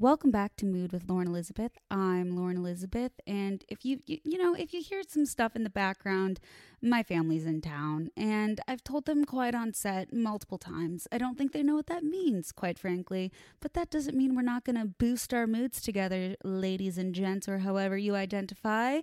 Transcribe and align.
Welcome 0.00 0.32
back 0.32 0.56
to 0.56 0.66
Mood 0.66 0.92
with 0.92 1.08
Lauren 1.08 1.28
Elizabeth. 1.28 1.78
I'm 1.88 2.36
Lauren 2.36 2.56
Elizabeth, 2.56 3.12
and 3.28 3.64
if 3.68 3.84
you, 3.84 4.00
you 4.06 4.18
you 4.24 4.38
know 4.38 4.52
if 4.52 4.74
you 4.74 4.82
hear 4.82 5.02
some 5.06 5.24
stuff 5.24 5.54
in 5.54 5.62
the 5.62 5.70
background, 5.70 6.40
my 6.82 7.04
family's 7.04 7.46
in 7.46 7.60
town, 7.60 8.10
and 8.16 8.60
I've 8.66 8.82
told 8.82 9.06
them 9.06 9.24
quiet 9.24 9.54
on 9.54 9.72
set 9.72 10.12
multiple 10.12 10.58
times. 10.58 11.06
I 11.12 11.18
don't 11.18 11.38
think 11.38 11.52
they 11.52 11.62
know 11.62 11.76
what 11.76 11.86
that 11.86 12.02
means, 12.02 12.50
quite 12.50 12.76
frankly, 12.76 13.30
but 13.60 13.74
that 13.74 13.88
doesn't 13.88 14.16
mean 14.16 14.34
we're 14.34 14.42
not 14.42 14.64
going 14.64 14.80
to 14.80 14.86
boost 14.86 15.32
our 15.32 15.46
moods 15.46 15.80
together, 15.80 16.34
ladies 16.42 16.98
and 16.98 17.14
gents, 17.14 17.48
or 17.48 17.58
however 17.58 17.96
you 17.96 18.16
identify. 18.16 18.98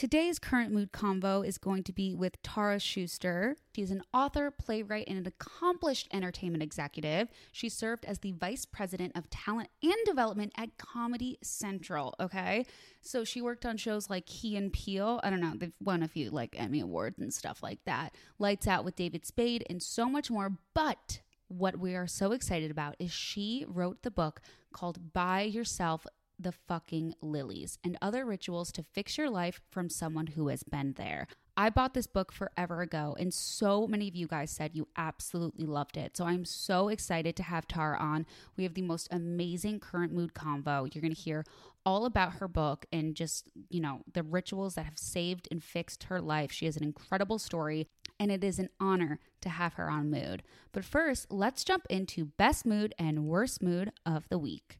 Today's 0.00 0.38
current 0.38 0.72
mood 0.72 0.92
convo 0.92 1.46
is 1.46 1.58
going 1.58 1.82
to 1.82 1.92
be 1.92 2.14
with 2.14 2.40
Tara 2.42 2.78
Schuster. 2.80 3.58
She's 3.76 3.90
an 3.90 4.02
author, 4.14 4.50
playwright, 4.50 5.06
and 5.06 5.18
an 5.18 5.26
accomplished 5.26 6.08
entertainment 6.10 6.62
executive. 6.62 7.28
She 7.52 7.68
served 7.68 8.06
as 8.06 8.20
the 8.20 8.32
vice 8.32 8.64
president 8.64 9.14
of 9.14 9.28
talent 9.28 9.68
and 9.82 9.92
development 10.06 10.54
at 10.56 10.78
Comedy 10.78 11.36
Central. 11.42 12.14
Okay. 12.18 12.64
So 13.02 13.24
she 13.24 13.42
worked 13.42 13.66
on 13.66 13.76
shows 13.76 14.08
like 14.08 14.24
Key 14.24 14.56
and 14.56 14.72
Peele. 14.72 15.20
I 15.22 15.28
don't 15.28 15.42
know, 15.42 15.52
they've 15.54 15.70
won 15.82 16.02
a 16.02 16.08
few 16.08 16.30
like 16.30 16.58
Emmy 16.58 16.80
Awards 16.80 17.18
and 17.18 17.30
stuff 17.30 17.62
like 17.62 17.84
that. 17.84 18.14
Lights 18.38 18.66
Out 18.66 18.86
with 18.86 18.96
David 18.96 19.26
Spade, 19.26 19.66
and 19.68 19.82
so 19.82 20.08
much 20.08 20.30
more. 20.30 20.56
But 20.72 21.20
what 21.48 21.78
we 21.78 21.94
are 21.94 22.06
so 22.06 22.32
excited 22.32 22.70
about 22.70 22.96
is 22.98 23.12
she 23.12 23.66
wrote 23.68 24.02
the 24.02 24.10
book 24.10 24.40
called 24.72 25.12
Buy 25.12 25.42
Yourself 25.42 26.06
the 26.42 26.52
fucking 26.52 27.14
lilies 27.20 27.78
and 27.84 27.96
other 28.00 28.24
rituals 28.24 28.72
to 28.72 28.82
fix 28.82 29.18
your 29.18 29.30
life 29.30 29.60
from 29.70 29.88
someone 29.88 30.28
who 30.28 30.48
has 30.48 30.62
been 30.62 30.94
there. 30.96 31.26
I 31.56 31.68
bought 31.68 31.92
this 31.92 32.06
book 32.06 32.32
forever 32.32 32.80
ago, 32.80 33.14
and 33.18 33.34
so 33.34 33.86
many 33.86 34.08
of 34.08 34.16
you 34.16 34.26
guys 34.26 34.50
said 34.50 34.70
you 34.72 34.88
absolutely 34.96 35.66
loved 35.66 35.98
it. 35.98 36.16
So 36.16 36.24
I'm 36.24 36.44
so 36.46 36.88
excited 36.88 37.36
to 37.36 37.42
have 37.42 37.68
Tara 37.68 37.98
on. 37.98 38.24
We 38.56 38.64
have 38.64 38.72
the 38.74 38.82
most 38.82 39.08
amazing 39.10 39.80
current 39.80 40.12
mood 40.12 40.32
convo. 40.32 40.92
You're 40.94 41.02
going 41.02 41.14
to 41.14 41.20
hear 41.20 41.44
all 41.84 42.06
about 42.06 42.34
her 42.34 42.48
book 42.48 42.86
and 42.92 43.14
just, 43.14 43.50
you 43.68 43.80
know, 43.80 44.00
the 44.10 44.22
rituals 44.22 44.74
that 44.76 44.84
have 44.84 44.98
saved 44.98 45.48
and 45.50 45.62
fixed 45.62 46.04
her 46.04 46.20
life. 46.20 46.50
She 46.50 46.64
has 46.64 46.76
an 46.76 46.84
incredible 46.84 47.38
story, 47.38 47.88
and 48.18 48.32
it 48.32 48.42
is 48.42 48.58
an 48.58 48.70
honor 48.80 49.18
to 49.42 49.50
have 49.50 49.74
her 49.74 49.90
on 49.90 50.10
Mood. 50.10 50.42
But 50.72 50.84
first, 50.84 51.30
let's 51.30 51.64
jump 51.64 51.84
into 51.90 52.24
best 52.24 52.64
mood 52.64 52.94
and 52.98 53.26
worst 53.26 53.62
mood 53.62 53.92
of 54.06 54.28
the 54.30 54.38
week. 54.38 54.79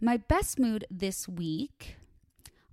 My 0.00 0.18
best 0.18 0.58
mood 0.58 0.84
this 0.90 1.26
week, 1.26 1.96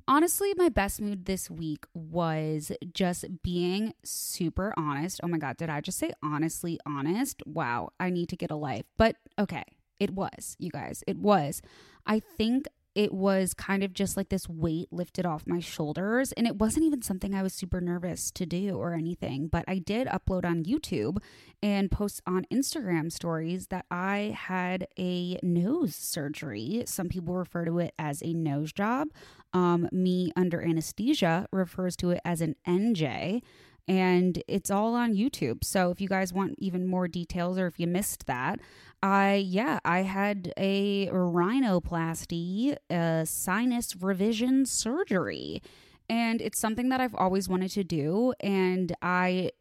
honestly, 0.10 0.54
my 0.58 0.68
best 0.68 1.00
mood 1.00 1.26
this 1.26 1.50
week 1.50 1.86
was 1.94 2.72
just 2.94 3.42
being 3.42 3.94
super 4.04 4.74
honest. 4.76 5.22
Oh 5.24 5.30
my 5.30 5.38
God, 5.38 5.56
did 5.56 5.70
I 5.70 5.80
just 5.80 5.98
say 6.00 6.12
honestly 6.22 6.80
honest? 6.86 7.42
Wow, 7.46 7.92
I 7.98 8.10
need 8.10 8.28
to 8.30 8.36
get 8.36 8.52
a 8.52 8.58
life. 8.58 8.84
But 8.98 9.16
okay, 9.40 9.64
it 10.02 10.12
was, 10.12 10.58
you 10.60 10.70
guys, 10.70 11.02
it 11.08 11.18
was. 11.18 11.62
I 12.06 12.20
think 12.20 12.68
it 12.96 13.14
was 13.14 13.54
kind 13.54 13.84
of 13.84 13.94
just 13.94 14.16
like 14.16 14.30
this 14.30 14.48
weight 14.48 14.88
lifted 14.92 15.26
off 15.26 15.48
my 15.48 15.60
shoulders. 15.60 16.32
And 16.34 16.46
it 16.46 16.58
wasn't 16.58 16.86
even 16.86 17.02
something 17.02 17.34
I 17.34 17.42
was 17.42 17.54
super 17.54 17.82
nervous 17.82 18.30
to 18.32 18.46
do 18.46 18.76
or 18.76 18.94
anything. 18.94 19.48
But 19.48 19.66
I 19.68 19.80
did 19.80 20.08
upload 20.08 20.46
on 20.46 20.64
YouTube 20.64 21.18
and 21.62 21.90
post 21.90 22.22
on 22.28 22.46
Instagram 22.52 23.12
stories 23.12 23.68
that 23.68 23.86
I 23.90 24.36
had 24.38 24.88
a 25.00 25.40
nose 25.42 25.96
surgery. 25.96 26.84
Some 26.86 27.10
people 27.10 27.36
refer 27.36 27.66
to 27.66 27.80
it 27.80 27.94
as 27.98 28.22
a 28.22 28.34
nose 28.34 28.72
job. 28.72 29.08
Um, 29.54 29.88
me 29.92 30.32
under 30.36 30.62
anesthesia 30.62 31.48
refers 31.52 31.96
to 31.98 32.12
it 32.12 32.22
as 32.26 32.42
an 32.42 32.56
NJ 32.68 33.42
and 33.88 34.42
it's 34.48 34.72
all 34.72 34.96
on 34.96 35.14
YouTube. 35.14 35.64
So 35.64 35.92
if 35.92 36.00
you 36.00 36.08
guys 36.08 36.34
want 36.34 36.56
even 36.58 36.88
more 36.88 37.08
details 37.08 37.58
or 37.58 37.68
if 37.68 37.80
you 37.80 37.88
missed 37.88 38.26
that, 38.28 38.60
I 39.02 39.36
yeah, 39.36 39.80
I 39.84 40.04
had 40.04 40.54
a 40.58 41.08
rhinoplasty, 41.08 42.78
a 42.90 43.26
sinus 43.26 43.96
revision 43.96 44.66
surgery. 44.66 45.62
And 46.10 46.42
it's 46.42 46.60
something 46.60 46.90
that 46.90 47.02
I've 47.02 47.16
always 47.16 47.50
wanted 47.50 47.72
to 47.72 47.84
do 47.84 48.34
and 48.40 48.94
I 49.02 49.52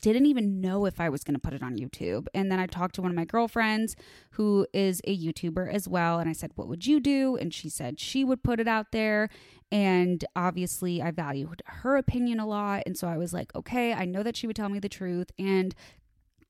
didn't 0.00 0.26
even 0.26 0.60
know 0.60 0.86
if 0.86 1.00
I 1.00 1.08
was 1.08 1.24
going 1.24 1.34
to 1.34 1.40
put 1.40 1.54
it 1.54 1.62
on 1.62 1.76
YouTube. 1.76 2.26
And 2.34 2.50
then 2.50 2.58
I 2.58 2.66
talked 2.66 2.94
to 2.96 3.02
one 3.02 3.10
of 3.10 3.16
my 3.16 3.24
girlfriends 3.24 3.96
who 4.32 4.66
is 4.72 5.00
a 5.04 5.16
YouTuber 5.16 5.72
as 5.72 5.88
well. 5.88 6.18
And 6.18 6.28
I 6.28 6.32
said, 6.32 6.52
What 6.54 6.68
would 6.68 6.86
you 6.86 7.00
do? 7.00 7.36
And 7.36 7.52
she 7.52 7.68
said 7.68 8.00
she 8.00 8.24
would 8.24 8.42
put 8.42 8.60
it 8.60 8.68
out 8.68 8.92
there. 8.92 9.28
And 9.72 10.24
obviously, 10.36 11.02
I 11.02 11.10
valued 11.10 11.62
her 11.66 11.96
opinion 11.96 12.38
a 12.38 12.46
lot. 12.46 12.84
And 12.86 12.96
so 12.96 13.08
I 13.08 13.16
was 13.16 13.32
like, 13.32 13.54
Okay, 13.54 13.92
I 13.92 14.04
know 14.04 14.22
that 14.22 14.36
she 14.36 14.46
would 14.46 14.56
tell 14.56 14.68
me 14.68 14.78
the 14.78 14.88
truth. 14.88 15.30
And 15.38 15.74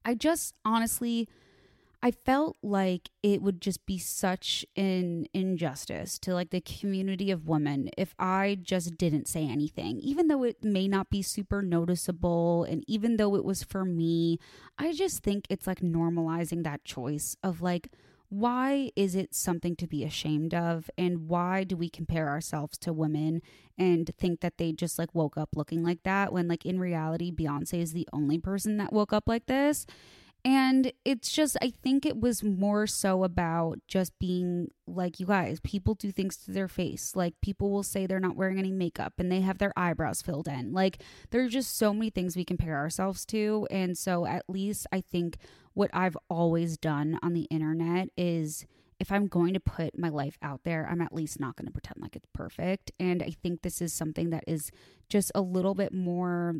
I 0.04 0.14
just 0.14 0.54
honestly 0.64 1.28
I 2.02 2.10
felt 2.10 2.56
like 2.62 3.10
it 3.22 3.42
would 3.42 3.60
just 3.60 3.84
be 3.86 3.98
such 3.98 4.64
an 4.76 5.26
injustice 5.32 6.18
to 6.20 6.34
like 6.34 6.50
the 6.50 6.60
community 6.60 7.30
of 7.30 7.48
women 7.48 7.90
if 7.96 8.14
I 8.18 8.58
just 8.62 8.96
didn't 8.96 9.28
say 9.28 9.48
anything, 9.48 9.98
even 10.00 10.28
though 10.28 10.44
it 10.44 10.62
may 10.62 10.88
not 10.88 11.10
be 11.10 11.22
super 11.22 11.62
noticeable. 11.62 12.64
And 12.64 12.84
even 12.86 13.16
though 13.16 13.34
it 13.34 13.44
was 13.44 13.62
for 13.62 13.84
me, 13.84 14.38
I 14.78 14.92
just 14.92 15.22
think 15.22 15.46
it's 15.48 15.66
like 15.66 15.80
normalizing 15.80 16.64
that 16.64 16.84
choice 16.84 17.36
of 17.42 17.62
like, 17.62 17.90
why 18.28 18.90
is 18.96 19.14
it 19.14 19.34
something 19.34 19.76
to 19.76 19.86
be 19.86 20.04
ashamed 20.04 20.52
of? 20.52 20.90
And 20.98 21.28
why 21.28 21.64
do 21.64 21.76
we 21.76 21.88
compare 21.88 22.28
ourselves 22.28 22.76
to 22.78 22.92
women 22.92 23.40
and 23.78 24.10
think 24.18 24.40
that 24.40 24.58
they 24.58 24.72
just 24.72 24.98
like 24.98 25.14
woke 25.14 25.36
up 25.36 25.50
looking 25.54 25.84
like 25.84 26.02
that 26.02 26.32
when, 26.32 26.48
like, 26.48 26.66
in 26.66 26.80
reality, 26.80 27.30
Beyonce 27.30 27.80
is 27.80 27.92
the 27.92 28.08
only 28.12 28.38
person 28.38 28.78
that 28.78 28.92
woke 28.92 29.12
up 29.12 29.28
like 29.28 29.46
this? 29.46 29.86
And 30.46 30.92
it's 31.04 31.32
just, 31.32 31.56
I 31.60 31.70
think 31.70 32.06
it 32.06 32.20
was 32.20 32.44
more 32.44 32.86
so 32.86 33.24
about 33.24 33.80
just 33.88 34.16
being 34.20 34.68
like, 34.86 35.18
you 35.18 35.26
guys, 35.26 35.58
people 35.58 35.94
do 35.94 36.12
things 36.12 36.36
to 36.36 36.52
their 36.52 36.68
face. 36.68 37.16
Like, 37.16 37.34
people 37.42 37.72
will 37.72 37.82
say 37.82 38.06
they're 38.06 38.20
not 38.20 38.36
wearing 38.36 38.60
any 38.60 38.70
makeup 38.70 39.14
and 39.18 39.30
they 39.30 39.40
have 39.40 39.58
their 39.58 39.72
eyebrows 39.76 40.22
filled 40.22 40.46
in. 40.46 40.72
Like, 40.72 41.02
there 41.30 41.42
are 41.42 41.48
just 41.48 41.76
so 41.76 41.92
many 41.92 42.10
things 42.10 42.36
we 42.36 42.44
compare 42.44 42.76
ourselves 42.76 43.26
to. 43.26 43.66
And 43.72 43.98
so, 43.98 44.24
at 44.24 44.44
least 44.48 44.86
I 44.92 45.00
think 45.00 45.38
what 45.74 45.90
I've 45.92 46.16
always 46.30 46.76
done 46.76 47.18
on 47.24 47.32
the 47.32 47.48
internet 47.50 48.10
is 48.16 48.66
if 49.00 49.10
I'm 49.10 49.26
going 49.26 49.52
to 49.54 49.60
put 49.60 49.98
my 49.98 50.10
life 50.10 50.38
out 50.42 50.60
there, 50.62 50.86
I'm 50.88 51.00
at 51.00 51.12
least 51.12 51.40
not 51.40 51.56
going 51.56 51.66
to 51.66 51.72
pretend 51.72 51.96
like 52.00 52.14
it's 52.14 52.28
perfect. 52.32 52.92
And 53.00 53.20
I 53.20 53.34
think 53.42 53.62
this 53.62 53.82
is 53.82 53.92
something 53.92 54.30
that 54.30 54.44
is 54.46 54.70
just 55.08 55.32
a 55.34 55.40
little 55.40 55.74
bit 55.74 55.92
more 55.92 56.54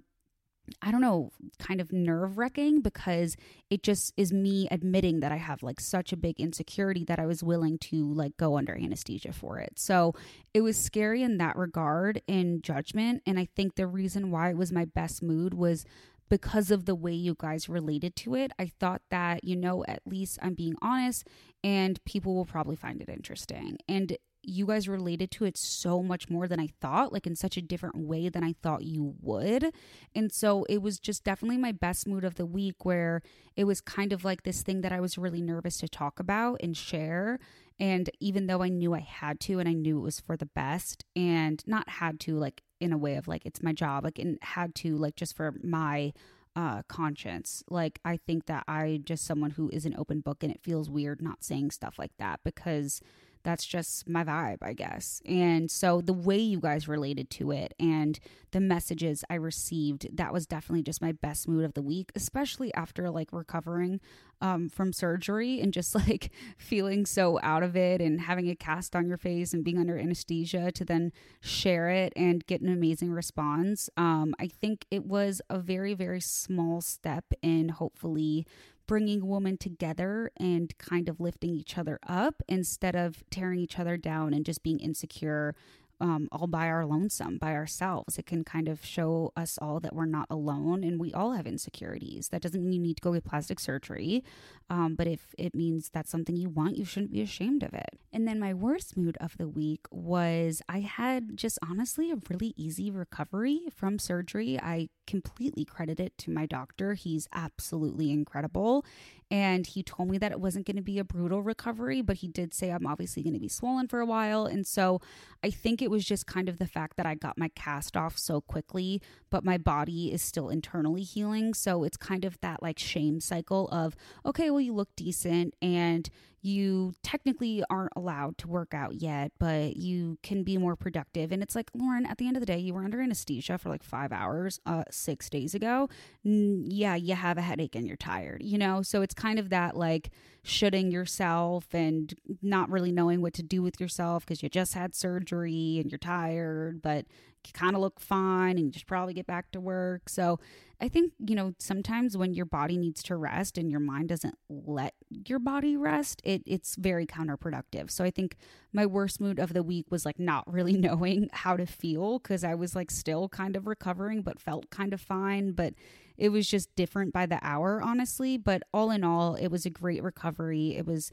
I 0.83 0.91
don't 0.91 1.01
know, 1.01 1.31
kind 1.59 1.81
of 1.81 1.93
nerve 1.93 2.39
wracking 2.39 2.81
because 2.81 3.37
it 3.71 3.83
just 3.83 4.13
is 4.17 4.33
me 4.33 4.69
admitting 4.71 5.21
that 5.21 5.33
I 5.33 5.37
have 5.37 5.63
like 5.63 5.81
such 5.81 6.13
a 6.13 6.17
big 6.17 6.41
insecurity 6.41 7.05
that 7.05 7.19
I 7.19 7.27
was 7.27 7.43
willing 7.43 7.79
to 7.79 8.13
like 8.13 8.37
go 8.37 8.59
under 8.59 8.77
anesthesia 8.77 9.33
for 9.33 9.59
it. 9.59 9.79
So 9.79 10.15
it 10.55 10.61
was 10.61 10.77
scary 10.77 11.23
in 11.23 11.39
that 11.39 11.57
regard 11.57 12.23
in 12.27 12.63
judgment. 12.63 13.23
And 13.27 13.39
I 13.39 13.49
think 13.57 13.75
the 13.75 13.87
reason 13.87 14.31
why 14.31 14.51
it 14.51 14.57
was 14.57 14.73
my 14.73 14.85
best 14.85 15.23
mood 15.23 15.55
was 15.55 15.85
because 16.29 16.71
of 16.71 16.87
the 16.87 16.95
way 16.95 17.13
you 17.13 17.37
guys 17.39 17.69
related 17.69 18.17
to 18.17 18.35
it. 18.35 18.51
I 18.59 18.73
thought 18.81 19.03
that, 19.11 19.45
you 19.45 19.57
know, 19.57 19.85
at 19.87 20.01
least 20.07 20.39
I'm 20.43 20.55
being 20.55 20.75
honest 20.83 21.27
and 21.63 22.03
people 22.05 22.35
will 22.35 22.45
probably 22.45 22.77
find 22.77 23.01
it 23.01 23.09
interesting. 23.09 23.79
And 23.89 24.17
you 24.47 24.67
guys 24.67 24.89
related 24.89 25.31
to 25.33 25.45
it 25.45 25.57
so 25.57 26.03
much 26.03 26.31
more 26.31 26.47
than 26.47 26.61
I 26.61 26.69
thought, 26.81 27.13
like 27.13 27.27
in 27.27 27.35
such 27.35 27.57
a 27.57 27.63
different 27.63 27.97
way 27.97 28.29
than 28.29 28.45
I 28.45 28.55
thought 28.63 28.85
you 28.85 29.15
would. 29.21 29.75
And 30.15 30.33
so 30.33 30.65
it 30.69 30.81
was 30.81 30.99
just 30.99 31.25
definitely 31.25 31.59
my 31.59 31.73
best 31.73 32.07
mood 32.07 32.25
of 32.25 32.37
the 32.37 32.47
week 32.47 32.85
where 32.85 33.23
it 33.57 33.65
was 33.65 33.81
kind 33.81 34.13
of 34.13 34.25
like 34.25 34.45
this 34.45 34.63
thing 34.63 34.83
that 34.83 34.93
I 34.93 35.01
was 35.01 35.19
really 35.19 35.43
nervous 35.43 35.79
to 35.79 35.89
talk 35.89 36.21
about 36.21 36.61
and 36.63 36.77
share. 36.77 37.39
And 37.79 38.09
even 38.21 38.47
though 38.47 38.63
I 38.63 38.69
knew 38.69 38.95
I 38.95 39.01
had 39.01 39.41
to 39.41 39.59
and 39.59 39.69
I 39.69 39.73
knew 39.73 39.99
it 39.99 40.03
was 40.03 40.21
for 40.21 40.37
the 40.37 40.47
best 40.47 41.05
and 41.15 41.63
not 41.67 41.89
had 41.89 42.21
to, 42.21 42.39
like 42.39 42.63
in 42.81 42.93
a 42.93 42.99
way 42.99 43.17
of 43.17 43.27
like 43.29 43.45
it's 43.45 43.63
my 43.63 43.73
job, 43.73 44.05
like 44.05 44.19
and 44.19 44.39
had 44.43 44.75
to, 44.77 44.97
like 44.97 45.17
just 45.17 45.37
for 45.37 45.55
my 45.63 46.13
uh, 46.57 46.83
conscience. 46.89 47.63
Like, 47.69 48.01
I 48.05 48.17
think 48.17 48.47
that 48.47 48.65
I 48.67 49.01
just 49.05 49.27
someone 49.27 49.51
who 49.51 49.69
is 49.69 49.85
an 49.85 49.95
open 49.99 50.21
book 50.21 50.43
and 50.43 50.51
it 50.51 50.63
feels 50.63 50.89
weird 50.89 51.21
not 51.21 51.45
saying 51.45 51.71
stuff 51.71 51.99
like 51.99 52.13
that 52.19 52.41
because 52.45 53.03
that's 53.47 53.65
just 53.65 54.09
my 54.09 54.25
vibe, 54.25 54.59
I 54.61 54.73
guess. 54.73 55.23
And 55.25 55.71
so 55.71 56.01
the 56.01 56.13
way 56.13 56.37
you 56.37 56.59
guys 56.59 56.89
related 56.89 57.31
to 57.31 57.53
it 57.53 57.75
and 57.79 58.19
the 58.51 58.59
messages 58.59 59.23
I 59.31 59.37
received, 59.37 60.09
that 60.17 60.33
was 60.33 60.49
definitely 60.49 60.83
just 60.83 61.01
my 61.01 61.13
best 61.13 61.47
mood 61.47 61.65
of 61.65 61.75
the 61.75 61.81
week, 61.81 62.11
especially 62.17 62.75
after 62.75 63.09
like 63.09 63.29
recovering 63.33 64.01
um, 64.41 64.69
from 64.69 64.93
surgery 64.93 65.61
and 65.61 65.73
just 65.73 65.95
like 66.09 66.33
feeling 66.59 67.07
so 67.07 67.39
out 67.41 67.63
of 67.63 67.77
it 67.77 68.01
and 68.01 68.23
having 68.23 68.51
a 68.51 68.57
cast 68.57 68.97
on 68.97 69.07
your 69.07 69.17
face 69.17 69.55
and 69.55 69.63
being 69.63 69.79
under 69.79 69.97
anesthesia 69.97 70.73
to 70.73 70.85
then 70.85 71.13
share 71.41 71.89
it 71.89 72.13
and 72.17 72.45
get 72.49 72.61
an 72.63 72.69
amazing 72.69 73.13
response. 73.13 73.89
Um, 73.97 74.35
I 74.41 74.49
think 74.49 74.87
it 74.91 75.07
was 75.07 75.41
a 75.49 75.61
very, 75.61 75.95
very 75.95 76.21
small 76.21 76.81
step 76.81 77.27
in 77.43 77.69
hopefully 77.69 78.45
bringing 78.87 79.27
women 79.27 79.57
together 79.57 80.31
and 80.37 80.77
kind 80.79 81.09
of 81.09 81.21
lifting 81.21 81.51
each 81.51 81.77
other 81.77 81.99
up 82.07 82.43
instead 82.49 82.95
of 82.95 83.25
tearing 83.31 83.59
each 83.59 83.79
other 83.79 83.97
down 83.97 84.33
and 84.33 84.45
just 84.45 84.63
being 84.63 84.79
insecure 84.79 85.55
um, 86.01 86.29
all 86.33 86.47
by 86.47 86.69
our 86.69 86.85
lonesome, 86.85 87.39
by 87.39 87.53
ourselves. 87.55 88.19
It 88.19 88.27
can 88.27 88.45
kind 88.45 88.69
of 88.69 88.85
show 88.85 89.33
us 89.37 89.59
all 89.61 89.81
that 89.81 89.95
we're 89.95 90.07
not 90.07 90.27
alone 90.31 90.85
and 90.85 91.01
we 91.01 91.13
all 91.13 91.33
have 91.33 91.47
insecurities. 91.47 92.29
That 92.29 92.43
doesn't 92.43 92.63
mean 92.63 92.73
you 92.73 92.81
need 92.81 92.97
to 92.97 93.03
go 93.03 93.13
get 93.13 93.25
plastic 93.25 93.61
surgery, 93.61 94.25
um, 94.69 94.95
but 94.95 95.07
if 95.07 95.35
it 95.39 95.55
means 95.55 95.91
that's 95.91 96.11
something 96.11 96.37
you 96.37 96.49
want, 96.49 96.77
you 96.77 96.85
shouldn't 96.85 97.13
be 97.13 97.23
ashamed 97.23 97.63
of 97.63 97.73
it. 97.73 97.99
And 98.13 98.27
then 98.27 98.41
my 98.41 98.55
worst 98.55 98.97
mood 98.97 99.17
of 99.21 99.37
the 99.39 99.49
week 99.49 99.87
was 99.91 100.63
I 100.69 100.81
had 100.81 101.37
just 101.37 101.59
honestly 101.69 102.11
a 102.11 102.19
really 102.29 102.55
easy 102.57 102.91
recovery 102.91 103.61
from 103.75 103.99
surgery. 103.99 104.59
I 104.61 104.89
completely 105.07 105.65
credit 105.65 106.01
it 106.01 106.19
to 106.19 106.31
my 106.31 106.47
doctor. 106.47 106.95
He's 106.95 107.29
absolutely 107.33 108.11
incredible. 108.11 108.85
And 109.31 109.67
he 109.67 109.83
told 109.83 110.09
me 110.09 110.19
that 110.19 110.31
it 110.31 110.41
wasn't 110.41 110.67
going 110.67 110.77
to 110.77 110.83
be 110.83 111.01
a 111.01 111.05
brutal 111.05 111.43
recovery, 111.43 112.01
but 112.01 112.19
he 112.19 112.29
did 112.29 112.55
say 112.55 112.71
I'm 112.71 112.87
obviously 112.87 113.25
going 113.25 113.35
to 113.35 113.41
be 113.41 113.49
swollen 113.49 113.89
for 113.89 113.99
a 113.99 114.07
while. 114.07 114.47
And 114.47 114.65
so 114.67 115.01
I 115.43 115.51
think 115.51 115.83
it 115.83 115.91
was 115.91 116.05
just 116.05 116.27
kind 116.27 116.49
of 116.49 116.59
the 116.59 116.67
fact 116.67 116.97
that 116.97 117.07
I 117.07 117.17
got 117.17 117.37
my 117.37 117.49
cast 117.49 117.97
off 117.97 118.19
so 118.19 118.41
quickly, 118.41 119.03
but 119.29 119.45
my 119.45 119.59
body 119.59 120.13
is 120.13 120.23
still 120.23 120.49
internally 120.49 121.03
healing. 121.03 121.55
So 121.55 121.83
it's 121.83 121.97
kind 121.97 122.25
of 122.25 122.41
that 122.41 122.63
like 122.63 122.79
shame 122.79 123.21
cycle 123.21 123.69
of, 123.69 123.97
okay, 124.25 124.51
well, 124.51 124.61
you 124.61 124.75
look 124.75 124.95
decent 124.95 125.55
and 125.61 126.09
you 126.47 126.95
technically 127.03 127.65
aren't 127.69 127.93
allowed 127.97 128.39
to 128.39 128.47
work 128.47 128.73
out 128.73 128.95
yet, 128.95 129.33
but 129.37 129.77
you 129.77 130.17
can 130.23 130.45
be 130.45 130.57
more 130.57 130.77
productive. 130.77 131.33
And 131.33 131.43
it's 131.43 131.57
like, 131.57 131.71
Lauren, 131.75 132.07
at 132.07 132.19
the 132.19 132.29
end 132.29 132.37
of 132.37 132.41
the 132.41 132.47
day, 132.47 132.59
you 132.59 132.73
were 132.73 132.85
under 132.85 133.01
anesthesia 133.01 133.59
for 133.59 133.69
like 133.69 133.83
five 133.83 134.13
hours 134.13 134.61
uh, 134.65 134.85
six 134.89 135.29
days 135.29 135.57
ago. 135.57 135.89
yeah, 136.23 136.95
you 136.95 137.17
have 137.17 137.37
a 137.37 137.43
headache 137.43 137.75
and 137.75 137.85
you're 137.85 137.97
tired, 137.97 138.43
you 138.45 138.59
know? 138.59 138.81
So 138.83 139.03
it's 139.03 139.13
kind 139.13 139.41
of 139.41 139.51
that 139.51 139.77
like 139.77 140.11
shooting 140.45 140.93
yourself 140.93 141.67
and 141.75 142.15
not 142.41 142.71
really 142.71 142.93
knowing 142.93 143.21
what 143.21 143.35
to 143.35 143.43
do 143.43 143.61
with 143.61 143.81
yourself 143.81 144.25
because 144.25 144.41
you 144.41 144.49
just 144.49 144.75
had 144.75 144.95
surgery 144.95 145.79
and 145.81 145.91
you're 145.91 145.99
tired, 145.99 146.81
but 146.81 147.07
kind 147.53 147.75
of 147.75 147.83
look 147.83 148.01
fine 148.01 148.59
and 148.59 148.67
you 148.67 148.73
should 148.79 148.87
probably 148.87 149.15
get 149.15 149.27
back 149.27 149.51
to 149.53 149.61
work. 149.61 150.09
So 150.09 150.39
I 150.81 150.89
think, 150.89 151.13
you 151.19 151.35
know, 151.35 151.55
sometimes 151.59 152.17
when 152.17 152.35
your 152.35 152.45
body 152.45 152.77
needs 152.77 153.03
to 153.05 153.17
rest 153.17 153.57
and 153.57 153.71
your 153.71 153.81
mind 153.81 154.09
doesn't 154.09 154.37
let 154.49 154.95
your 155.09 155.39
body 155.39 155.77
rest, 155.77 156.21
it, 156.25 156.43
it's 156.45 156.77
very 156.77 157.07
counterproductive. 157.07 157.91
So 157.91 158.05
I 158.05 158.11
think 158.11 158.37
my 158.73 158.85
worst 158.85 159.21
mood 159.21 159.39
of 159.39 159.55
the 159.55 159.63
week 159.63 159.87
was 159.91 160.05
like 160.05 160.19
not 160.19 160.51
really 160.53 160.73
knowing 160.77 161.31
how 161.33 161.57
to 161.57 161.67
feel 161.67 162.19
because 162.19 162.45
I 162.45 162.55
was 162.55 162.77
like 162.77 162.91
still 162.91 163.29
kind 163.29 163.57
of 163.57 163.67
recovering, 163.67 164.23
but 164.23 164.41
felt 164.41 164.71
kind 164.71 164.93
of 164.93 165.01
fine. 165.01 165.53
But 165.53 165.75
it 166.19 166.29
was 166.31 166.47
just 166.47 166.75
different 166.77 167.13
by 167.13 167.27
the 167.27 167.39
hour, 167.43 167.81
honestly. 167.83 168.37
But 168.37 168.63
all 168.73 168.91
in 168.91 169.05
all, 169.05 169.35
it 169.35 169.49
was 169.49 169.65
a 169.67 169.71
great 169.71 170.03
recovery. 170.03 170.77
It 170.77 170.87
was 170.87 171.11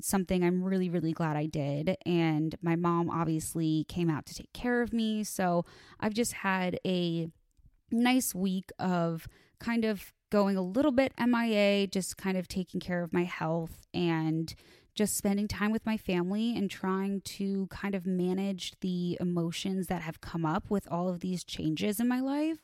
something 0.00 0.44
I'm 0.44 0.62
really, 0.62 0.88
really 0.88 1.12
glad 1.12 1.36
I 1.36 1.46
did. 1.46 1.96
And 2.04 2.54
my 2.62 2.76
mom 2.76 3.10
obviously 3.10 3.84
came 3.88 4.10
out 4.10 4.26
to 4.26 4.34
take 4.34 4.52
care 4.52 4.82
of 4.82 4.92
me. 4.92 5.24
So 5.24 5.64
I've 6.00 6.14
just 6.14 6.32
had 6.32 6.78
a 6.86 7.28
nice 7.90 8.34
week 8.34 8.70
of 8.78 9.28
kind 9.60 9.84
of 9.84 10.12
going 10.30 10.56
a 10.56 10.62
little 10.62 10.92
bit 10.92 11.12
MIA, 11.18 11.86
just 11.86 12.16
kind 12.16 12.36
of 12.36 12.48
taking 12.48 12.80
care 12.80 13.02
of 13.02 13.12
my 13.12 13.24
health 13.24 13.86
and 13.94 14.54
just 14.94 15.16
spending 15.16 15.48
time 15.48 15.72
with 15.72 15.84
my 15.86 15.96
family 15.96 16.56
and 16.56 16.70
trying 16.70 17.20
to 17.22 17.66
kind 17.68 17.94
of 17.94 18.06
manage 18.06 18.72
the 18.80 19.16
emotions 19.20 19.88
that 19.88 20.02
have 20.02 20.20
come 20.20 20.44
up 20.44 20.70
with 20.70 20.86
all 20.90 21.08
of 21.08 21.20
these 21.20 21.44
changes 21.44 21.98
in 21.98 22.06
my 22.06 22.20
life 22.20 22.58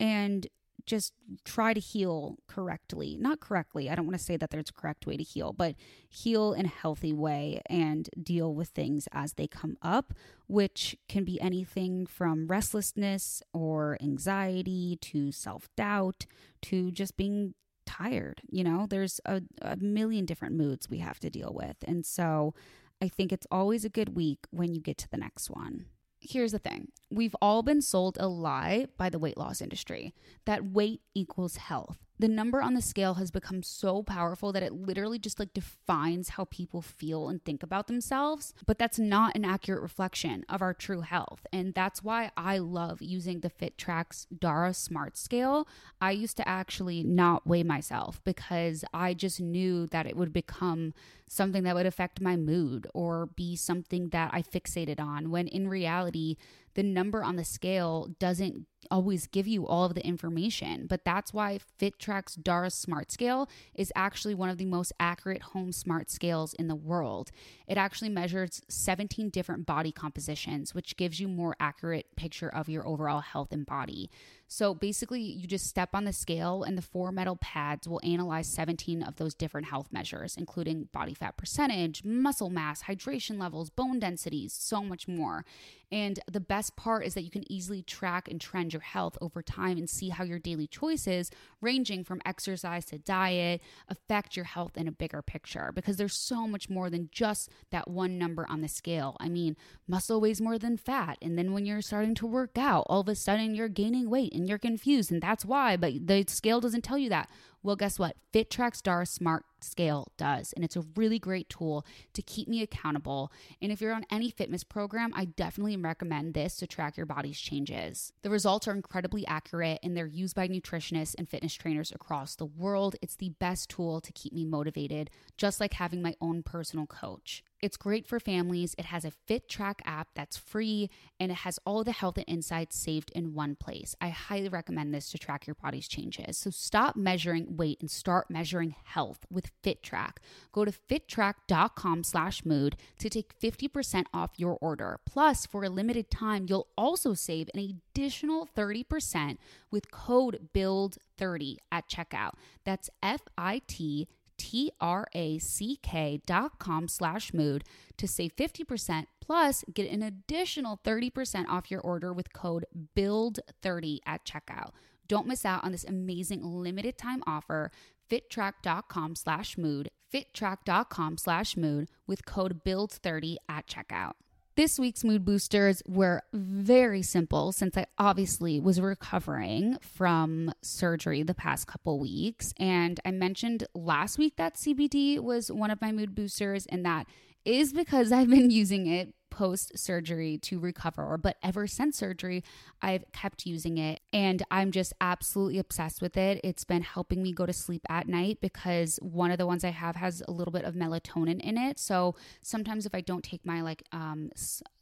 and 0.00 0.48
just 0.88 1.12
try 1.44 1.74
to 1.74 1.80
heal 1.80 2.38
correctly. 2.48 3.16
Not 3.20 3.38
correctly, 3.38 3.88
I 3.88 3.94
don't 3.94 4.06
want 4.06 4.18
to 4.18 4.24
say 4.24 4.36
that 4.36 4.50
there's 4.50 4.70
a 4.70 4.72
correct 4.72 5.06
way 5.06 5.16
to 5.16 5.22
heal, 5.22 5.52
but 5.52 5.76
heal 6.08 6.52
in 6.54 6.64
a 6.64 6.68
healthy 6.68 7.12
way 7.12 7.60
and 7.66 8.08
deal 8.20 8.52
with 8.54 8.70
things 8.70 9.06
as 9.12 9.34
they 9.34 9.46
come 9.46 9.76
up, 9.82 10.14
which 10.48 10.96
can 11.08 11.24
be 11.24 11.40
anything 11.40 12.06
from 12.06 12.48
restlessness 12.48 13.42
or 13.52 13.98
anxiety 14.02 14.98
to 15.02 15.30
self 15.30 15.68
doubt 15.76 16.26
to 16.62 16.90
just 16.90 17.16
being 17.16 17.54
tired. 17.86 18.40
You 18.50 18.64
know, 18.64 18.86
there's 18.88 19.20
a, 19.24 19.42
a 19.62 19.76
million 19.76 20.24
different 20.24 20.56
moods 20.56 20.90
we 20.90 20.98
have 20.98 21.20
to 21.20 21.30
deal 21.30 21.52
with. 21.54 21.76
And 21.86 22.04
so 22.04 22.54
I 23.00 23.08
think 23.08 23.32
it's 23.32 23.46
always 23.50 23.84
a 23.84 23.90
good 23.90 24.16
week 24.16 24.40
when 24.50 24.74
you 24.74 24.80
get 24.80 24.98
to 24.98 25.10
the 25.10 25.18
next 25.18 25.50
one 25.50 25.86
here's 26.20 26.52
the 26.52 26.58
thing. 26.58 26.88
We've 27.10 27.36
all 27.40 27.62
been 27.62 27.82
sold 27.82 28.16
a 28.20 28.28
lie 28.28 28.86
by 28.96 29.08
the 29.08 29.18
weight 29.18 29.38
loss 29.38 29.60
industry 29.60 30.14
that 30.44 30.70
weight 30.70 31.00
equals 31.14 31.56
health 31.56 31.98
the 32.18 32.28
number 32.28 32.60
on 32.60 32.74
the 32.74 32.82
scale 32.82 33.14
has 33.14 33.30
become 33.30 33.62
so 33.62 34.02
powerful 34.02 34.52
that 34.52 34.62
it 34.62 34.72
literally 34.72 35.18
just 35.18 35.38
like 35.38 35.54
defines 35.54 36.30
how 36.30 36.44
people 36.44 36.82
feel 36.82 37.28
and 37.28 37.44
think 37.44 37.62
about 37.62 37.86
themselves. 37.86 38.52
But 38.66 38.78
that's 38.78 38.98
not 38.98 39.36
an 39.36 39.44
accurate 39.44 39.82
reflection 39.82 40.44
of 40.48 40.60
our 40.60 40.74
true 40.74 41.02
health. 41.02 41.46
And 41.52 41.74
that's 41.74 42.02
why 42.02 42.30
I 42.36 42.58
love 42.58 43.00
using 43.00 43.40
the 43.40 43.50
FitTrack's 43.50 44.26
Dara 44.36 44.74
Smart 44.74 45.16
Scale. 45.16 45.68
I 46.00 46.10
used 46.10 46.36
to 46.38 46.48
actually 46.48 47.04
not 47.04 47.46
weigh 47.46 47.62
myself 47.62 48.20
because 48.24 48.84
I 48.92 49.14
just 49.14 49.40
knew 49.40 49.86
that 49.86 50.06
it 50.06 50.16
would 50.16 50.32
become 50.32 50.94
something 51.28 51.62
that 51.62 51.74
would 51.74 51.86
affect 51.86 52.20
my 52.20 52.36
mood 52.36 52.86
or 52.94 53.26
be 53.26 53.54
something 53.54 54.08
that 54.08 54.30
I 54.32 54.42
fixated 54.42 54.98
on 54.98 55.30
when 55.30 55.46
in 55.46 55.68
reality, 55.68 56.36
the 56.74 56.82
number 56.82 57.22
on 57.22 57.36
the 57.36 57.44
scale 57.44 58.08
doesn't 58.18 58.66
always 58.90 59.26
give 59.26 59.46
you 59.46 59.66
all 59.66 59.84
of 59.84 59.94
the 59.94 60.06
information. 60.06 60.86
But 60.86 61.04
that's 61.04 61.32
why 61.32 61.60
FitTrack's 61.80 62.34
Dara 62.36 62.70
Smart 62.70 63.10
Scale 63.10 63.48
is 63.74 63.92
actually 63.94 64.34
one 64.34 64.48
of 64.48 64.58
the 64.58 64.64
most 64.64 64.92
accurate 65.00 65.42
home 65.42 65.72
smart 65.72 66.10
scales 66.10 66.54
in 66.54 66.68
the 66.68 66.74
world. 66.74 67.30
It 67.66 67.76
actually 67.78 68.08
measures 68.10 68.62
17 68.68 69.30
different 69.30 69.66
body 69.66 69.92
compositions, 69.92 70.74
which 70.74 70.96
gives 70.96 71.20
you 71.20 71.28
more 71.28 71.56
accurate 71.60 72.16
picture 72.16 72.48
of 72.48 72.68
your 72.68 72.86
overall 72.86 73.20
health 73.20 73.52
and 73.52 73.66
body. 73.66 74.10
So 74.50 74.74
basically, 74.74 75.20
you 75.20 75.46
just 75.46 75.66
step 75.66 75.90
on 75.92 76.04
the 76.04 76.12
scale, 76.12 76.62
and 76.62 76.76
the 76.76 76.82
four 76.82 77.12
metal 77.12 77.36
pads 77.36 77.86
will 77.86 78.00
analyze 78.02 78.46
17 78.46 79.02
of 79.02 79.16
those 79.16 79.34
different 79.34 79.66
health 79.66 79.88
measures, 79.92 80.36
including 80.38 80.88
body 80.90 81.12
fat 81.12 81.36
percentage, 81.36 82.02
muscle 82.02 82.48
mass, 82.48 82.84
hydration 82.84 83.38
levels, 83.38 83.68
bone 83.68 83.98
densities, 83.98 84.54
so 84.54 84.82
much 84.82 85.06
more. 85.06 85.44
And 85.92 86.18
the 86.30 86.40
best 86.40 86.76
part 86.76 87.04
is 87.04 87.12
that 87.14 87.24
you 87.24 87.30
can 87.30 87.50
easily 87.52 87.82
track 87.82 88.26
and 88.28 88.40
trend 88.40 88.67
your 88.72 88.82
health 88.82 89.16
over 89.20 89.42
time 89.42 89.78
and 89.78 89.88
see 89.88 90.08
how 90.08 90.24
your 90.24 90.38
daily 90.38 90.66
choices, 90.66 91.30
ranging 91.60 92.04
from 92.04 92.20
exercise 92.24 92.84
to 92.86 92.98
diet, 92.98 93.60
affect 93.88 94.36
your 94.36 94.44
health 94.44 94.76
in 94.76 94.88
a 94.88 94.92
bigger 94.92 95.22
picture 95.22 95.72
because 95.74 95.96
there's 95.96 96.14
so 96.14 96.46
much 96.46 96.68
more 96.68 96.90
than 96.90 97.08
just 97.12 97.50
that 97.70 97.88
one 97.88 98.18
number 98.18 98.46
on 98.48 98.60
the 98.60 98.68
scale. 98.68 99.16
I 99.20 99.28
mean, 99.28 99.56
muscle 99.86 100.20
weighs 100.20 100.40
more 100.40 100.58
than 100.58 100.76
fat. 100.76 101.18
And 101.22 101.38
then 101.38 101.52
when 101.52 101.66
you're 101.66 101.82
starting 101.82 102.14
to 102.16 102.26
work 102.26 102.56
out, 102.58 102.86
all 102.88 103.00
of 103.00 103.08
a 103.08 103.14
sudden 103.14 103.54
you're 103.54 103.68
gaining 103.68 104.10
weight 104.10 104.32
and 104.34 104.48
you're 104.48 104.58
confused. 104.58 105.10
And 105.10 105.22
that's 105.22 105.44
why, 105.44 105.76
but 105.76 106.06
the 106.06 106.24
scale 106.28 106.60
doesn't 106.60 106.82
tell 106.82 106.98
you 106.98 107.08
that. 107.10 107.28
Well, 107.62 107.76
guess 107.76 107.98
what? 107.98 108.16
FitTrack 108.32 108.80
Dara 108.82 109.04
Smart 109.04 109.44
Scale 109.60 110.12
does. 110.16 110.52
And 110.52 110.64
it's 110.64 110.76
a 110.76 110.84
really 110.94 111.18
great 111.18 111.48
tool 111.48 111.84
to 112.14 112.22
keep 112.22 112.46
me 112.46 112.62
accountable. 112.62 113.32
And 113.60 113.72
if 113.72 113.80
you're 113.80 113.94
on 113.94 114.06
any 114.10 114.30
fitness 114.30 114.62
program, 114.62 115.12
I 115.14 115.24
definitely 115.24 115.76
recommend 115.76 116.34
this 116.34 116.56
to 116.58 116.66
track 116.66 116.96
your 116.96 117.06
body's 117.06 117.40
changes. 117.40 118.12
The 118.22 118.30
results 118.30 118.68
are 118.68 118.74
incredibly 118.74 119.26
accurate 119.26 119.80
and 119.82 119.96
they're 119.96 120.06
used 120.06 120.36
by 120.36 120.46
nutritionists 120.46 121.16
and 121.18 121.28
fitness 121.28 121.54
trainers 121.54 121.90
across 121.90 122.36
the 122.36 122.46
world. 122.46 122.94
It's 123.02 123.16
the 123.16 123.30
best 123.30 123.68
tool 123.70 124.00
to 124.00 124.12
keep 124.12 124.32
me 124.32 124.44
motivated, 124.44 125.10
just 125.36 125.60
like 125.60 125.74
having 125.74 126.00
my 126.00 126.14
own 126.20 126.44
personal 126.44 126.86
coach. 126.86 127.42
It's 127.60 127.76
great 127.76 128.06
for 128.06 128.20
families. 128.20 128.74
It 128.78 128.84
has 128.86 129.04
a 129.04 129.10
Fit 129.10 129.48
Track 129.48 129.82
app 129.84 130.08
that's 130.14 130.36
free 130.36 130.90
and 131.18 131.32
it 131.32 131.38
has 131.38 131.58
all 131.64 131.82
the 131.82 131.92
health 131.92 132.16
and 132.16 132.24
insights 132.28 132.76
saved 132.78 133.10
in 133.14 133.34
one 133.34 133.56
place. 133.56 133.96
I 134.00 134.10
highly 134.10 134.48
recommend 134.48 134.94
this 134.94 135.10
to 135.10 135.18
track 135.18 135.46
your 135.46 135.56
body's 135.60 135.88
changes. 135.88 136.38
So 136.38 136.50
stop 136.50 136.94
measuring 136.94 137.56
weight 137.56 137.80
and 137.80 137.90
start 137.90 138.30
measuring 138.30 138.76
health 138.84 139.26
with 139.28 139.50
Fit 139.62 139.82
Track. 139.82 140.20
Go 140.52 140.64
to 140.64 140.72
fittrack.com 140.72 142.04
slash 142.04 142.44
mood 142.44 142.76
to 143.00 143.10
take 143.10 143.38
50% 143.40 144.04
off 144.14 144.30
your 144.36 144.56
order. 144.60 145.00
Plus, 145.04 145.44
for 145.44 145.64
a 145.64 145.68
limited 145.68 146.10
time, 146.10 146.46
you'll 146.48 146.68
also 146.76 147.14
save 147.14 147.50
an 147.54 147.60
additional 147.60 148.48
30% 148.56 149.38
with 149.70 149.90
code 149.90 150.48
BUILD30 150.54 151.56
at 151.72 151.88
checkout. 151.88 152.34
That's 152.64 152.88
F 153.02 153.22
I 153.36 153.62
T 153.66 154.06
T-R-A-C-K 154.38 156.20
dot 156.26 156.58
com 156.58 156.88
slash 156.88 157.34
mood 157.34 157.64
to 157.96 158.08
save 158.08 158.34
50% 158.36 159.06
plus 159.20 159.64
get 159.74 159.90
an 159.90 160.02
additional 160.02 160.80
30% 160.84 161.48
off 161.48 161.70
your 161.70 161.80
order 161.80 162.12
with 162.12 162.32
code 162.32 162.64
BUILD30 162.96 163.98
at 164.06 164.24
checkout. 164.24 164.70
Don't 165.06 165.26
miss 165.26 165.44
out 165.44 165.64
on 165.64 165.72
this 165.72 165.84
amazing 165.84 166.42
limited 166.42 166.96
time 166.96 167.22
offer. 167.26 167.70
Fittrack.com 168.10 169.16
slash 169.16 169.58
mood. 169.58 169.90
Fittrack.com 170.12 171.18
slash 171.18 171.56
mood 171.56 171.88
with 172.06 172.24
code 172.24 172.64
BUILD30 172.64 173.36
at 173.48 173.66
checkout. 173.66 174.12
This 174.58 174.76
week's 174.76 175.04
mood 175.04 175.24
boosters 175.24 175.84
were 175.86 176.24
very 176.32 177.00
simple 177.00 177.52
since 177.52 177.76
I 177.76 177.86
obviously 177.96 178.58
was 178.58 178.80
recovering 178.80 179.78
from 179.80 180.52
surgery 180.62 181.22
the 181.22 181.32
past 181.32 181.68
couple 181.68 182.00
weeks. 182.00 182.52
And 182.58 182.98
I 183.04 183.12
mentioned 183.12 183.68
last 183.72 184.18
week 184.18 184.34
that 184.34 184.56
CBD 184.56 185.20
was 185.20 185.52
one 185.52 185.70
of 185.70 185.80
my 185.80 185.92
mood 185.92 186.12
boosters, 186.12 186.66
and 186.66 186.84
that 186.84 187.06
is 187.44 187.72
because 187.72 188.10
I've 188.10 188.30
been 188.30 188.50
using 188.64 188.88
it 188.88 189.14
post 189.38 189.78
surgery 189.78 190.36
to 190.36 190.58
recover, 190.58 191.16
but 191.16 191.36
ever 191.44 191.68
since 191.68 191.96
surgery, 191.96 192.42
I've 192.82 193.04
kept 193.12 193.46
using 193.46 193.78
it 193.78 194.00
and 194.12 194.42
I'm 194.50 194.72
just 194.72 194.92
absolutely 195.00 195.60
obsessed 195.60 196.02
with 196.02 196.16
it. 196.16 196.40
It's 196.42 196.64
been 196.64 196.82
helping 196.82 197.22
me 197.22 197.32
go 197.32 197.46
to 197.46 197.52
sleep 197.52 197.82
at 197.88 198.08
night 198.08 198.40
because 198.40 198.98
one 199.00 199.30
of 199.30 199.38
the 199.38 199.46
ones 199.46 199.62
I 199.62 199.70
have 199.70 199.94
has 199.94 200.24
a 200.26 200.32
little 200.32 200.50
bit 200.50 200.64
of 200.64 200.74
melatonin 200.74 201.40
in 201.40 201.56
it. 201.56 201.78
So 201.78 202.16
sometimes 202.42 202.84
if 202.84 202.96
I 202.96 203.00
don't 203.00 203.22
take 203.22 203.46
my 203.46 203.60
like 203.60 203.84
um, 203.92 204.30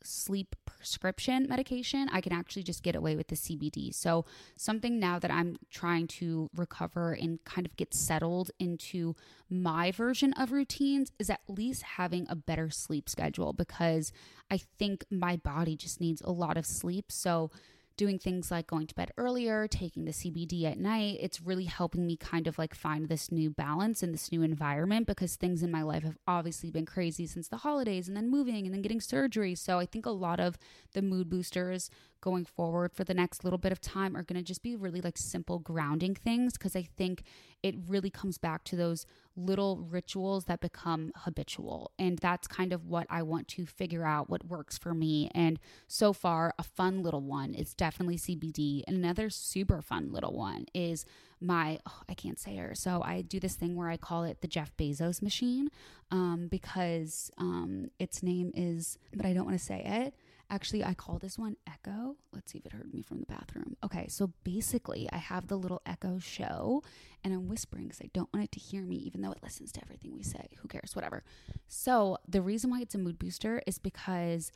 sleep 0.06 0.54
prescription 0.64 1.46
medication, 1.48 2.08
I 2.12 2.20
can 2.20 2.32
actually 2.32 2.62
just 2.62 2.82
get 2.82 2.94
away 2.96 3.16
with 3.16 3.28
the 3.28 3.36
CBD. 3.36 3.94
So, 3.94 4.25
something 4.56 4.98
now 4.98 5.18
that 5.18 5.30
I'm 5.30 5.56
trying 5.70 6.06
to 6.18 6.48
recover 6.54 7.12
and 7.12 7.42
kind 7.44 7.66
of 7.66 7.76
get 7.76 7.94
settled 7.94 8.50
into 8.58 9.14
my 9.50 9.90
version 9.90 10.32
of 10.34 10.52
routines 10.52 11.12
is 11.18 11.30
at 11.30 11.40
least 11.48 11.82
having 11.82 12.26
a 12.28 12.36
better 12.36 12.70
sleep 12.70 13.08
schedule 13.08 13.52
because 13.52 14.12
I 14.50 14.58
think 14.78 15.04
my 15.10 15.36
body 15.36 15.76
just 15.76 16.00
needs 16.00 16.22
a 16.22 16.30
lot 16.30 16.56
of 16.56 16.66
sleep. 16.66 17.10
So, 17.10 17.50
doing 17.96 18.18
things 18.18 18.50
like 18.50 18.66
going 18.66 18.86
to 18.86 18.94
bed 18.94 19.10
earlier, 19.16 19.66
taking 19.66 20.04
the 20.04 20.12
CBD 20.12 20.64
at 20.64 20.78
night, 20.78 21.18
it's 21.20 21.40
really 21.40 21.64
helping 21.64 22.06
me 22.06 22.16
kind 22.16 22.46
of 22.46 22.58
like 22.58 22.74
find 22.74 23.08
this 23.08 23.32
new 23.32 23.50
balance 23.50 24.02
in 24.02 24.12
this 24.12 24.30
new 24.30 24.42
environment 24.42 25.06
because 25.06 25.36
things 25.36 25.62
in 25.62 25.70
my 25.70 25.82
life 25.82 26.02
have 26.02 26.18
obviously 26.26 26.70
been 26.70 26.86
crazy 26.86 27.26
since 27.26 27.48
the 27.48 27.58
holidays 27.58 28.08
and 28.08 28.16
then 28.16 28.30
moving 28.30 28.66
and 28.66 28.74
then 28.74 28.82
getting 28.82 29.00
surgery. 29.00 29.54
So 29.54 29.78
I 29.78 29.86
think 29.86 30.06
a 30.06 30.10
lot 30.10 30.40
of 30.40 30.58
the 30.92 31.02
mood 31.02 31.28
boosters 31.30 31.90
going 32.20 32.44
forward 32.44 32.92
for 32.92 33.04
the 33.04 33.14
next 33.14 33.44
little 33.44 33.58
bit 33.58 33.73
of 33.73 33.80
time 33.80 34.16
are 34.16 34.23
going 34.23 34.38
to 34.38 34.44
just 34.44 34.62
be 34.62 34.76
really 34.76 35.00
like 35.00 35.16
simple 35.16 35.58
grounding 35.58 36.14
things 36.14 36.54
because 36.54 36.75
I 36.75 36.82
think 36.82 37.23
it 37.62 37.75
really 37.87 38.11
comes 38.11 38.38
back 38.38 38.64
to 38.64 38.76
those 38.76 39.06
little 39.37 39.78
rituals 39.78 40.44
that 40.44 40.61
become 40.61 41.12
habitual. 41.16 41.90
And 41.99 42.18
that's 42.18 42.46
kind 42.46 42.73
of 42.73 42.87
what 42.87 43.06
I 43.11 43.23
want 43.23 43.49
to 43.49 43.66
figure 43.66 44.04
out 44.04 44.30
what 44.30 44.46
works 44.46 44.78
for 44.78 44.94
me. 44.94 45.30
And 45.35 45.58
so 45.87 46.12
far, 46.12 46.54
a 46.58 46.62
fun 46.62 47.02
little 47.02 47.20
one 47.20 47.54
is 47.54 47.75
definitely 47.75 48.16
CBD. 48.16 48.82
And 48.87 48.96
another 48.96 49.28
super 49.30 49.82
fun 49.82 50.12
little 50.12 50.32
one 50.32 50.66
is 50.75 51.04
my, 51.40 51.78
oh, 51.87 52.00
I 52.08 52.14
can't 52.14 52.38
say 52.38 52.56
her. 52.56 52.75
So 52.75 53.02
I 53.04 53.23
do 53.23 53.38
this 53.38 53.54
thing 53.54 53.76
where 53.76 53.88
I 53.88 53.96
call 53.96 54.25
it 54.25 54.40
the 54.40 54.49
Jeff 54.49 54.75
Bezos 54.76 55.20
machine 55.20 55.68
um, 56.11 56.49
because 56.50 57.30
um, 57.37 57.90
its 57.99 58.23
name 58.23 58.52
is, 58.54 58.99
but 59.14 59.26
I 59.26 59.32
don't 59.32 59.44
want 59.44 59.58
to 59.58 59.64
say 59.64 59.82
it. 59.85 60.14
Actually, 60.48 60.84
I 60.84 60.94
call 60.94 61.18
this 61.18 61.38
one 61.38 61.56
Echo. 61.66 62.16
Let's 62.32 62.52
see 62.52 62.58
if 62.58 62.66
it 62.66 62.72
heard 62.72 62.94
me 62.94 63.02
from 63.02 63.18
the 63.18 63.26
bathroom. 63.26 63.76
Okay, 63.84 64.06
so 64.08 64.32
basically, 64.44 65.08
I 65.12 65.16
have 65.16 65.48
the 65.48 65.56
little 65.56 65.82
Echo 65.84 66.18
show 66.18 66.82
and 67.24 67.34
I'm 67.34 67.48
whispering 67.48 67.84
because 67.84 68.00
I 68.00 68.10
don't 68.14 68.32
want 68.32 68.44
it 68.44 68.52
to 68.52 68.60
hear 68.60 68.82
me, 68.82 68.96
even 68.96 69.22
though 69.22 69.32
it 69.32 69.42
listens 69.42 69.72
to 69.72 69.82
everything 69.82 70.14
we 70.14 70.22
say. 70.22 70.46
Who 70.58 70.68
cares? 70.68 70.94
Whatever. 70.94 71.24
So, 71.66 72.18
the 72.28 72.42
reason 72.42 72.70
why 72.70 72.80
it's 72.80 72.94
a 72.94 72.98
mood 72.98 73.18
booster 73.18 73.60
is 73.66 73.78
because 73.78 74.52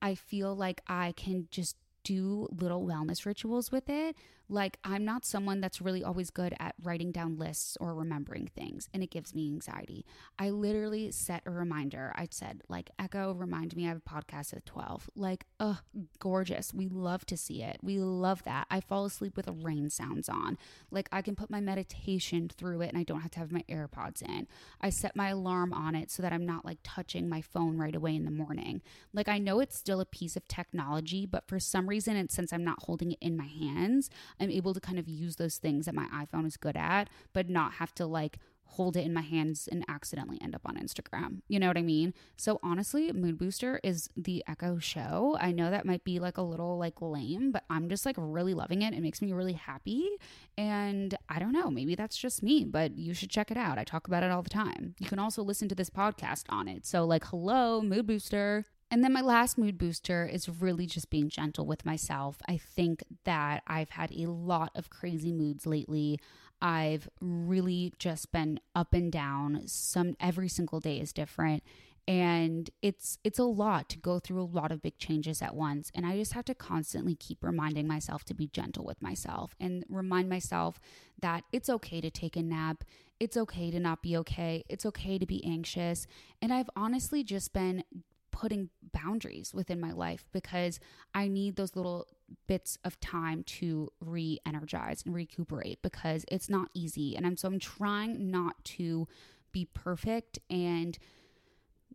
I 0.00 0.14
feel 0.14 0.54
like 0.54 0.80
I 0.86 1.12
can 1.16 1.48
just 1.50 1.76
do 2.04 2.48
little 2.50 2.86
wellness 2.86 3.26
rituals 3.26 3.72
with 3.72 3.88
it. 3.88 4.16
Like, 4.52 4.76
I'm 4.84 5.06
not 5.06 5.24
someone 5.24 5.62
that's 5.62 5.80
really 5.80 6.04
always 6.04 6.28
good 6.28 6.54
at 6.60 6.74
writing 6.82 7.10
down 7.10 7.38
lists 7.38 7.78
or 7.80 7.94
remembering 7.94 8.50
things, 8.54 8.86
and 8.92 9.02
it 9.02 9.10
gives 9.10 9.34
me 9.34 9.46
anxiety. 9.46 10.04
I 10.38 10.50
literally 10.50 11.10
set 11.10 11.42
a 11.46 11.50
reminder. 11.50 12.12
I 12.16 12.28
said, 12.30 12.60
like, 12.68 12.90
Echo, 12.98 13.32
remind 13.32 13.74
me 13.74 13.86
I 13.86 13.88
have 13.88 13.96
a 13.96 14.00
podcast 14.00 14.52
at 14.52 14.66
12. 14.66 15.08
Like, 15.16 15.46
ugh, 15.58 15.78
gorgeous. 16.18 16.74
We 16.74 16.86
love 16.86 17.24
to 17.26 17.36
see 17.38 17.62
it. 17.62 17.78
We 17.82 17.98
love 17.98 18.42
that. 18.44 18.66
I 18.70 18.80
fall 18.80 19.06
asleep 19.06 19.38
with 19.38 19.48
rain 19.48 19.88
sounds 19.88 20.28
on. 20.28 20.58
Like, 20.90 21.08
I 21.10 21.22
can 21.22 21.34
put 21.34 21.48
my 21.48 21.60
meditation 21.60 22.50
through 22.54 22.82
it 22.82 22.90
and 22.90 22.98
I 22.98 23.04
don't 23.04 23.22
have 23.22 23.30
to 23.30 23.38
have 23.38 23.52
my 23.52 23.64
AirPods 23.70 24.20
in. 24.20 24.48
I 24.82 24.90
set 24.90 25.16
my 25.16 25.30
alarm 25.30 25.72
on 25.72 25.94
it 25.94 26.10
so 26.10 26.22
that 26.22 26.34
I'm 26.34 26.44
not 26.44 26.66
like 26.66 26.80
touching 26.82 27.26
my 27.26 27.40
phone 27.40 27.78
right 27.78 27.96
away 27.96 28.14
in 28.14 28.26
the 28.26 28.30
morning. 28.30 28.82
Like, 29.14 29.28
I 29.28 29.38
know 29.38 29.60
it's 29.60 29.78
still 29.78 30.00
a 30.00 30.04
piece 30.04 30.36
of 30.36 30.46
technology, 30.46 31.24
but 31.24 31.48
for 31.48 31.58
some 31.58 31.88
reason, 31.88 32.16
and 32.16 32.30
since 32.30 32.52
I'm 32.52 32.64
not 32.64 32.82
holding 32.82 33.12
it 33.12 33.18
in 33.22 33.34
my 33.34 33.46
hands, 33.46 34.10
I'm 34.42 34.50
able 34.50 34.74
to 34.74 34.80
kind 34.80 34.98
of 34.98 35.08
use 35.08 35.36
those 35.36 35.56
things 35.56 35.86
that 35.86 35.94
my 35.94 36.06
iPhone 36.06 36.46
is 36.46 36.56
good 36.56 36.76
at, 36.76 37.08
but 37.32 37.48
not 37.48 37.74
have 37.74 37.94
to 37.96 38.06
like 38.06 38.38
hold 38.72 38.96
it 38.96 39.04
in 39.04 39.12
my 39.12 39.20
hands 39.20 39.68
and 39.70 39.84
accidentally 39.86 40.38
end 40.40 40.54
up 40.54 40.62
on 40.64 40.76
Instagram. 40.76 41.42
You 41.46 41.60
know 41.60 41.68
what 41.68 41.76
I 41.76 41.82
mean? 41.82 42.14
So 42.38 42.58
honestly, 42.62 43.12
Mood 43.12 43.36
Booster 43.36 43.78
is 43.82 44.08
the 44.16 44.42
Echo 44.48 44.78
show. 44.78 45.36
I 45.38 45.52
know 45.52 45.70
that 45.70 45.84
might 45.84 46.04
be 46.04 46.18
like 46.18 46.38
a 46.38 46.42
little 46.42 46.78
like 46.78 47.02
lame, 47.02 47.52
but 47.52 47.64
I'm 47.68 47.90
just 47.90 48.06
like 48.06 48.16
really 48.18 48.54
loving 48.54 48.80
it. 48.80 48.94
It 48.94 49.02
makes 49.02 49.20
me 49.20 49.32
really 49.32 49.52
happy. 49.52 50.08
And 50.56 51.14
I 51.28 51.38
don't 51.38 51.52
know, 51.52 51.70
maybe 51.70 51.94
that's 51.94 52.16
just 52.16 52.42
me, 52.42 52.64
but 52.64 52.96
you 52.96 53.12
should 53.12 53.30
check 53.30 53.50
it 53.50 53.58
out. 53.58 53.76
I 53.76 53.84
talk 53.84 54.06
about 54.06 54.22
it 54.22 54.30
all 54.30 54.42
the 54.42 54.48
time. 54.48 54.94
You 54.98 55.06
can 55.06 55.18
also 55.18 55.42
listen 55.42 55.68
to 55.68 55.74
this 55.74 55.90
podcast 55.90 56.44
on 56.48 56.66
it. 56.66 56.86
So 56.86 57.04
like, 57.04 57.26
hello, 57.26 57.82
Mood 57.82 58.06
Booster. 58.06 58.64
And 58.92 59.02
then 59.02 59.14
my 59.14 59.22
last 59.22 59.56
mood 59.56 59.78
booster 59.78 60.26
is 60.26 60.50
really 60.50 60.84
just 60.84 61.08
being 61.08 61.30
gentle 61.30 61.64
with 61.64 61.86
myself. 61.86 62.36
I 62.46 62.58
think 62.58 63.02
that 63.24 63.62
I've 63.66 63.88
had 63.88 64.12
a 64.12 64.26
lot 64.26 64.70
of 64.74 64.90
crazy 64.90 65.32
moods 65.32 65.66
lately. 65.66 66.20
I've 66.60 67.08
really 67.18 67.94
just 67.98 68.30
been 68.32 68.60
up 68.74 68.92
and 68.92 69.10
down. 69.10 69.62
Some 69.64 70.14
every 70.20 70.50
single 70.50 70.78
day 70.78 71.00
is 71.00 71.14
different 71.14 71.62
and 72.06 72.68
it's 72.82 73.18
it's 73.24 73.38
a 73.38 73.44
lot 73.44 73.88
to 73.88 73.96
go 73.96 74.18
through 74.18 74.42
a 74.42 74.44
lot 74.44 74.72
of 74.72 74.82
big 74.82 74.98
changes 74.98 75.40
at 75.40 75.54
once 75.54 75.92
and 75.94 76.04
i 76.04 76.16
just 76.16 76.32
have 76.32 76.44
to 76.44 76.52
constantly 76.52 77.14
keep 77.14 77.38
reminding 77.44 77.86
myself 77.86 78.24
to 78.24 78.34
be 78.34 78.48
gentle 78.48 78.84
with 78.84 79.00
myself 79.00 79.54
and 79.60 79.84
remind 79.88 80.28
myself 80.28 80.80
that 81.20 81.44
it's 81.52 81.70
okay 81.70 82.00
to 82.00 82.10
take 82.10 82.36
a 82.36 82.42
nap 82.42 82.82
it's 83.20 83.36
okay 83.36 83.70
to 83.70 83.78
not 83.78 84.02
be 84.02 84.16
okay 84.16 84.64
it's 84.68 84.84
okay 84.84 85.16
to 85.16 85.26
be 85.26 85.44
anxious 85.44 86.08
and 86.40 86.52
i've 86.52 86.70
honestly 86.74 87.22
just 87.22 87.52
been 87.52 87.84
putting 88.32 88.70
boundaries 88.92 89.54
within 89.54 89.80
my 89.80 89.92
life 89.92 90.24
because 90.32 90.80
I 91.14 91.28
need 91.28 91.56
those 91.56 91.76
little 91.76 92.08
bits 92.46 92.78
of 92.84 92.98
time 93.00 93.44
to 93.44 93.90
re 94.00 94.40
energize 94.44 95.02
and 95.04 95.14
recuperate 95.14 95.80
because 95.82 96.24
it's 96.28 96.48
not 96.48 96.68
easy. 96.74 97.16
And 97.16 97.26
I'm 97.26 97.36
so 97.36 97.48
I'm 97.48 97.60
trying 97.60 98.30
not 98.30 98.64
to 98.64 99.06
be 99.52 99.66
perfect 99.66 100.38
and 100.50 100.98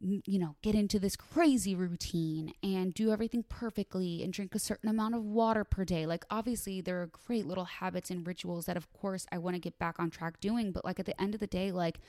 mm, 0.04 0.22
you 0.26 0.40
know, 0.40 0.56
get 0.62 0.76
into 0.76 1.00
this 1.00 1.16
crazy 1.16 1.76
routine 1.76 2.54
and 2.64 2.94
do 2.94 3.12
everything 3.12 3.44
perfectly 3.50 4.24
and 4.24 4.32
drink 4.32 4.54
a 4.56 4.60
certain 4.60 4.90
amount 4.90 5.16
of 5.16 5.24
water 5.24 5.64
per 5.64 5.84
day. 5.84 6.06
Like, 6.06 6.24
obviously, 6.30 6.82
there 6.82 7.02
are 7.02 7.08
great 7.08 7.46
little 7.48 7.66
habits 7.66 8.12
and 8.12 8.26
rituals 8.26 8.68
that, 8.68 8.78
of 8.78 8.92
course, 8.94 9.26
I 9.32 9.40
want 9.40 9.56
to 9.56 9.60
get 9.60 9.80
back 9.80 10.00
on 10.00 10.12
track 10.12 10.40
doing. 10.40 10.72
But, 10.72 10.86
like, 10.86 11.00
at 11.00 11.08
the 11.08 11.20
end 11.20 11.34
of 11.34 11.40
the 11.40 11.48
day, 11.48 11.72
like, 11.72 12.00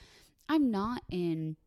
I'm 0.47 0.71
not 0.71 1.03
in 1.09 1.57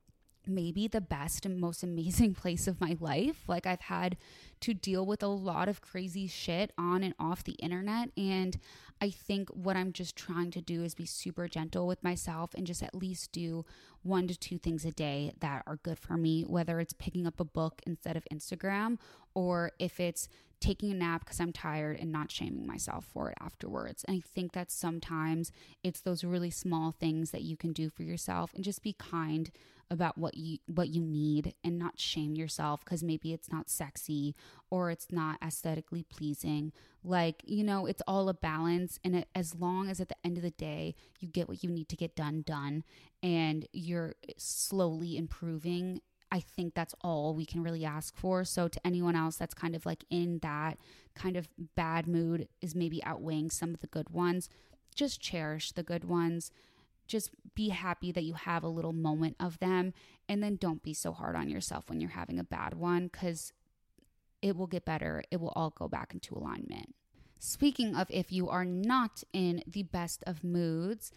maybe 0.47 0.89
the 0.89 1.01
best 1.01 1.47
and 1.47 1.61
most 1.61 1.83
amazing 1.83 2.35
place 2.43 2.67
of 2.67 2.81
my 2.81 2.97
life. 3.01 3.43
Like, 3.47 3.67
I've 3.67 3.83
had 3.83 4.17
to 4.61 4.75
deal 4.75 5.05
with 5.05 5.23
a 5.23 5.29
lot 5.29 5.69
of 5.69 5.81
crazy 5.81 6.27
shit 6.27 6.73
on 6.79 7.03
and 7.03 7.15
off 7.19 7.45
the 7.45 7.53
internet. 7.53 8.11
And 8.17 8.59
I 9.01 9.11
think 9.11 9.49
what 9.51 9.77
I'm 9.77 9.93
just 9.93 10.15
trying 10.15 10.53
to 10.53 10.61
do 10.61 10.85
is 10.85 10.95
be 10.95 11.07
super 11.07 11.49
gentle 11.49 11.87
with 11.87 12.05
myself 12.05 12.55
and 12.55 12.67
just 12.67 12.83
at 12.83 12.95
least 12.95 13.33
do 13.33 13.65
one 14.03 14.29
to 14.29 14.39
two 14.39 14.59
things 14.59 14.85
a 14.85 14.93
day 14.93 15.33
that 15.41 15.65
are 15.67 15.77
good 15.77 15.99
for 15.99 16.17
me, 16.17 16.43
whether 16.43 16.79
it's 16.79 16.93
picking 16.93 17.27
up 17.27 17.41
a 17.41 17.45
book 17.45 17.83
instead 17.87 18.17
of 18.17 18.25
Instagram 18.33 18.99
or 19.35 19.73
if 19.79 19.99
it's 19.99 20.29
taking 20.63 20.93
a 20.93 20.95
nap 20.95 21.25
because 21.25 21.41
I'm 21.41 21.53
tired 21.53 21.99
and 21.99 22.13
not 22.13 22.31
shaming 22.31 22.67
myself 22.67 23.05
for 23.13 23.31
it 23.31 23.39
afterwards. 23.41 24.05
And 24.05 24.17
I 24.17 24.21
think 24.21 24.53
that 24.53 24.71
sometimes 24.71 25.51
it's 25.83 26.01
those 26.01 26.23
really 26.23 26.51
small 26.51 26.93
things 26.93 27.33
that 27.33 27.43
you 27.43 27.57
can 27.57 27.73
do 27.73 27.91
for 27.91 28.05
yourself 28.05 28.53
and 28.55 28.63
just 28.63 28.83
be 28.83 28.93
kind 28.93 29.51
about 29.93 30.17
what 30.17 30.37
you 30.37 30.59
what 30.67 30.89
you 30.89 31.03
need 31.03 31.55
and 31.63 31.79
not 31.79 32.01
shame 32.01 32.35
yourself 32.35 32.85
cuz 32.85 33.03
maybe 33.03 33.33
it's 33.33 33.53
not 33.53 33.69
sexy 33.69 34.35
or 34.71 34.91
it's 34.91 35.13
not 35.13 35.39
aesthetically 35.43 36.03
pleasing. 36.03 36.73
Like, 37.05 37.43
you 37.45 37.63
know, 37.63 37.87
it's 37.87 38.03
all 38.07 38.29
a 38.29 38.35
balance 38.35 38.99
and 39.05 39.15
it, 39.15 39.29
as 39.35 39.55
long 39.55 39.89
as 39.89 40.01
at 40.01 40.09
the 40.09 40.17
end 40.25 40.39
of 40.39 40.43
the 40.43 40.51
day 40.51 40.95
you 41.21 41.29
get 41.29 41.49
what 41.49 41.63
you 41.63 41.71
need 41.71 41.89
to 41.91 41.97
get 41.97 42.17
done 42.17 42.43
done 42.43 42.85
and 43.23 43.69
you're 43.73 44.15
slowly 44.39 45.17
improving 45.17 46.01
I 46.33 46.41
think 46.41 46.73
that's 46.73 46.95
all 47.03 47.35
we 47.35 47.45
can 47.45 47.63
really 47.63 47.85
ask 47.85 48.17
for. 48.17 48.43
So, 48.43 48.67
to 48.67 48.87
anyone 48.87 49.15
else 49.15 49.37
that's 49.37 49.53
kind 49.53 49.77
of 49.77 49.85
like 49.85 50.07
in 50.09 50.39
that 50.39 50.79
kind 51.15 51.37
of 51.37 51.47
bad 51.77 52.09
mood, 52.09 52.49
is 52.63 52.75
maybe 52.75 53.05
outweighing 53.05 53.51
some 53.51 53.75
of 53.75 53.81
the 53.81 53.87
good 53.87 54.09
ones, 54.09 54.49
just 54.95 55.21
cherish 55.21 55.73
the 55.73 55.83
good 55.83 56.07
ones. 56.07 56.51
Just 57.13 57.29
be 57.55 57.69
happy 57.69 58.11
that 58.11 58.25
you 58.25 58.33
have 58.33 58.65
a 58.65 58.69
little 58.69 58.95
moment 58.95 59.37
of 59.39 59.59
them. 59.59 59.93
And 60.31 60.43
then 60.43 60.57
don't 60.57 60.83
be 60.83 60.95
so 60.95 61.13
hard 61.13 61.37
on 61.37 61.51
yourself 61.51 61.91
when 61.91 62.01
you're 62.01 62.09
having 62.09 62.39
a 62.39 62.45
bad 62.45 62.73
one 62.73 63.09
because 63.09 63.53
it 64.41 64.57
will 64.57 64.67
get 64.67 64.87
better. 64.87 65.23
It 65.31 65.39
will 65.39 65.53
all 65.55 65.69
go 65.69 65.89
back 65.89 66.15
into 66.15 66.35
alignment. 66.35 66.95
Speaking 67.39 67.95
of 67.95 68.07
if 68.09 68.33
you 68.33 68.49
are 68.49 68.65
not 68.65 69.25
in 69.35 69.63
the 69.67 69.83
best 69.83 70.25
of 70.27 70.43
moods, 70.43 71.13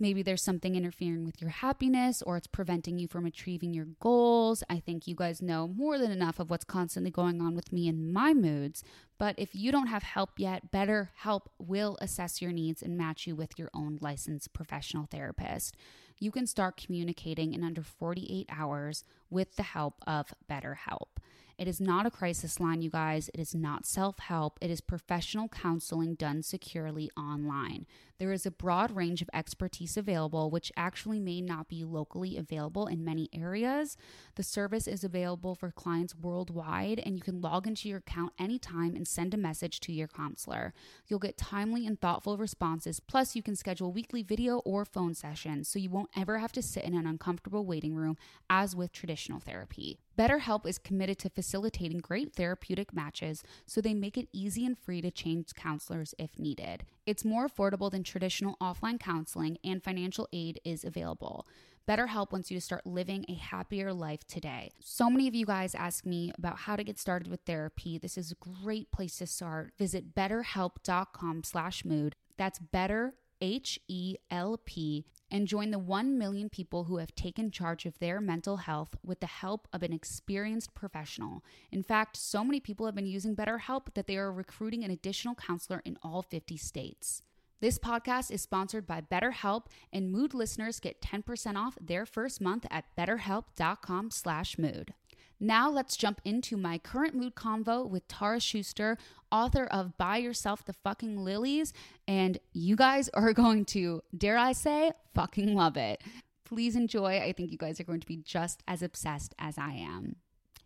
Maybe 0.00 0.22
there's 0.22 0.42
something 0.42 0.76
interfering 0.76 1.24
with 1.24 1.40
your 1.40 1.50
happiness 1.50 2.22
or 2.22 2.36
it's 2.36 2.46
preventing 2.46 2.98
you 2.98 3.08
from 3.08 3.26
achieving 3.26 3.74
your 3.74 3.86
goals. 4.00 4.62
I 4.70 4.78
think 4.78 5.06
you 5.06 5.16
guys 5.16 5.42
know 5.42 5.66
more 5.66 5.98
than 5.98 6.12
enough 6.12 6.38
of 6.38 6.50
what's 6.50 6.64
constantly 6.64 7.10
going 7.10 7.40
on 7.40 7.56
with 7.56 7.72
me 7.72 7.88
and 7.88 8.12
my 8.12 8.32
moods. 8.32 8.84
But 9.18 9.34
if 9.38 9.54
you 9.54 9.72
don't 9.72 9.88
have 9.88 10.04
help 10.04 10.38
yet, 10.38 10.70
BetterHelp 10.70 11.46
will 11.58 11.98
assess 12.00 12.40
your 12.40 12.52
needs 12.52 12.82
and 12.82 12.96
match 12.96 13.26
you 13.26 13.34
with 13.34 13.58
your 13.58 13.70
own 13.74 13.98
licensed 14.00 14.52
professional 14.52 15.06
therapist. 15.06 15.76
You 16.18 16.30
can 16.30 16.46
start 16.46 16.76
communicating 16.76 17.52
in 17.52 17.64
under 17.64 17.82
48 17.82 18.48
hours 18.50 19.04
with 19.30 19.56
the 19.56 19.62
help 19.64 19.94
of 20.06 20.32
BetterHelp. 20.48 21.18
It 21.58 21.66
is 21.66 21.80
not 21.80 22.06
a 22.06 22.10
crisis 22.10 22.60
line, 22.60 22.82
you 22.82 22.90
guys. 22.90 23.28
It 23.34 23.40
is 23.40 23.52
not 23.52 23.84
self 23.84 24.20
help. 24.20 24.60
It 24.60 24.70
is 24.70 24.80
professional 24.80 25.48
counseling 25.48 26.14
done 26.14 26.44
securely 26.44 27.10
online. 27.16 27.84
There 28.18 28.30
is 28.30 28.46
a 28.46 28.52
broad 28.52 28.94
range 28.94 29.22
of 29.22 29.30
expertise 29.34 29.96
available, 29.96 30.50
which 30.50 30.70
actually 30.76 31.18
may 31.18 31.40
not 31.40 31.68
be 31.68 31.82
locally 31.82 32.36
available 32.36 32.86
in 32.86 33.04
many 33.04 33.28
areas. 33.32 33.96
The 34.36 34.44
service 34.44 34.86
is 34.86 35.02
available 35.02 35.56
for 35.56 35.72
clients 35.72 36.14
worldwide, 36.14 37.00
and 37.04 37.16
you 37.16 37.22
can 37.22 37.40
log 37.40 37.66
into 37.66 37.88
your 37.88 37.98
account 37.98 38.34
anytime 38.38 38.94
and 38.94 39.06
send 39.06 39.34
a 39.34 39.36
message 39.36 39.80
to 39.80 39.92
your 39.92 40.08
counselor. 40.08 40.72
You'll 41.08 41.18
get 41.18 41.36
timely 41.36 41.88
and 41.88 42.00
thoughtful 42.00 42.36
responses, 42.36 43.00
plus, 43.00 43.34
you 43.34 43.42
can 43.42 43.56
schedule 43.56 43.90
weekly 43.90 44.22
video 44.22 44.58
or 44.58 44.84
phone 44.84 45.14
sessions 45.14 45.68
so 45.68 45.80
you 45.80 45.90
won't 45.90 46.10
ever 46.16 46.38
have 46.38 46.52
to 46.52 46.62
sit 46.62 46.84
in 46.84 46.94
an 46.94 47.06
uncomfortable 47.06 47.64
waiting 47.64 47.96
room 47.96 48.16
as 48.48 48.76
with 48.76 48.92
traditional 48.92 49.40
therapy. 49.40 49.98
BetterHelp 50.18 50.66
is 50.66 50.78
committed 50.78 51.16
to 51.20 51.30
facilitating 51.30 51.98
great 51.98 52.34
therapeutic 52.34 52.92
matches, 52.92 53.44
so 53.66 53.80
they 53.80 53.94
make 53.94 54.18
it 54.18 54.28
easy 54.32 54.66
and 54.66 54.76
free 54.76 55.00
to 55.00 55.12
change 55.12 55.54
counselors 55.54 56.12
if 56.18 56.36
needed. 56.36 56.84
It's 57.06 57.24
more 57.24 57.48
affordable 57.48 57.88
than 57.88 58.02
traditional 58.02 58.56
offline 58.60 58.98
counseling, 58.98 59.58
and 59.62 59.80
financial 59.80 60.28
aid 60.32 60.60
is 60.64 60.82
available. 60.82 61.46
BetterHelp 61.88 62.32
wants 62.32 62.50
you 62.50 62.56
to 62.56 62.60
start 62.60 62.84
living 62.84 63.26
a 63.28 63.34
happier 63.34 63.92
life 63.92 64.26
today. 64.26 64.72
So 64.80 65.08
many 65.08 65.28
of 65.28 65.36
you 65.36 65.46
guys 65.46 65.76
ask 65.76 66.04
me 66.04 66.32
about 66.36 66.58
how 66.58 66.74
to 66.74 66.82
get 66.82 66.98
started 66.98 67.28
with 67.28 67.40
therapy. 67.46 67.96
This 67.96 68.18
is 68.18 68.32
a 68.32 68.62
great 68.64 68.90
place 68.90 69.18
to 69.18 69.26
start. 69.28 69.70
Visit 69.78 70.16
betterhelp.com 70.16 71.44
slash 71.44 71.84
mood. 71.84 72.16
That's 72.36 72.58
better, 72.58 73.14
H-E-L-P 73.40 75.04
and 75.30 75.46
join 75.46 75.70
the 75.70 75.78
1 75.78 76.18
million 76.18 76.48
people 76.48 76.84
who 76.84 76.98
have 76.98 77.14
taken 77.14 77.50
charge 77.50 77.86
of 77.86 77.98
their 77.98 78.20
mental 78.20 78.58
health 78.58 78.96
with 79.04 79.20
the 79.20 79.26
help 79.26 79.68
of 79.72 79.82
an 79.82 79.92
experienced 79.92 80.74
professional. 80.74 81.44
In 81.70 81.82
fact, 81.82 82.16
so 82.16 82.42
many 82.44 82.60
people 82.60 82.86
have 82.86 82.94
been 82.94 83.06
using 83.06 83.36
BetterHelp 83.36 83.94
that 83.94 84.06
they 84.06 84.16
are 84.16 84.32
recruiting 84.32 84.84
an 84.84 84.90
additional 84.90 85.34
counselor 85.34 85.82
in 85.84 85.98
all 86.02 86.22
50 86.22 86.56
states. 86.56 87.22
This 87.60 87.78
podcast 87.78 88.30
is 88.30 88.40
sponsored 88.40 88.86
by 88.86 89.00
BetterHelp, 89.00 89.66
and 89.92 90.12
Mood 90.12 90.32
listeners 90.32 90.78
get 90.78 91.02
10% 91.02 91.56
off 91.56 91.76
their 91.80 92.06
first 92.06 92.40
month 92.40 92.66
at 92.70 92.84
betterhelp.com/mood. 92.96 94.94
Now 95.40 95.70
let's 95.70 95.96
jump 95.96 96.20
into 96.24 96.56
my 96.56 96.78
current 96.78 97.14
mood 97.14 97.34
convo 97.34 97.88
with 97.88 98.08
Tara 98.08 98.40
Schuster, 98.40 98.98
author 99.30 99.64
of 99.66 99.96
Buy 99.96 100.16
Yourself 100.16 100.64
the 100.64 100.72
Fucking 100.72 101.24
Lilies, 101.24 101.72
and 102.06 102.38
you 102.52 102.76
guys 102.76 103.08
are 103.14 103.32
going 103.32 103.64
to, 103.66 104.02
dare 104.16 104.38
I 104.38 104.52
say, 104.52 104.92
fucking 105.14 105.54
love 105.54 105.76
it. 105.76 106.02
Please 106.44 106.76
enjoy. 106.76 107.18
I 107.18 107.32
think 107.32 107.52
you 107.52 107.58
guys 107.58 107.78
are 107.78 107.84
going 107.84 108.00
to 108.00 108.06
be 108.06 108.16
just 108.16 108.62
as 108.66 108.82
obsessed 108.82 109.34
as 109.38 109.58
I 109.58 109.72
am. 109.72 110.16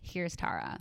Here's 0.00 0.36
Tara. 0.36 0.80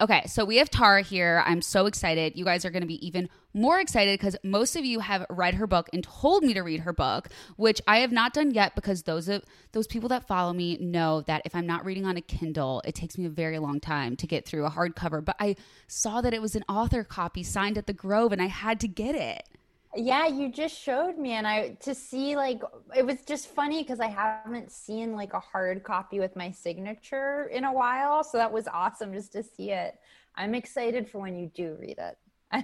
Okay, 0.00 0.22
so 0.26 0.44
we 0.44 0.56
have 0.56 0.70
Tara 0.70 1.02
here. 1.02 1.44
I'm 1.46 1.60
so 1.60 1.86
excited. 1.86 2.32
You 2.34 2.44
guys 2.44 2.64
are 2.64 2.70
going 2.70 2.80
to 2.80 2.88
be 2.88 3.06
even 3.06 3.28
more 3.54 3.78
excited 3.78 4.18
because 4.18 4.36
most 4.42 4.74
of 4.74 4.84
you 4.84 5.00
have 5.00 5.26
read 5.28 5.54
her 5.54 5.66
book 5.66 5.88
and 5.92 6.02
told 6.02 6.42
me 6.42 6.54
to 6.54 6.62
read 6.62 6.80
her 6.80 6.92
book, 6.92 7.28
which 7.56 7.80
I 7.86 7.98
have 7.98 8.10
not 8.10 8.32
done 8.32 8.52
yet 8.52 8.74
because 8.74 9.02
those 9.02 9.28
of 9.28 9.44
those 9.72 9.86
people 9.86 10.08
that 10.08 10.26
follow 10.26 10.54
me 10.54 10.78
know 10.78 11.20
that 11.22 11.42
if 11.44 11.54
I'm 11.54 11.66
not 11.66 11.84
reading 11.84 12.06
on 12.06 12.16
a 12.16 12.22
Kindle, 12.22 12.82
it 12.86 12.94
takes 12.94 13.18
me 13.18 13.26
a 13.26 13.30
very 13.30 13.58
long 13.58 13.80
time 13.80 14.16
to 14.16 14.26
get 14.26 14.46
through 14.46 14.64
a 14.64 14.70
hardcover. 14.70 15.22
But 15.24 15.36
I 15.38 15.56
saw 15.86 16.20
that 16.22 16.34
it 16.34 16.40
was 16.40 16.56
an 16.56 16.64
author 16.68 17.04
copy 17.04 17.42
signed 17.42 17.76
at 17.76 17.86
the 17.86 17.92
Grove 17.92 18.32
and 18.32 18.40
I 18.40 18.46
had 18.46 18.80
to 18.80 18.88
get 18.88 19.14
it. 19.14 19.46
Yeah, 19.94 20.26
you 20.26 20.50
just 20.50 20.78
showed 20.78 21.18
me, 21.18 21.32
and 21.32 21.46
I 21.46 21.76
to 21.80 21.94
see 21.94 22.34
like 22.34 22.62
it 22.96 23.04
was 23.04 23.20
just 23.26 23.48
funny 23.48 23.82
because 23.82 24.00
I 24.00 24.08
haven't 24.08 24.72
seen 24.72 25.14
like 25.14 25.34
a 25.34 25.40
hard 25.40 25.82
copy 25.82 26.18
with 26.18 26.34
my 26.34 26.50
signature 26.50 27.50
in 27.52 27.64
a 27.64 27.72
while, 27.72 28.24
so 28.24 28.38
that 28.38 28.50
was 28.50 28.66
awesome 28.68 29.12
just 29.12 29.32
to 29.32 29.42
see 29.42 29.70
it. 29.70 29.98
I'm 30.34 30.54
excited 30.54 31.10
for 31.10 31.18
when 31.18 31.36
you 31.36 31.50
do 31.54 31.76
read 31.78 31.98
it. 31.98 32.16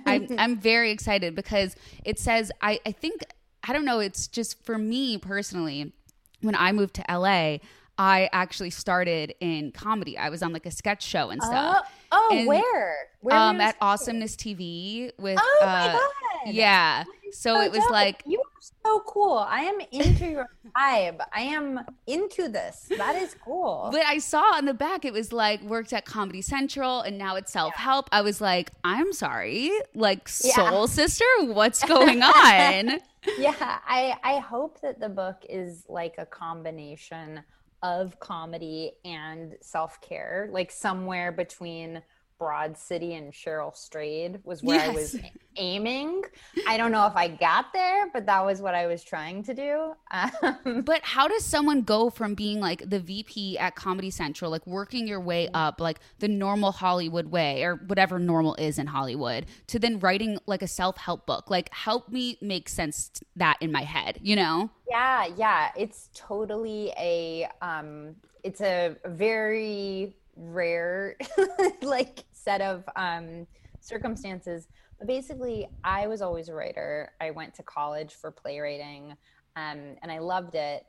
I'm 0.07 0.27
I'm 0.39 0.57
very 0.57 0.91
excited 0.91 1.35
because 1.35 1.77
it 2.03 2.19
says 2.19 2.51
I 2.63 2.81
I 2.87 2.93
think 2.93 3.23
I 3.63 3.75
don't 3.75 3.85
know. 3.85 4.01
It's 4.01 4.27
just 4.27 4.65
for 4.65 4.79
me 4.79 5.19
personally. 5.19 5.93
When 6.41 6.55
I 6.55 6.71
moved 6.71 6.95
to 6.95 7.05
LA, 7.11 7.59
I 7.99 8.31
actually 8.33 8.71
started 8.71 9.35
in 9.41 9.73
comedy. 9.73 10.17
I 10.17 10.31
was 10.31 10.43
on 10.43 10.53
like 10.53 10.67
a 10.67 10.71
sketch 10.71 11.03
show 11.03 11.31
and 11.31 11.43
stuff. 11.43 11.93
Oh, 12.13 12.29
oh 12.31 12.37
and, 12.37 12.47
where? 12.47 12.97
Where 13.21 13.37
um, 13.37 13.61
at 13.61 13.77
Awesomeness 13.81 14.37
TV 14.37 15.11
with. 15.19 15.37
Oh 15.41 15.59
uh, 15.63 15.67
my 15.67 15.93
god! 15.93 16.55
Yeah. 16.55 17.05
So 17.33 17.55
so 17.55 17.61
it 17.61 17.73
was 17.73 17.85
like 17.91 18.23
you 18.27 18.41
are 18.41 18.61
so 18.85 19.01
cool. 19.07 19.39
I 19.39 19.61
am 19.61 19.81
into 19.93 20.27
your 20.27 20.47
vibe. 20.77 21.21
I 21.35 21.41
am 21.43 21.81
into 22.07 22.49
this. 22.49 22.91
That 22.97 23.17
is 23.17 23.35
cool. 23.45 23.89
But 23.93 24.05
I 24.05 24.19
saw 24.19 24.43
on 24.57 24.65
the 24.65 24.75
back 24.75 25.05
it 25.05 25.13
was 25.13 25.33
like 25.33 25.63
worked 25.63 25.93
at 25.93 26.05
Comedy 26.05 26.43
Central 26.43 27.01
and 27.01 27.19
now 27.19 27.37
it's 27.37 27.53
self 27.53 27.75
help. 27.75 28.09
I 28.13 28.23
was 28.23 28.41
like, 28.41 28.71
I'm 28.85 29.13
sorry, 29.13 29.71
like 29.95 30.29
Yeah. 30.45 30.71
soul 30.71 30.87
sister, 31.01 31.25
what's 31.41 31.85
going 31.85 32.23
on? 32.23 33.01
yeah, 33.39 33.79
I 33.87 34.17
I 34.23 34.39
hope 34.39 34.81
that 34.81 35.01
the 35.01 35.09
book 35.09 35.45
is 35.49 35.85
like 35.89 36.15
a 36.19 36.27
combination 36.27 37.43
of 37.83 38.19
comedy 38.21 38.93
and 39.05 39.55
self 39.61 40.01
care, 40.01 40.49
like 40.53 40.71
somewhere 40.71 41.33
between 41.33 42.03
Broad 42.39 42.79
City 42.79 43.15
and 43.15 43.33
Cheryl 43.33 43.77
Strayed 43.77 44.41
was 44.45 44.63
where 44.63 44.81
I 44.81 44.89
was 44.89 45.17
aiming. 45.57 46.23
I 46.67 46.77
don't 46.77 46.93
know 46.93 47.07
if 47.07 47.17
I 47.17 47.29
got 47.29 47.73
there, 47.73 48.09
but 48.13 48.27
that 48.27 48.45
was 48.45 48.63
what 48.63 48.75
I 48.75 48.87
was 48.87 49.03
trying 49.03 49.43
to 49.45 49.55
do. 49.55 49.93
Um, 50.11 50.83
but 50.85 51.03
how 51.03 51.27
does 51.27 51.45
someone 51.45 51.83
go 51.83 52.11
from 52.11 52.35
being 52.35 52.61
like 52.61 52.89
the 52.89 53.01
VP 53.01 53.59
at 53.59 53.75
Comedy 53.75 54.11
Central, 54.11 54.51
like 54.51 54.67
working 54.67 55.09
your 55.09 55.21
way 55.21 55.49
up, 55.53 55.81
like 55.81 55.99
the 56.21 56.29
normal 56.29 56.71
Hollywood 56.71 57.27
way 57.27 57.65
or 57.65 57.77
whatever 57.77 58.19
normal 58.19 58.55
is 58.55 58.79
in 58.79 58.87
Hollywood, 58.87 59.47
to 59.67 59.79
then 59.79 59.99
writing 59.99 60.39
like 60.47 60.63
a 60.63 60.69
self 60.69 60.97
help 60.97 61.27
book? 61.27 61.51
Like, 61.51 61.73
help 61.75 62.09
me 62.09 62.39
make 62.41 62.69
sense 62.69 63.11
that 63.35 63.57
in 63.61 63.73
my 63.73 63.83
head, 63.83 64.19
you 64.23 64.37
know? 64.37 64.71
Yeah, 64.89 65.27
yeah, 65.37 65.71
it's 65.77 66.09
totally 66.15 66.93
a 66.97 67.49
um 67.61 68.15
it's 68.45 68.61
a 68.61 68.97
very 69.05 70.15
rare 70.39 71.17
like 71.83 72.25
set 72.33 72.61
of 72.61 72.85
um 72.97 73.47
circumstances. 73.81 74.69
But 74.99 75.07
basically, 75.07 75.69
I 75.85 76.07
was 76.07 76.23
always 76.23 76.49
a 76.49 76.55
writer. 76.55 77.13
I 77.21 77.31
went 77.31 77.55
to 77.55 77.63
college 77.63 78.15
for 78.15 78.31
playwriting 78.31 79.15
um 79.57 79.97
and 80.03 80.11
I 80.11 80.19
loved 80.19 80.55
it. 80.55 80.87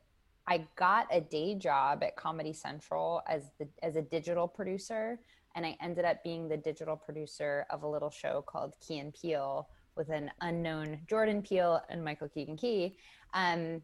I 0.47 0.65
got 0.75 1.07
a 1.11 1.21
day 1.21 1.55
job 1.55 2.03
at 2.03 2.15
Comedy 2.15 2.53
Central 2.53 3.21
as 3.27 3.51
the 3.59 3.67
as 3.83 3.95
a 3.95 4.01
digital 4.01 4.47
producer 4.47 5.19
and 5.55 5.65
I 5.65 5.77
ended 5.81 6.05
up 6.05 6.23
being 6.23 6.47
the 6.47 6.57
digital 6.57 6.95
producer 6.95 7.65
of 7.69 7.83
a 7.83 7.87
little 7.87 8.09
show 8.09 8.43
called 8.47 8.75
Key 8.79 8.99
and 8.99 9.13
Peele 9.13 9.67
with 9.95 10.09
an 10.09 10.31
unknown 10.41 11.01
Jordan 11.07 11.41
Peele 11.41 11.81
and 11.89 12.03
Michael 12.03 12.29
Keegan 12.29 12.55
Key. 12.57 12.95
Um, 13.33 13.81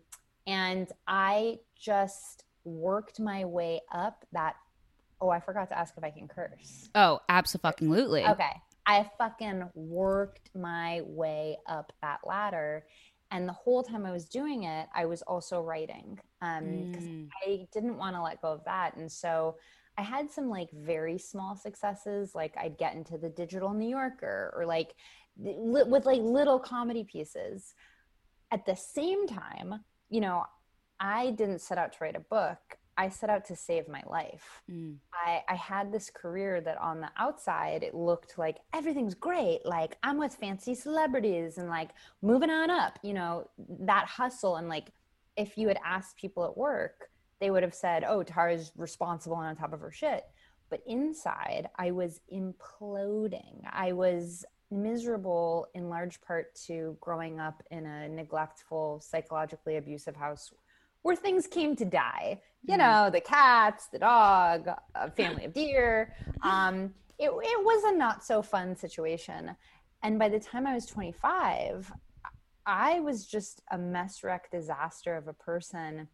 and 0.48 0.88
I 1.08 1.60
just 1.78 2.46
worked 2.64 3.20
my 3.20 3.46
way 3.46 3.82
up 3.92 4.26
that. 4.32 4.56
Oh, 5.22 5.30
I 5.30 5.40
forgot 5.40 5.70
to 5.70 5.78
ask 5.78 5.94
if 5.98 6.04
I 6.04 6.12
can 6.12 6.28
curse. 6.28 6.90
Oh, 6.96 7.20
absolutely. 7.30 8.26
Okay. 8.26 8.52
I 8.86 9.10
fucking 9.18 9.70
worked 9.74 10.50
my 10.56 11.02
way 11.06 11.58
up 11.68 11.92
that 12.02 12.20
ladder. 12.26 12.86
and 13.32 13.50
the 13.50 13.54
whole 13.54 13.82
time 13.82 14.06
i 14.06 14.12
was 14.12 14.26
doing 14.30 14.64
it 14.66 14.88
i 14.94 15.04
was 15.04 15.24
also 15.24 15.60
writing 15.60 16.20
um 16.44 16.64
Mm. 16.64 17.28
i 17.48 17.68
didn't 17.74 17.98
want 17.98 18.16
to 18.16 18.22
let 18.22 18.40
go 18.40 18.50
of 18.54 18.64
that 18.66 18.96
and 18.98 19.12
so 19.12 19.58
i 19.98 20.04
had 20.04 20.30
some 20.30 20.48
like 20.48 20.70
very 20.72 21.18
small 21.18 21.56
successes 21.56 22.36
like 22.36 22.54
i'd 22.62 22.78
get 22.78 22.94
into 22.94 23.18
the 23.18 23.30
digital 23.30 23.74
new 23.74 23.90
yorker 23.90 24.54
or 24.56 24.64
like 24.68 24.94
li- 25.40 25.90
with 25.94 26.06
like 26.06 26.22
little 26.22 26.60
comedy 26.60 27.04
pieces 27.04 27.74
at 28.52 28.64
the 28.68 28.76
same 28.76 29.26
time 29.28 29.84
you 30.10 30.22
know 30.22 30.46
i 31.00 31.32
didn't 31.32 31.62
set 31.62 31.80
out 31.80 31.92
to 31.94 31.98
write 32.02 32.16
a 32.16 32.20
book 32.38 32.78
i 32.98 33.10
set 33.10 33.30
out 33.30 33.46
to 33.46 33.56
save 33.56 33.88
my 33.88 34.02
life. 34.08 34.62
Mm. 34.72 34.96
I, 35.14 35.44
I 35.50 35.56
had 35.56 35.92
this 35.92 36.10
career 36.10 36.62
that 36.62 36.78
on 36.80 37.02
the 37.02 37.10
outside 37.18 37.84
it 37.84 37.94
looked 37.94 38.38
like 38.38 38.58
everything's 38.74 39.16
great 39.16 39.66
like 39.66 39.98
i'm 40.04 40.18
with 40.18 40.36
fancy 40.36 40.76
celebrities 40.76 41.58
and 41.58 41.70
like 41.70 41.90
moving 42.22 42.50
on 42.50 42.70
up 42.70 43.00
you 43.04 43.14
know 43.14 43.50
that 43.80 44.06
hustle. 44.06 44.58
And 44.58 44.70
like 44.70 44.92
if 45.38 45.58
you 45.58 45.68
had 45.68 45.80
asked 45.84 46.18
people 46.18 46.46
at 46.46 46.58
work 46.58 47.10
they 47.40 47.52
would 47.52 47.64
have 47.64 47.74
said 47.74 48.04
oh 48.08 48.24
tara's 48.24 48.72
responsible 48.78 49.38
and 49.38 49.48
on 49.48 49.56
top 49.56 49.74
of 49.74 49.82
her 49.82 49.92
shit. 49.92 50.24
But 50.70 50.82
inside 50.88 51.70
i 51.78 51.92
was 51.92 52.22
imploding. 52.34 53.62
I 53.72 53.94
was 53.94 54.46
miserable 54.72 55.68
in 55.74 55.90
large 55.90 56.20
part 56.22 56.56
to 56.56 56.98
growing 57.00 57.40
up 57.40 57.62
in 57.72 57.86
a 57.86 58.10
neglectful 58.10 59.00
psychologically 59.00 59.78
abusive 59.78 60.16
house 60.16 60.52
where 61.06 61.16
things 61.16 61.46
came 61.46 61.76
to 61.76 61.86
die. 61.86 62.42
You 62.68 62.78
know 62.78 63.12
the 63.12 63.22
cats 63.22 63.90
the 63.94 64.00
dog 64.00 64.68
a 64.96 65.12
family 65.20 65.46
of 65.46 65.54
deer. 65.54 66.12
Um, 66.42 66.96
it, 67.20 67.30
it 67.30 67.64
was 67.64 67.84
a 67.94 67.96
not 67.96 68.24
so 68.26 68.42
fun 68.42 68.76
situation. 68.76 69.56
And 70.02 70.18
by 70.18 70.30
the 70.30 70.40
time 70.40 70.66
i 70.66 70.74
was 70.74 70.88
25 70.88 71.92
i 72.66 73.00
was 73.02 73.28
just 73.28 73.62
a 73.72 73.78
mess 73.78 74.24
wreck 74.24 74.50
disaster 74.50 75.16
of 75.16 75.28
a 75.28 75.34
person. 75.34 76.08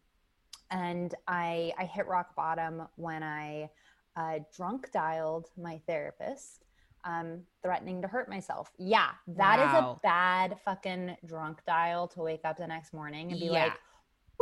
And 0.70 1.14
i 1.26 1.72
i 1.78 1.86
hit 1.86 2.06
rock 2.06 2.36
bottom 2.36 2.82
when 2.96 3.22
i 3.22 3.70
uh, 4.14 4.40
drunk 4.54 4.92
dialed 4.92 5.46
my 5.56 5.80
therapist 5.86 6.66
um, 7.04 7.40
threatening 7.62 8.02
to 8.02 8.08
hurt 8.08 8.28
myself. 8.28 8.70
Yeah 8.78 9.12
that 9.26 9.58
is 9.58 9.72
Wow. 9.72 9.92
a 9.96 10.00
bad 10.02 10.58
fucking 10.66 11.16
drunk 11.24 11.62
dial 11.66 12.08
to 12.08 12.20
wake 12.20 12.44
up 12.44 12.58
the 12.58 12.66
next 12.66 12.92
morning 12.92 13.30
and 13.30 13.40
be 13.40 13.46
Yeah. 13.46 13.64
like 13.64 13.78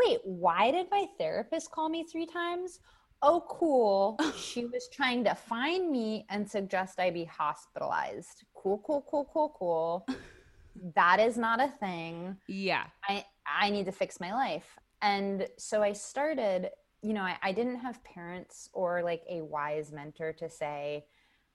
wait, 0.05 0.19
why 0.25 0.71
did 0.71 0.87
my 0.91 1.07
therapist 1.19 1.71
call 1.71 1.89
me 1.89 2.05
three 2.05 2.27
times? 2.27 2.81
Oh, 3.23 3.45
cool. 3.49 4.19
she 4.37 4.65
was 4.65 4.89
trying 4.93 5.25
to 5.25 5.35
find 5.35 5.91
me 5.91 6.27
and 6.31 6.49
suggest 6.49 6.99
I 6.99 7.11
be 7.11 7.25
hospitalized. 7.25 8.45
Cool, 8.55 8.83
cool, 8.87 9.05
cool, 9.11 9.29
cool, 9.33 9.55
cool. 9.59 10.07
that 10.95 11.21
is 11.21 11.37
not 11.37 11.61
a 11.61 11.69
thing. 11.69 12.37
Yeah. 12.49 12.85
I, 13.09 13.25
I 13.47 13.71
need 13.71 13.87
to 13.87 13.93
fix 13.93 14.21
my 14.21 14.33
life. 14.33 14.79
And 15.03 15.47
so 15.59 15.83
I 15.83 15.93
started, 15.93 16.71
you 17.03 17.13
know, 17.13 17.23
I, 17.23 17.37
I 17.43 17.53
didn't 17.53 17.77
have 17.77 18.03
parents 18.05 18.69
or 18.73 19.03
like 19.03 19.23
a 19.29 19.43
wise 19.43 19.93
mentor 19.93 20.33
to 20.35 20.49
say, 20.49 21.05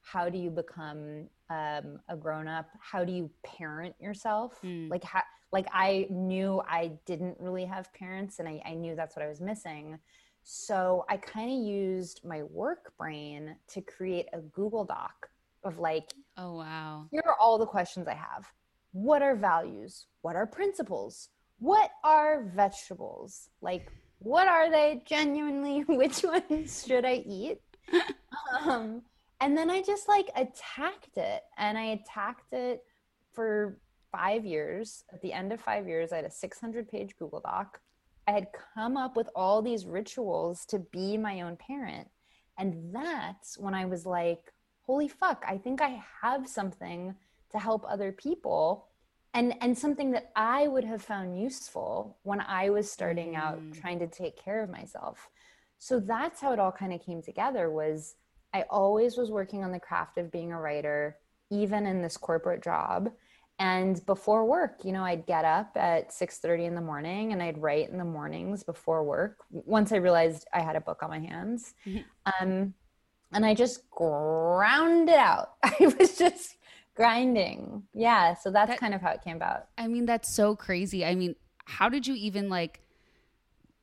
how 0.02 0.30
do 0.30 0.38
you 0.38 0.52
become 0.52 1.28
um, 1.50 2.00
a 2.10 2.16
grown 2.18 2.48
up? 2.48 2.70
How 2.80 3.04
do 3.04 3.12
you 3.12 3.30
parent 3.44 3.96
yourself? 4.00 4.60
Mm. 4.64 4.90
Like, 4.90 5.04
how, 5.04 5.22
like 5.56 5.70
I 5.72 6.06
knew 6.10 6.62
I 6.68 6.92
didn't 7.06 7.38
really 7.40 7.64
have 7.64 7.94
parents 7.94 8.40
and 8.40 8.48
I, 8.48 8.62
I 8.66 8.74
knew 8.74 8.94
that's 8.94 9.16
what 9.16 9.24
I 9.24 9.30
was 9.30 9.40
missing. 9.40 9.98
So 10.44 11.06
I 11.08 11.16
kind 11.16 11.50
of 11.50 11.66
used 11.66 12.20
my 12.26 12.44
work 12.44 12.92
brain 12.98 13.56
to 13.70 13.82
create 13.82 14.26
a 14.34 14.40
Google 14.40 14.84
Doc 14.84 15.30
of 15.64 15.80
like, 15.80 16.14
Oh 16.36 16.58
wow. 16.58 17.08
here 17.10 17.24
are 17.26 17.38
all 17.40 17.58
the 17.58 17.66
questions 17.66 18.06
I 18.06 18.16
have. 18.16 18.46
What 18.92 19.22
are 19.22 19.34
values? 19.34 20.08
What 20.24 20.36
are 20.36 20.46
principles? 20.46 21.30
What 21.60 21.90
are 22.04 22.52
vegetables? 22.54 23.48
Like, 23.62 23.90
what 24.20 24.50
are 24.50 24.70
they 24.70 25.04
genuinely? 25.06 25.84
Which 25.88 26.22
ones 26.22 26.84
should 26.86 27.06
I 27.06 27.24
eat? 27.26 27.62
um, 28.66 29.04
and 29.40 29.58
then 29.58 29.70
I 29.70 29.82
just 29.82 30.10
like 30.10 30.28
attacked 30.36 31.16
it. 31.16 31.44
And 31.58 31.78
I 31.78 32.02
attacked 32.02 32.52
it 32.52 32.84
for 33.32 33.80
five 34.16 34.46
years. 34.46 35.04
At 35.14 35.22
the 35.22 35.34
end 35.34 35.52
of 35.52 35.62
five 35.62 35.88
years, 35.88 36.12
I 36.12 36.18
had 36.18 36.26
a 36.26 36.32
600 36.32 36.90
page 36.90 37.16
Google 37.18 37.42
Doc. 37.42 37.80
I 38.28 38.32
had 38.32 38.48
come 38.74 38.98
up 38.98 39.16
with 39.16 39.30
all 39.36 39.62
these 39.62 39.86
rituals 39.86 40.66
to 40.68 40.80
be 40.80 41.18
my 41.18 41.42
own 41.42 41.58
parent. 41.58 42.08
And 42.58 42.94
that's 42.94 43.58
when 43.58 43.74
I 43.74 43.86
was 43.86 44.06
like, 44.06 44.54
holy 44.84 45.08
fuck, 45.08 45.44
I 45.48 45.58
think 45.58 45.82
I 45.82 46.02
have 46.22 46.48
something 46.48 47.16
to 47.52 47.60
help 47.60 47.86
other 47.88 48.12
people 48.12 48.88
and 49.34 49.54
and 49.62 49.78
something 49.78 50.12
that 50.12 50.32
I 50.36 50.68
would 50.68 50.86
have 50.86 51.02
found 51.02 51.40
useful 51.40 52.18
when 52.24 52.40
I 52.42 52.70
was 52.70 52.90
starting 52.92 53.36
out 53.36 53.60
Mm. 53.60 53.82
trying 53.82 54.00
to 54.00 54.08
take 54.08 54.38
care 54.38 54.64
of 54.64 54.70
myself. 54.70 55.30
So 55.78 56.00
that's 56.00 56.40
how 56.42 56.54
it 56.54 56.60
all 56.60 56.72
kind 56.72 56.94
of 56.94 57.02
came 57.06 57.22
together 57.22 57.70
was 57.70 58.16
I 58.54 58.62
always 58.70 59.18
was 59.18 59.30
working 59.30 59.64
on 59.64 59.72
the 59.74 59.80
craft 59.80 60.18
of 60.18 60.32
being 60.32 60.52
a 60.54 60.60
writer 60.60 61.18
even 61.52 61.86
in 61.86 62.02
this 62.02 62.18
corporate 62.18 62.64
job 62.64 63.12
and 63.60 64.06
before 64.06 64.46
work 64.46 64.80
you 64.84 64.92
know 64.92 65.04
i'd 65.04 65.26
get 65.26 65.46
up 65.46 65.72
at 65.76 66.10
6.30 66.10 66.66
in 66.68 66.76
the 66.76 66.82
morning 66.82 67.32
and 67.32 67.42
i'd 67.42 67.58
write 67.58 67.90
in 67.90 67.98
the 67.98 68.04
mornings 68.04 68.64
before 68.64 69.04
work 69.04 69.38
once 69.50 69.92
i 69.94 69.96
realized 69.98 70.46
i 70.54 70.60
had 70.62 70.76
a 70.76 70.82
book 70.82 71.02
on 71.02 71.10
my 71.10 71.20
hands. 71.20 71.74
Um, 72.40 72.74
and 73.32 73.46
i 73.46 73.54
just 73.54 73.90
ground 73.92 75.10
it 75.10 75.16
out. 75.18 75.54
I 75.64 75.94
was 76.00 76.18
just 76.18 76.58
grinding. 76.96 77.84
Yeah 77.94 78.34
so 78.36 78.52
that's 78.52 78.70
That- 78.72 78.80
kind 78.80 78.94
of 78.94 79.02
how 79.02 79.12
it 79.12 79.22
came 79.24 79.36
about. 79.38 79.68
I 79.78 79.88
mean, 79.88 80.06
that's 80.06 80.34
so 80.34 80.56
crazy. 80.56 81.06
I 81.06 81.16
mean, 81.16 81.36
how 81.66 81.90
did 81.90 82.06
you 82.08 82.16
even 82.16 82.50
like 82.50 82.82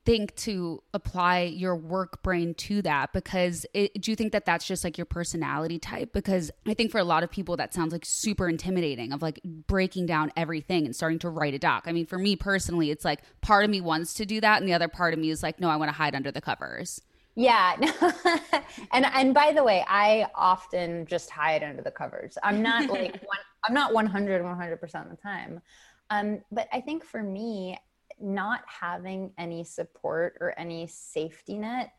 think 0.04 0.34
to 0.34 0.82
apply 0.94 1.42
your 1.42 1.76
work 1.76 2.22
brain 2.22 2.54
to 2.54 2.82
that? 2.82 3.12
Because 3.12 3.66
it, 3.74 4.00
do 4.00 4.10
you 4.10 4.16
think 4.16 4.32
that 4.32 4.44
that's 4.44 4.66
just 4.66 4.84
like 4.84 4.98
your 4.98 5.04
personality 5.04 5.78
type? 5.78 6.12
Because 6.12 6.50
I 6.66 6.74
think 6.74 6.90
for 6.90 6.98
a 6.98 7.04
lot 7.04 7.22
of 7.22 7.30
people, 7.30 7.56
that 7.56 7.72
sounds 7.72 7.92
like 7.92 8.04
super 8.04 8.48
intimidating 8.48 9.12
of 9.12 9.22
like 9.22 9.40
breaking 9.44 10.06
down 10.06 10.32
everything 10.36 10.84
and 10.84 10.94
starting 10.94 11.18
to 11.20 11.28
write 11.28 11.54
a 11.54 11.58
doc. 11.58 11.84
I 11.86 11.92
mean, 11.92 12.06
for 12.06 12.18
me 12.18 12.36
personally, 12.36 12.90
it's 12.90 13.04
like 13.04 13.20
part 13.40 13.64
of 13.64 13.70
me 13.70 13.80
wants 13.80 14.14
to 14.14 14.26
do 14.26 14.40
that, 14.40 14.60
and 14.60 14.68
the 14.68 14.74
other 14.74 14.88
part 14.88 15.14
of 15.14 15.20
me 15.20 15.30
is 15.30 15.42
like, 15.42 15.60
no, 15.60 15.68
I 15.68 15.76
want 15.76 15.90
to 15.90 15.96
hide 15.96 16.14
under 16.14 16.30
the 16.30 16.40
covers. 16.40 17.00
Yeah. 17.34 17.76
and 18.92 19.06
and 19.06 19.34
by 19.34 19.52
the 19.52 19.64
way, 19.64 19.84
I 19.88 20.26
often 20.34 21.06
just 21.06 21.30
hide 21.30 21.62
under 21.62 21.82
the 21.82 21.90
covers. 21.90 22.36
I'm 22.42 22.62
not 22.62 22.90
like 22.90 23.12
one, 23.26 23.38
I'm 23.66 23.74
not 23.74 23.94
100 23.94 24.42
100% 24.42 24.82
of 24.82 25.10
the 25.10 25.16
time. 25.16 25.60
Um 26.10 26.42
but 26.50 26.68
I 26.72 26.80
think 26.80 27.04
for 27.04 27.22
me 27.22 27.78
not 28.22 28.61
having 28.66 29.32
any 29.38 29.64
support 29.64 30.37
or 30.40 30.54
any 30.58 30.87
safety 30.87 31.58
net 31.58 31.92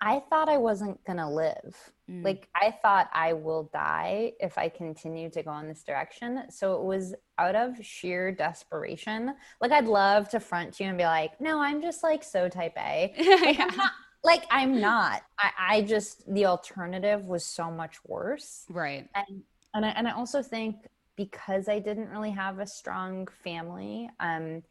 I 0.00 0.22
thought 0.30 0.48
I 0.48 0.58
wasn't 0.58 1.02
going 1.04 1.18
to 1.18 1.28
live. 1.28 1.92
Mm. 2.10 2.24
Like 2.24 2.48
I 2.54 2.70
thought 2.70 3.08
I 3.12 3.32
will 3.32 3.70
die 3.72 4.32
if 4.40 4.58
I 4.58 4.68
continue 4.68 5.30
to 5.30 5.42
go 5.42 5.56
in 5.58 5.68
this 5.68 5.82
direction. 5.82 6.44
So 6.50 6.74
it 6.74 6.82
was 6.82 7.14
out 7.38 7.56
of 7.56 7.84
sheer 7.84 8.32
desperation. 8.32 9.34
Like 9.60 9.72
I'd 9.72 9.86
love 9.86 10.28
to 10.30 10.40
front 10.40 10.78
you 10.80 10.86
and 10.86 10.98
be 10.98 11.04
like, 11.04 11.40
"No, 11.40 11.60
I'm 11.60 11.80
just 11.80 12.02
like 12.02 12.22
so 12.24 12.48
type 12.48 12.76
A." 12.76 13.14
Like, 13.42 13.60
I'm 13.60 13.76
not, 13.76 13.92
like 14.24 14.44
I'm 14.50 14.80
not. 14.80 15.22
I, 15.38 15.50
I 15.58 15.82
just 15.82 16.32
the 16.32 16.46
alternative 16.46 17.24
was 17.26 17.44
so 17.44 17.70
much 17.70 17.96
worse. 18.06 18.64
Right. 18.68 19.08
And 19.14 19.42
and 19.74 19.86
I, 19.86 19.88
and 19.90 20.08
I 20.08 20.12
also 20.12 20.42
think 20.42 20.76
because 21.16 21.68
I 21.68 21.78
didn't 21.78 22.08
really 22.08 22.30
have 22.30 22.58
a 22.58 22.66
strong 22.66 23.28
family, 23.44 24.10
um, 24.20 24.62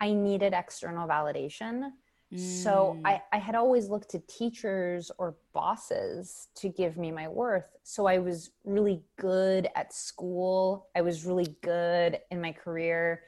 I 0.00 0.12
needed 0.12 0.52
external 0.52 1.08
validation. 1.08 1.90
So 2.34 2.96
Mm. 2.96 3.06
I, 3.06 3.22
I 3.32 3.38
had 3.38 3.54
always 3.54 3.88
looked 3.88 4.10
to 4.10 4.18
teachers 4.18 5.10
or 5.18 5.36
bosses 5.52 6.48
to 6.56 6.68
give 6.68 6.96
me 6.98 7.10
my 7.12 7.28
worth. 7.28 7.68
So 7.84 8.06
I 8.06 8.18
was 8.18 8.50
really 8.64 9.02
good 9.18 9.68
at 9.76 9.92
school. 9.94 10.88
I 10.96 11.02
was 11.02 11.24
really 11.24 11.56
good 11.62 12.18
in 12.30 12.40
my 12.40 12.52
career 12.52 13.22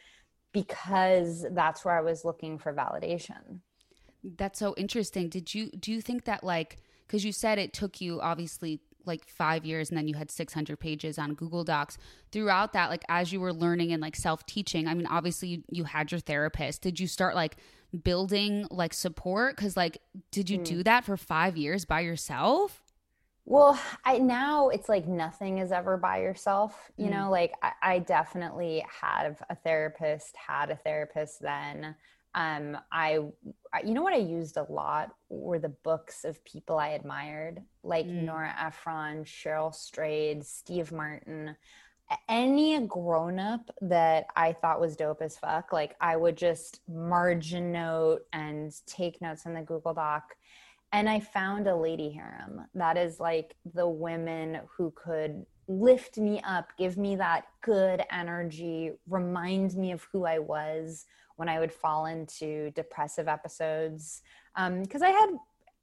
because 0.52 1.46
that's 1.52 1.84
where 1.84 1.96
I 1.96 2.02
was 2.02 2.24
looking 2.24 2.58
for 2.58 2.72
validation. 2.74 3.60
That's 4.36 4.58
so 4.58 4.74
interesting. 4.76 5.28
Did 5.28 5.54
you 5.54 5.70
do 5.70 5.92
you 5.92 6.00
think 6.00 6.24
that 6.24 6.42
like 6.42 6.78
because 7.06 7.24
you 7.24 7.32
said 7.32 7.58
it 7.58 7.72
took 7.72 8.00
you 8.00 8.20
obviously 8.20 8.80
like 9.08 9.26
five 9.28 9.64
years 9.66 9.90
and 9.90 9.98
then 9.98 10.08
you 10.08 10.14
had 10.14 10.30
600 10.30 10.78
pages 10.78 11.18
on 11.18 11.34
Google 11.34 11.64
Docs 11.64 11.98
throughout 12.32 12.72
that 12.74 12.90
like 12.90 13.04
as 13.08 13.32
you 13.32 13.40
were 13.40 13.52
learning 13.52 13.92
and 13.92 14.02
like 14.02 14.16
self 14.16 14.46
teaching 14.46 14.86
I 14.88 14.94
mean 14.94 15.06
obviously 15.08 15.48
you, 15.48 15.62
you 15.70 15.84
had 15.84 16.12
your 16.12 16.20
therapist 16.20 16.82
did 16.82 17.00
you 17.00 17.08
start 17.08 17.34
like 17.34 17.56
building 18.04 18.66
like 18.70 18.92
support 18.94 19.56
because 19.56 19.76
like 19.76 19.98
did 20.30 20.50
you 20.50 20.58
do 20.58 20.82
that 20.84 21.04
for 21.04 21.16
five 21.16 21.56
years 21.56 21.84
by 21.86 22.00
yourself 22.00 22.82
Well, 23.44 23.80
I 24.04 24.18
now 24.18 24.68
it's 24.68 24.88
like 24.90 25.06
nothing 25.06 25.58
is 25.58 25.72
ever 25.72 25.96
by 25.96 26.18
yourself. 26.20 26.90
You 26.98 27.08
Mm. 27.08 27.10
know, 27.10 27.30
like 27.30 27.54
I, 27.62 27.72
I 27.82 27.98
definitely 28.00 28.84
have 29.00 29.42
a 29.48 29.54
therapist, 29.56 30.36
had 30.36 30.70
a 30.70 30.76
therapist 30.76 31.40
then. 31.40 31.96
Um, 32.34 32.76
I, 32.92 33.20
you 33.84 33.94
know 33.94 34.02
what 34.02 34.12
I 34.12 34.18
used 34.18 34.56
a 34.56 34.66
lot 34.70 35.14
were 35.28 35.58
the 35.58 35.70
books 35.70 36.24
of 36.24 36.44
people 36.44 36.78
I 36.78 36.90
admired, 36.90 37.62
like 37.82 38.06
Mm. 38.06 38.24
Nora 38.24 38.54
Ephron, 38.60 39.24
Cheryl 39.24 39.74
Strayed, 39.74 40.44
Steve 40.44 40.92
Martin. 40.92 41.56
any 42.28 42.78
grown 42.86 43.38
up 43.38 43.70
that 43.82 44.26
I 44.34 44.54
thought 44.54 44.80
was 44.80 44.96
dope 44.96 45.20
as 45.20 45.36
fuck, 45.36 45.72
like 45.74 45.94
I 46.00 46.16
would 46.16 46.36
just 46.36 46.80
margin 46.88 47.70
note 47.70 48.20
and 48.32 48.72
take 48.86 49.20
notes 49.20 49.44
in 49.44 49.52
the 49.52 49.60
Google 49.60 49.92
Doc. 49.92 50.34
And 50.92 51.06
I 51.06 51.20
found 51.20 51.66
a 51.66 51.76
lady 51.76 52.10
harem 52.10 52.62
that 52.74 52.96
is 52.96 53.20
like 53.20 53.56
the 53.74 53.86
women 53.86 54.60
who 54.74 54.90
could 54.96 55.44
lift 55.66 56.16
me 56.16 56.40
up, 56.46 56.68
give 56.78 56.96
me 56.96 57.16
that 57.16 57.44
good 57.62 58.02
energy, 58.10 58.92
remind 59.06 59.74
me 59.76 59.92
of 59.92 60.06
who 60.10 60.24
I 60.24 60.38
was 60.38 61.04
when 61.38 61.48
I 61.48 61.60
would 61.60 61.72
fall 61.72 62.06
into 62.06 62.70
depressive 62.72 63.28
episodes. 63.28 64.22
Because 64.54 65.02
um, 65.02 65.08
I 65.08 65.10
had, 65.10 65.30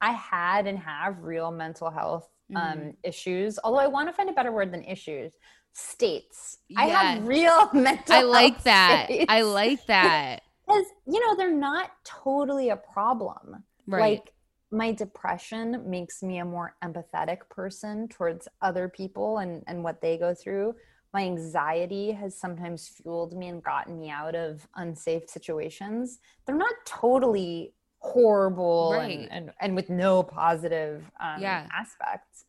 I 0.02 0.12
had 0.12 0.68
and 0.68 0.78
have 0.78 1.24
real 1.24 1.50
mental 1.50 1.90
health 1.90 2.30
um, 2.56 2.78
mm. 2.78 2.96
issues. 3.04 3.58
Although 3.64 3.80
I 3.80 3.88
want 3.88 4.10
to 4.10 4.14
find 4.14 4.30
a 4.30 4.34
better 4.34 4.52
word 4.52 4.72
than 4.72 4.84
issues 4.84 5.34
states. 5.76 6.58
Yeah. 6.70 6.82
I 6.82 6.86
have 6.86 7.28
real 7.28 7.70
mental. 7.74 8.16
I 8.16 8.22
like 8.22 8.64
that. 8.64 9.06
States. 9.06 9.26
I 9.30 9.42
like 9.42 9.86
that 9.88 10.42
because 10.68 10.86
you 11.06 11.20
know 11.26 11.36
they're 11.36 11.56
not 11.56 11.92
totally 12.04 12.70
a 12.70 12.78
problem. 12.78 13.64
Right. 13.88 14.20
Like 14.20 14.34
my 14.72 14.92
depression 14.92 15.90
makes 15.90 16.24
me 16.24 16.40
a 16.40 16.46
more 16.46 16.76
empathetic 16.84 17.50
person 17.50 18.08
towards 18.08 18.48
other 18.62 18.90
people 18.90 19.38
and 19.40 19.64
and 19.68 19.84
what 19.84 20.02
they 20.02 20.18
go 20.18 20.34
through. 20.34 20.76
My 21.16 21.24
anxiety 21.24 22.12
has 22.12 22.38
sometimes 22.38 22.90
fueled 22.90 23.38
me 23.38 23.48
and 23.48 23.64
gotten 23.64 23.98
me 23.98 24.10
out 24.10 24.36
of 24.36 24.68
unsafe 24.76 25.30
situations. 25.30 26.20
They're 26.46 26.58
not 26.58 26.74
totally 26.86 27.74
horrible 28.00 28.92
right. 28.96 29.20
and, 29.20 29.32
and, 29.32 29.52
and 29.62 29.76
with 29.78 29.90
no 29.90 30.24
positive 30.24 31.10
um, 31.22 31.42
yeah. 31.42 31.68
aspects. 31.72 32.44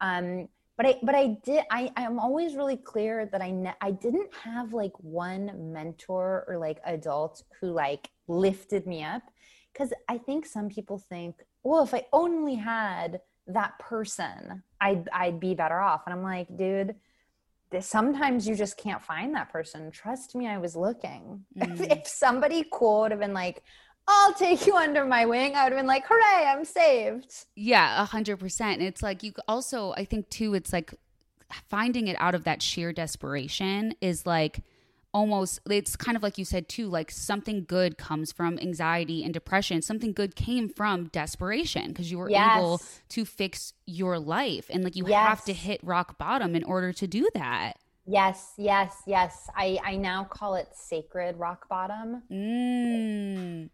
Um, 0.00 0.48
but 0.76 0.86
I 0.86 0.98
but 1.00 1.14
I 1.14 1.38
did 1.44 1.62
I 1.70 1.92
I'm 1.96 2.18
always 2.18 2.56
really 2.56 2.76
clear 2.76 3.26
that 3.26 3.40
I 3.40 3.52
ne- 3.52 3.80
I 3.80 3.92
didn't 3.92 4.34
have 4.34 4.72
like 4.72 4.92
one 4.98 5.72
mentor 5.72 6.44
or 6.48 6.58
like 6.58 6.80
adult 6.84 7.44
who 7.60 7.70
like 7.70 8.10
lifted 8.26 8.84
me 8.84 9.04
up 9.04 9.22
because 9.72 9.92
I 10.08 10.18
think 10.18 10.44
some 10.44 10.68
people 10.68 10.98
think 10.98 11.36
well 11.62 11.84
if 11.84 11.94
I 11.94 12.06
only 12.12 12.56
had 12.56 13.20
that 13.48 13.78
person 13.78 14.62
I'd 14.80 15.08
I'd 15.12 15.40
be 15.40 15.54
better 15.54 15.80
off 15.80 16.02
and 16.06 16.14
I'm 16.14 16.22
like 16.22 16.48
dude 16.56 16.94
sometimes 17.80 18.48
you 18.48 18.54
just 18.54 18.76
can't 18.76 19.02
find 19.02 19.34
that 19.34 19.50
person 19.50 19.90
trust 19.90 20.34
me 20.34 20.46
I 20.46 20.58
was 20.58 20.74
looking 20.76 21.44
mm. 21.58 21.80
if, 21.80 21.98
if 21.98 22.06
somebody 22.06 22.64
cool 22.72 23.02
would 23.02 23.10
have 23.10 23.20
been 23.20 23.34
like 23.34 23.62
I'll 24.10 24.32
take 24.32 24.66
you 24.66 24.74
under 24.74 25.04
my 25.04 25.26
wing, 25.26 25.54
I 25.54 25.64
would 25.64 25.72
have 25.74 25.78
been 25.78 25.86
like, 25.86 26.06
hooray, 26.08 26.46
I'm 26.46 26.64
saved. 26.64 27.44
Yeah, 27.54 28.02
a 28.02 28.06
hundred 28.06 28.38
percent. 28.38 28.80
It's 28.80 29.02
like 29.02 29.22
you 29.22 29.34
also, 29.46 29.92
I 29.98 30.06
think 30.06 30.30
too, 30.30 30.54
it's 30.54 30.72
like 30.72 30.94
finding 31.68 32.08
it 32.08 32.16
out 32.18 32.34
of 32.34 32.44
that 32.44 32.62
sheer 32.62 32.92
desperation 32.92 33.94
is 34.00 34.24
like 34.26 34.60
almost 35.14 35.60
it's 35.70 35.96
kind 35.96 36.16
of 36.16 36.22
like 36.22 36.36
you 36.36 36.44
said 36.44 36.68
too 36.68 36.86
like 36.86 37.10
something 37.10 37.64
good 37.64 37.96
comes 37.96 38.30
from 38.30 38.58
anxiety 38.58 39.24
and 39.24 39.32
depression 39.32 39.80
something 39.80 40.12
good 40.12 40.36
came 40.36 40.68
from 40.68 41.06
desperation 41.06 41.88
because 41.88 42.10
you 42.10 42.18
were 42.18 42.28
yes. 42.28 42.58
able 42.58 42.80
to 43.08 43.24
fix 43.24 43.72
your 43.86 44.18
life 44.18 44.66
and 44.68 44.84
like 44.84 44.94
you 44.94 45.04
yes. 45.06 45.28
have 45.28 45.44
to 45.44 45.52
hit 45.52 45.80
rock 45.82 46.18
bottom 46.18 46.54
in 46.54 46.64
order 46.64 46.92
to 46.92 47.06
do 47.06 47.28
that 47.34 47.74
Yes, 48.10 48.54
yes, 48.56 49.02
yes. 49.06 49.50
I, 49.54 49.78
I 49.84 49.96
now 49.96 50.24
call 50.24 50.54
it 50.54 50.68
sacred 50.72 51.36
rock 51.36 51.68
bottom. 51.68 52.22
Mm 52.32 53.68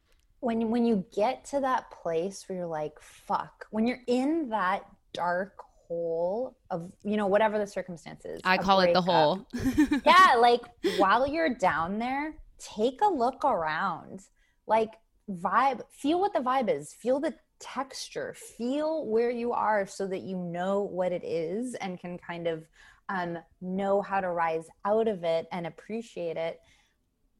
when 0.44 0.68
when 0.70 0.84
you 0.84 1.04
get 1.14 1.44
to 1.46 1.60
that 1.60 1.90
place 1.90 2.44
where 2.46 2.58
you're 2.58 2.66
like 2.66 3.00
fuck 3.00 3.66
when 3.70 3.86
you're 3.86 4.02
in 4.06 4.50
that 4.50 4.84
dark 5.14 5.62
hole 5.86 6.56
of 6.70 6.90
you 7.02 7.16
know 7.16 7.26
whatever 7.26 7.58
the 7.58 7.66
circumstances 7.66 8.40
i 8.44 8.56
call 8.56 8.80
it 8.80 8.92
the 8.92 9.02
hole 9.02 9.46
yeah 10.06 10.34
like 10.38 10.62
while 10.98 11.26
you're 11.26 11.54
down 11.54 11.98
there 11.98 12.34
take 12.58 13.00
a 13.02 13.08
look 13.08 13.44
around. 13.44 14.20
Like 14.66 14.92
vibe 15.30 15.80
feel 15.90 16.20
what 16.20 16.32
the 16.32 16.40
vibe 16.40 16.74
is. 16.74 16.92
Feel 16.92 17.20
the 17.20 17.34
texture. 17.60 18.34
Feel 18.56 19.06
where 19.06 19.30
you 19.30 19.52
are 19.52 19.86
so 19.86 20.06
that 20.06 20.22
you 20.22 20.36
know 20.36 20.82
what 20.82 21.12
it 21.12 21.24
is 21.24 21.74
and 21.76 22.00
can 22.00 22.18
kind 22.18 22.46
of 22.46 22.64
um, 23.08 23.38
know 23.60 24.00
how 24.00 24.20
to 24.20 24.30
rise 24.30 24.66
out 24.84 25.08
of 25.08 25.24
it 25.24 25.46
and 25.52 25.66
appreciate 25.66 26.36
it. 26.36 26.60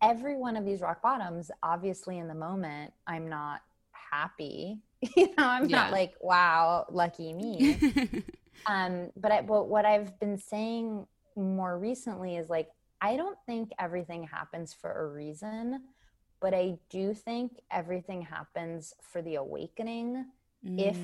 Every 0.03 0.37
one 0.37 0.57
of 0.57 0.67
these 0.67 0.83
rock 0.83 1.01
bottoms, 1.03 1.51
obviously 1.63 2.19
in 2.19 2.29
the 2.29 2.35
moment, 2.35 2.93
I'm 3.07 3.29
not 3.29 3.63
happy. 3.93 4.79
you 5.17 5.27
know, 5.29 5.49
I'm 5.49 5.69
yeah. 5.69 5.77
not 5.77 5.93
like, 5.93 6.15
wow, 6.21 6.87
lucky 6.91 7.33
me. 7.33 7.79
um, 8.67 9.11
but 9.17 9.33
I, 9.33 9.43
but 9.43 9.69
what 9.69 9.85
I've 9.85 10.19
been 10.21 10.39
saying 10.39 11.07
more 11.37 11.79
recently 11.79 12.37
is 12.37 12.49
like, 12.49 12.69
I 13.01 13.17
don't 13.17 13.39
think 13.47 13.73
everything 13.79 14.25
happens 14.25 14.73
for 14.73 14.91
a 14.91 15.09
reason, 15.09 15.83
but 16.41 16.55
I 16.55 16.79
do 16.89 17.13
think 17.15 17.61
everything 17.71 18.23
happens 18.23 18.95
for 19.01 19.21
the 19.23 19.37
awakening 19.37 20.25
mm. 20.67 20.81
if 20.81 20.97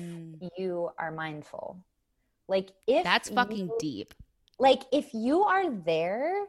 you 0.57 0.89
are 0.97 1.11
mindful. 1.11 1.77
Like 2.47 2.71
if 2.87 3.03
That's 3.03 3.29
fucking 3.29 3.67
you, 3.67 3.77
deep. 3.79 4.13
Like 4.59 4.83
if 4.91 5.13
you 5.13 5.43
are 5.43 5.69
there 5.69 6.45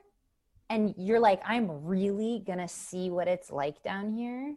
and 0.71 0.95
you're 0.97 1.21
like, 1.21 1.43
I'm 1.45 1.85
really 1.85 2.43
gonna 2.47 2.69
see 2.69 3.11
what 3.11 3.29
it's 3.29 3.51
like 3.51 3.83
down 3.83 4.11
here, 4.11 4.55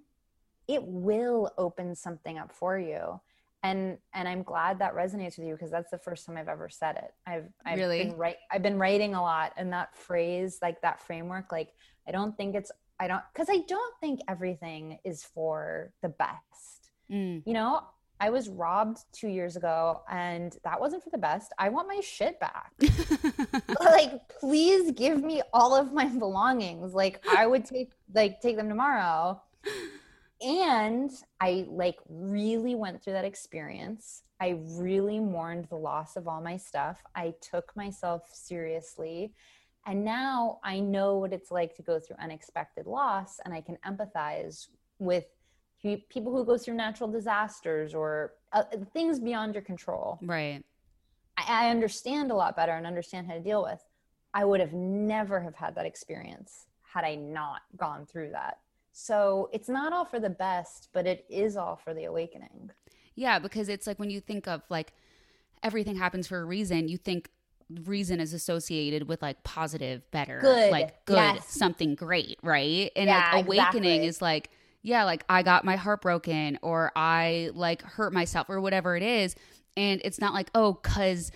it 0.67 0.83
will 0.83 1.51
open 1.57 1.95
something 1.95 2.37
up 2.37 2.51
for 2.51 2.77
you. 2.79 3.19
And 3.63 3.97
and 4.13 4.27
I'm 4.27 4.43
glad 4.43 4.79
that 4.79 4.95
resonates 4.95 5.37
with 5.37 5.47
you 5.47 5.53
because 5.53 5.71
that's 5.71 5.89
the 5.89 5.97
first 5.97 6.25
time 6.25 6.37
I've 6.37 6.47
ever 6.47 6.69
said 6.69 6.97
it. 6.97 7.13
I've 7.25 7.45
I've 7.65 7.79
really? 7.79 8.03
been 8.03 8.15
right 8.15 8.37
I've 8.51 8.61
been 8.61 8.77
writing 8.77 9.15
a 9.15 9.21
lot 9.21 9.53
and 9.57 9.73
that 9.73 9.95
phrase, 9.95 10.59
like 10.61 10.81
that 10.81 11.01
framework, 11.01 11.51
like 11.51 11.73
I 12.07 12.11
don't 12.11 12.37
think 12.37 12.55
it's 12.55 12.71
I 12.99 13.07
don't 13.07 13.23
because 13.33 13.47
I 13.49 13.63
don't 13.67 13.93
think 13.99 14.19
everything 14.27 14.99
is 15.03 15.23
for 15.23 15.91
the 16.01 16.09
best. 16.09 16.91
Mm. 17.11 17.41
You 17.45 17.53
know, 17.53 17.81
I 18.19 18.29
was 18.29 18.49
robbed 18.49 18.99
two 19.11 19.27
years 19.27 19.55
ago 19.55 20.01
and 20.09 20.55
that 20.63 20.79
wasn't 20.79 21.03
for 21.03 21.09
the 21.09 21.17
best. 21.17 21.51
I 21.57 21.69
want 21.69 21.87
my 21.87 21.99
shit 22.01 22.39
back. 22.39 22.71
like, 23.79 24.27
please 24.39 24.91
give 24.91 25.23
me 25.23 25.41
all 25.53 25.75
of 25.75 25.91
my 25.91 26.05
belongings. 26.05 26.93
Like, 26.93 27.25
I 27.35 27.45
would 27.45 27.65
take 27.65 27.91
like 28.13 28.41
take 28.41 28.57
them 28.57 28.69
tomorrow. 28.69 29.41
And 30.41 31.11
I 31.39 31.65
like 31.69 31.97
really 32.09 32.75
went 32.75 33.03
through 33.03 33.13
that 33.13 33.25
experience. 33.25 34.23
I 34.41 34.59
really 34.77 35.19
mourned 35.19 35.65
the 35.69 35.77
loss 35.77 36.15
of 36.17 36.27
all 36.27 36.41
my 36.41 36.57
stuff. 36.57 37.01
I 37.15 37.33
took 37.41 37.75
myself 37.75 38.23
seriously. 38.33 39.33
And 39.85 40.03
now 40.03 40.59
I 40.63 40.79
know 40.79 41.17
what 41.17 41.31
it's 41.31 41.51
like 41.51 41.75
to 41.75 41.81
go 41.81 41.99
through 41.99 42.17
unexpected 42.19 42.85
loss 42.85 43.39
and 43.45 43.53
I 43.53 43.61
can 43.61 43.77
empathize 43.85 44.67
with 44.99 45.25
people 45.81 46.31
who 46.31 46.43
go 46.43 46.57
through 46.57 46.73
natural 46.73 47.09
disasters 47.09 47.93
or 47.93 48.33
uh, 48.53 48.63
things 48.93 49.19
beyond 49.19 49.53
your 49.53 49.61
control. 49.61 50.17
Right. 50.23 50.63
I, 51.37 51.67
I 51.67 51.69
understand 51.69 52.31
a 52.31 52.35
lot 52.35 52.55
better 52.55 52.71
and 52.71 52.87
understand 52.87 53.27
how 53.27 53.33
to 53.33 53.39
deal 53.39 53.61
with. 53.61 53.83
I 54.33 54.43
would 54.45 54.59
have 54.59 54.73
never 54.73 55.39
have 55.39 55.55
had 55.55 55.75
that 55.75 55.85
experience 55.85 56.65
had 56.81 57.05
I 57.05 57.15
not 57.15 57.61
gone 57.77 58.05
through 58.05 58.31
that. 58.31 58.59
So 58.97 59.49
it's 59.51 59.67
not 59.67 59.91
all 59.91 60.05
for 60.05 60.21
the 60.21 60.29
best, 60.29 60.87
but 60.93 61.05
it 61.05 61.25
is 61.29 61.57
all 61.57 61.75
for 61.75 61.93
the 61.93 62.05
awakening. 62.05 62.71
Yeah, 63.13 63.39
because 63.39 63.67
it's 63.67 63.87
like 63.87 63.99
when 63.99 64.09
you 64.09 64.21
think 64.21 64.47
of 64.47 64.61
like 64.69 64.93
everything 65.61 65.97
happens 65.97 66.27
for 66.27 66.39
a 66.39 66.45
reason, 66.45 66.87
you 66.87 66.97
think 66.97 67.29
reason 67.83 68.21
is 68.21 68.33
associated 68.33 69.09
with 69.09 69.21
like 69.21 69.43
positive, 69.43 70.09
better, 70.11 70.39
good, 70.39 70.71
like 70.71 71.03
good, 71.03 71.15
yes. 71.15 71.49
something 71.49 71.95
great, 71.95 72.39
right? 72.41 72.89
And 72.95 73.07
yeah, 73.07 73.31
like 73.33 73.45
awakening 73.45 74.03
exactly. 74.03 74.07
is 74.07 74.21
like 74.21 74.49
yeah, 74.81 75.03
like 75.03 75.25
I 75.27 75.43
got 75.43 75.65
my 75.65 75.75
heart 75.75 76.01
broken 76.01 76.57
or 76.61 76.93
I 76.95 77.49
like 77.53 77.81
hurt 77.81 78.13
myself 78.13 78.49
or 78.49 78.61
whatever 78.61 78.95
it 78.95 79.03
is. 79.03 79.35
And 79.75 79.99
it's 80.05 80.21
not 80.21 80.33
like, 80.33 80.49
oh, 80.55 80.75
cause 80.75 81.31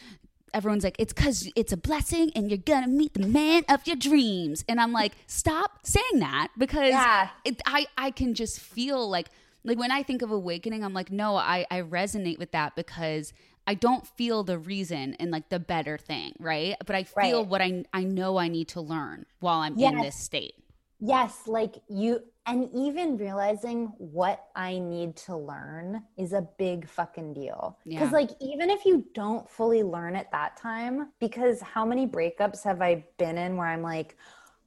everyone's 0.53 0.83
like, 0.83 0.95
it's 0.99 1.13
cause 1.13 1.49
it's 1.55 1.71
a 1.71 1.77
blessing 1.77 2.31
and 2.35 2.49
you're 2.49 2.57
gonna 2.57 2.88
meet 2.88 3.13
the 3.13 3.27
man 3.27 3.63
of 3.69 3.85
your 3.85 3.95
dreams. 3.95 4.63
And 4.67 4.79
I'm 4.79 4.91
like, 4.91 5.13
stop 5.27 5.79
saying 5.83 6.19
that 6.19 6.49
because 6.57 6.89
yeah. 6.89 7.29
it, 7.45 7.62
I, 7.65 7.88
I 7.97 8.12
can 8.12 8.33
just 8.33 8.59
feel 8.59 9.09
like, 9.09 9.27
like 9.63 9.77
when 9.77 9.91
I 9.91 10.03
think 10.03 10.21
of 10.21 10.31
awakening, 10.31 10.83
I'm 10.83 10.93
like, 10.93 11.12
no, 11.12 11.35
I, 11.35 11.65
I 11.69 11.81
resonate 11.81 12.39
with 12.39 12.51
that 12.51 12.75
because 12.75 13.33
I 13.69 13.75
don't 13.75 14.07
feel 14.07 14.43
the 14.43 14.57
reason 14.57 15.15
and 15.19 15.29
like 15.29 15.49
the 15.49 15.59
better 15.59 15.97
thing, 15.97 16.33
right? 16.39 16.75
But 16.85 16.95
I 16.95 17.03
feel 17.03 17.41
right. 17.41 17.47
what 17.47 17.62
I 17.62 17.85
I 17.93 18.03
know 18.03 18.38
I 18.38 18.47
need 18.47 18.69
to 18.69 18.81
learn 18.81 19.27
while 19.41 19.59
I'm 19.59 19.77
yes. 19.77 19.93
in 19.93 20.01
this 20.01 20.15
state. 20.15 20.55
Yes, 20.99 21.41
like 21.45 21.75
you 21.88 22.23
and 22.49 22.67
even 22.73 23.15
realizing 23.15 23.93
what 23.97 24.47
I 24.55 24.79
need 24.79 25.15
to 25.17 25.38
learn 25.38 26.03
is 26.17 26.33
a 26.33 26.47
big 26.57 26.88
fucking 26.88 27.33
deal. 27.33 27.77
Because, 27.85 28.09
yeah. 28.09 28.17
like, 28.17 28.31
even 28.41 28.71
if 28.71 28.85
you 28.85 29.05
don't 29.13 29.47
fully 29.47 29.83
learn 29.83 30.15
at 30.15 30.31
that 30.31 30.57
time, 30.57 31.12
because 31.19 31.62
how 31.62 31.85
many 31.85 32.07
breakups 32.07 32.63
have 32.63 32.81
I 32.81 33.05
been 33.17 33.38
in 33.38 33.55
where 33.55 33.67
I'm 33.67 33.83
like, 33.83 34.17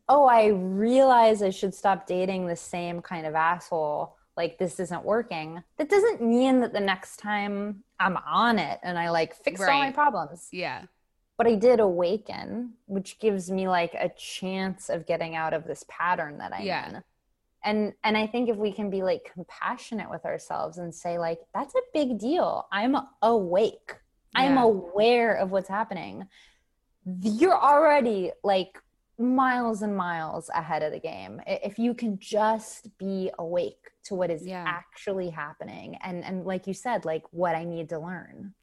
oh, 0.09 0.27
I 0.27 0.47
realize 0.49 1.43
I 1.43 1.51
should 1.51 1.75
stop 1.75 2.07
dating 2.07 2.47
the 2.47 2.55
same 2.57 3.03
kind 3.03 3.27
of 3.27 3.35
asshole. 3.35 4.17
Like, 4.37 4.59
this 4.59 4.79
isn't 4.79 5.05
working. 5.05 5.63
That 5.77 5.89
doesn't 5.91 6.23
mean 6.23 6.61
that 6.61 6.73
the 6.73 6.81
next 6.81 7.17
time 7.17 7.83
I'm 7.99 8.17
on 8.17 8.61
it 8.61 8.79
and 8.85 8.97
I 8.99 9.11
like 9.11 9.35
fix 9.35 9.61
right. 9.61 9.73
all 9.73 9.81
my 9.81 9.91
problems. 9.91 10.49
Yeah. 10.53 10.83
but 11.39 11.47
I 11.47 11.55
did 11.57 11.81
awaken, 11.81 12.75
which 12.87 13.19
gives 13.19 13.51
me 13.51 13.67
like 13.69 13.95
a 13.95 14.09
chance 14.17 14.89
of 14.89 15.07
getting 15.07 15.35
out 15.35 15.53
of 15.55 15.65
this 15.65 15.85
pattern 15.89 16.39
that 16.39 16.53
I'm 16.55 16.65
Yeah. 16.65 16.89
in. 16.89 17.03
And 17.65 17.93
and 18.03 18.17
I 18.17 18.27
think 18.27 18.49
if 18.49 18.57
we 18.57 18.73
can 18.73 18.91
be 18.91 19.03
like 19.03 19.31
compassionate 19.33 20.11
with 20.11 20.25
ourselves 20.25 20.79
and 20.79 20.95
say 20.95 21.19
like 21.19 21.39
that's 21.55 21.75
a 21.75 21.81
big 21.95 22.19
deal. 22.19 22.67
I'm 22.73 22.97
awake. 23.23 23.95
I'm 24.35 24.57
aware 24.59 25.35
of 25.35 25.51
what's 25.51 25.69
happening. 25.69 26.27
You're 27.23 27.59
already 27.59 28.33
like 28.43 28.79
miles 29.19 29.83
and 29.83 29.97
miles 29.97 30.49
ahead 30.55 30.83
of 30.83 30.93
the 30.93 30.99
game. 30.99 31.41
If 31.47 31.79
you 31.79 31.95
can 31.95 32.19
just 32.19 32.89
be 32.99 33.31
awake 33.39 33.91
to 34.05 34.15
what 34.15 34.31
is 34.31 34.45
Yeah. 34.47 34.65
actually 34.67 35.31
happening 35.31 35.97
and 36.03 36.25
and 36.25 36.45
like 36.45 36.67
you 36.67 36.75
said 36.75 37.05
like 37.05 37.23
what 37.31 37.55
I 37.55 37.65
need 37.65 37.89
to 37.91 37.99
learn. 37.99 38.55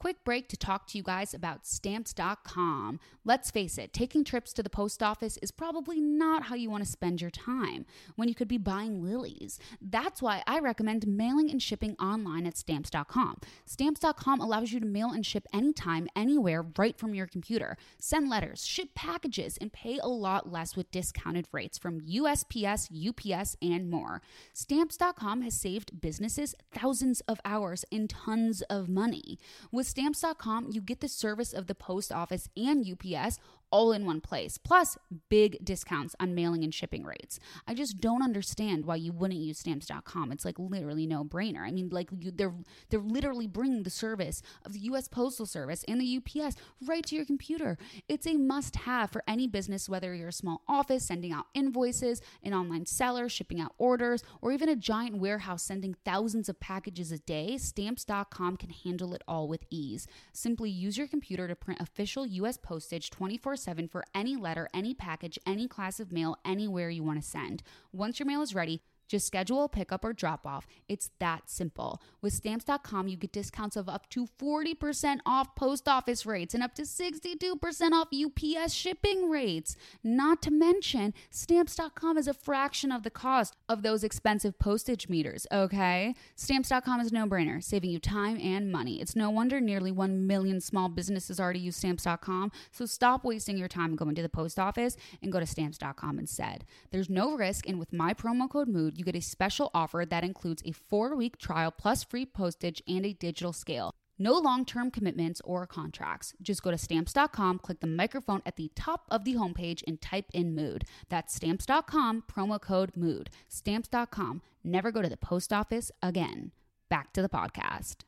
Quick 0.00 0.24
break 0.24 0.48
to 0.48 0.56
talk 0.56 0.86
to 0.86 0.96
you 0.96 1.04
guys 1.04 1.34
about 1.34 1.66
stamps.com. 1.66 2.98
Let's 3.22 3.50
face 3.50 3.76
it, 3.76 3.92
taking 3.92 4.24
trips 4.24 4.54
to 4.54 4.62
the 4.62 4.70
post 4.70 5.02
office 5.02 5.36
is 5.42 5.50
probably 5.50 6.00
not 6.00 6.44
how 6.44 6.54
you 6.54 6.70
want 6.70 6.82
to 6.82 6.90
spend 6.90 7.20
your 7.20 7.30
time 7.30 7.84
when 8.16 8.26
you 8.26 8.34
could 8.34 8.48
be 8.48 8.56
buying 8.56 9.04
lilies. 9.04 9.58
That's 9.78 10.22
why 10.22 10.42
I 10.46 10.58
recommend 10.60 11.06
mailing 11.06 11.50
and 11.50 11.62
shipping 11.62 11.96
online 12.00 12.46
at 12.46 12.56
stamps.com. 12.56 13.40
Stamps.com 13.66 14.40
allows 14.40 14.72
you 14.72 14.80
to 14.80 14.86
mail 14.86 15.10
and 15.10 15.24
ship 15.24 15.46
anytime, 15.52 16.08
anywhere, 16.16 16.64
right 16.78 16.96
from 16.96 17.14
your 17.14 17.26
computer. 17.26 17.76
Send 17.98 18.30
letters, 18.30 18.64
ship 18.64 18.94
packages, 18.94 19.58
and 19.60 19.70
pay 19.70 19.98
a 19.98 20.08
lot 20.08 20.50
less 20.50 20.76
with 20.76 20.90
discounted 20.90 21.46
rates 21.52 21.76
from 21.76 22.00
USPS, 22.00 22.88
UPS, 22.90 23.54
and 23.60 23.90
more. 23.90 24.22
Stamps.com 24.54 25.42
has 25.42 25.52
saved 25.52 26.00
businesses 26.00 26.54
thousands 26.72 27.20
of 27.28 27.38
hours 27.44 27.84
and 27.92 28.08
tons 28.08 28.62
of 28.62 28.88
money. 28.88 29.38
With 29.70 29.89
Stamps.com, 29.90 30.68
you 30.70 30.80
get 30.80 31.00
the 31.00 31.08
service 31.08 31.52
of 31.52 31.66
the 31.66 31.74
post 31.74 32.12
office 32.12 32.48
and 32.56 32.86
UPS 32.86 33.40
all 33.70 33.92
in 33.92 34.04
one 34.04 34.20
place, 34.20 34.58
plus 34.58 34.98
big 35.28 35.64
discounts 35.64 36.14
on 36.20 36.34
mailing 36.34 36.64
and 36.64 36.74
shipping 36.74 37.04
rates. 37.04 37.38
I 37.66 37.74
just 37.74 38.00
don't 38.00 38.22
understand 38.22 38.84
why 38.84 38.96
you 38.96 39.12
wouldn't 39.12 39.40
use 39.40 39.58
Stamps.com. 39.58 40.32
It's 40.32 40.44
like 40.44 40.58
literally 40.58 41.06
no 41.06 41.24
brainer. 41.24 41.60
I 41.60 41.70
mean, 41.70 41.88
like 41.90 42.10
you, 42.18 42.30
they're 42.30 42.54
they're 42.88 43.00
literally 43.00 43.46
bringing 43.46 43.82
the 43.82 43.90
service 43.90 44.42
of 44.64 44.72
the 44.72 44.80
U.S. 44.80 45.08
Postal 45.08 45.46
Service 45.46 45.84
and 45.86 46.00
the 46.00 46.16
UPS 46.18 46.56
right 46.86 47.04
to 47.06 47.16
your 47.16 47.24
computer. 47.24 47.78
It's 48.08 48.26
a 48.26 48.34
must-have 48.34 49.10
for 49.10 49.22
any 49.28 49.46
business, 49.46 49.88
whether 49.88 50.14
you're 50.14 50.28
a 50.28 50.32
small 50.32 50.62
office 50.68 51.06
sending 51.06 51.32
out 51.32 51.46
invoices, 51.54 52.20
an 52.42 52.54
online 52.54 52.86
seller 52.86 53.28
shipping 53.28 53.60
out 53.60 53.72
orders, 53.78 54.22
or 54.40 54.52
even 54.52 54.68
a 54.68 54.76
giant 54.76 55.18
warehouse 55.18 55.62
sending 55.62 55.94
thousands 56.04 56.48
of 56.48 56.60
packages 56.60 57.12
a 57.12 57.18
day. 57.18 57.56
Stamps.com 57.56 58.56
can 58.56 58.70
handle 58.70 59.14
it 59.14 59.22
all 59.28 59.48
with 59.48 59.64
ease. 59.70 60.06
Simply 60.32 60.70
use 60.70 60.96
your 60.98 61.06
computer 61.06 61.46
to 61.46 61.54
print 61.54 61.80
official 61.80 62.26
U.S. 62.26 62.56
postage 62.56 63.10
24 63.10 63.56
7 63.60 63.88
for 63.88 64.04
any 64.14 64.36
letter, 64.36 64.68
any 64.72 64.94
package, 64.94 65.38
any 65.46 65.68
class 65.68 66.00
of 66.00 66.12
mail, 66.12 66.36
anywhere 66.44 66.90
you 66.90 67.02
want 67.02 67.22
to 67.22 67.28
send. 67.28 67.62
Once 67.92 68.18
your 68.18 68.26
mail 68.26 68.42
is 68.42 68.54
ready, 68.54 68.80
just 69.10 69.26
schedule 69.26 69.64
a 69.64 69.68
pickup 69.68 70.04
or 70.04 70.12
drop 70.12 70.46
off. 70.46 70.66
It's 70.88 71.10
that 71.18 71.50
simple. 71.50 72.00
With 72.22 72.32
stamps.com, 72.32 73.08
you 73.08 73.16
get 73.16 73.32
discounts 73.32 73.74
of 73.74 73.88
up 73.88 74.08
to 74.10 74.26
40% 74.40 75.18
off 75.26 75.56
post 75.56 75.88
office 75.88 76.24
rates 76.24 76.54
and 76.54 76.62
up 76.62 76.74
to 76.76 76.82
62% 76.82 77.90
off 77.92 78.08
UPS 78.14 78.72
shipping 78.72 79.28
rates. 79.28 79.76
Not 80.04 80.40
to 80.42 80.52
mention, 80.52 81.12
stamps.com 81.30 82.16
is 82.16 82.28
a 82.28 82.34
fraction 82.34 82.92
of 82.92 83.02
the 83.02 83.10
cost 83.10 83.56
of 83.68 83.82
those 83.82 84.04
expensive 84.04 84.58
postage 84.60 85.08
meters, 85.08 85.44
okay? 85.50 86.14
Stamps.com 86.36 87.00
is 87.00 87.10
a 87.10 87.14
no 87.14 87.26
brainer, 87.26 87.62
saving 87.62 87.90
you 87.90 87.98
time 87.98 88.38
and 88.40 88.70
money. 88.70 89.00
It's 89.00 89.16
no 89.16 89.28
wonder 89.28 89.60
nearly 89.60 89.90
1 89.90 90.26
million 90.26 90.60
small 90.60 90.88
businesses 90.88 91.40
already 91.40 91.58
use 91.58 91.76
stamps.com. 91.76 92.52
So 92.70 92.86
stop 92.86 93.24
wasting 93.24 93.58
your 93.58 93.68
time 93.68 93.96
going 93.96 94.14
to 94.14 94.22
the 94.22 94.28
post 94.28 94.58
office 94.58 94.96
and 95.20 95.32
go 95.32 95.40
to 95.40 95.46
stamps.com 95.46 96.18
instead. 96.20 96.64
There's 96.92 97.10
no 97.10 97.34
risk, 97.36 97.68
and 97.68 97.80
with 97.80 97.92
my 97.92 98.14
promo 98.14 98.48
code 98.48 98.68
MOOD, 98.68 98.99
you 99.00 99.04
get 99.04 99.16
a 99.16 99.20
special 99.20 99.70
offer 99.74 100.04
that 100.08 100.22
includes 100.22 100.62
a 100.64 100.72
four 100.72 101.16
week 101.16 101.38
trial 101.38 101.72
plus 101.72 102.04
free 102.04 102.26
postage 102.26 102.82
and 102.86 103.04
a 103.04 103.14
digital 103.14 103.52
scale. 103.52 103.94
No 104.18 104.34
long 104.34 104.66
term 104.66 104.90
commitments 104.90 105.40
or 105.44 105.66
contracts. 105.66 106.34
Just 106.42 106.62
go 106.62 106.70
to 106.70 106.76
stamps.com, 106.76 107.58
click 107.60 107.80
the 107.80 107.86
microphone 107.86 108.42
at 108.44 108.56
the 108.56 108.70
top 108.76 109.06
of 109.10 109.24
the 109.24 109.34
homepage, 109.34 109.82
and 109.86 109.98
type 109.98 110.26
in 110.34 110.54
mood. 110.54 110.84
That's 111.08 111.34
stamps.com, 111.34 112.24
promo 112.30 112.60
code 112.60 112.92
mood. 112.94 113.30
Stamps.com. 113.48 114.42
Never 114.62 114.92
go 114.92 115.00
to 115.00 115.08
the 115.08 115.16
post 115.16 115.54
office 115.54 115.90
again. 116.02 116.52
Back 116.90 117.14
to 117.14 117.22
the 117.22 117.30
podcast. 117.30 118.02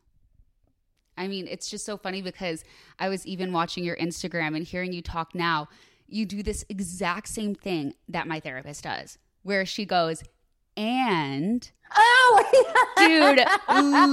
I 1.16 1.28
mean, 1.28 1.46
it's 1.48 1.70
just 1.70 1.86
so 1.86 1.96
funny 1.96 2.20
because 2.20 2.62
I 2.98 3.08
was 3.08 3.26
even 3.26 3.50
watching 3.52 3.82
your 3.82 3.96
Instagram 3.96 4.54
and 4.54 4.66
hearing 4.66 4.92
you 4.92 5.00
talk 5.00 5.34
now. 5.34 5.68
You 6.06 6.26
do 6.26 6.42
this 6.42 6.62
exact 6.68 7.28
same 7.28 7.54
thing 7.54 7.94
that 8.08 8.26
my 8.26 8.38
therapist 8.38 8.84
does, 8.84 9.16
where 9.42 9.64
she 9.64 9.86
goes, 9.86 10.22
and 10.76 11.70
Oh, 11.94 12.44
dude 12.96 13.44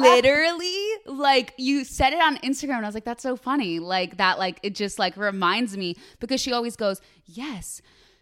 literally 0.01 0.87
like 1.05 1.53
you 1.57 1.85
said 1.85 2.11
it 2.11 2.21
on 2.21 2.35
instagram 2.39 2.75
and 2.77 2.85
i 2.85 2.87
was 2.89 2.93
like 2.95 3.05
that's 3.05 3.23
so 3.23 3.35
funny 3.37 3.79
like 3.79 4.17
that 4.17 4.37
like 4.37 4.59
it 4.63 4.75
just 4.75 4.99
like 4.99 5.15
reminds 5.15 5.77
me 5.77 5.95
because 6.19 6.41
she 6.41 6.51
always 6.51 6.75
goes 6.75 6.99
yes 7.25 7.81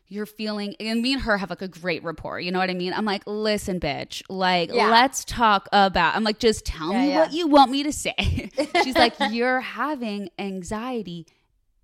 you're 0.10 0.28
feeling 0.28 0.76
and 0.80 1.02
me 1.02 1.14
and 1.14 1.24
her 1.24 1.38
have 1.38 1.50
like 1.50 1.62
a 1.64 1.68
great 1.68 2.04
rapport 2.04 2.40
you 2.40 2.52
know 2.52 2.60
what 2.60 2.70
i 2.70 2.74
mean 2.76 2.94
i'm 2.94 3.04
like 3.06 3.24
listen 3.26 3.80
bitch 3.80 4.22
like 4.30 4.72
Yeah. 4.72 4.92
let's 4.92 5.26
talk 5.26 5.68
about 5.74 6.16
i'm 6.16 6.24
like 6.24 6.38
just 6.40 6.64
tell 6.66 6.92
Yeah, 6.94 7.02
me 7.02 7.10
yeah. 7.10 7.20
what 7.22 7.34
you 7.34 7.48
want 7.48 7.72
me 7.72 7.82
to 7.84 7.92
say 7.92 8.52
she's 8.84 8.96
like 8.96 9.16
you're 9.32 9.60
having 9.62 10.30
anxiety 10.38 11.26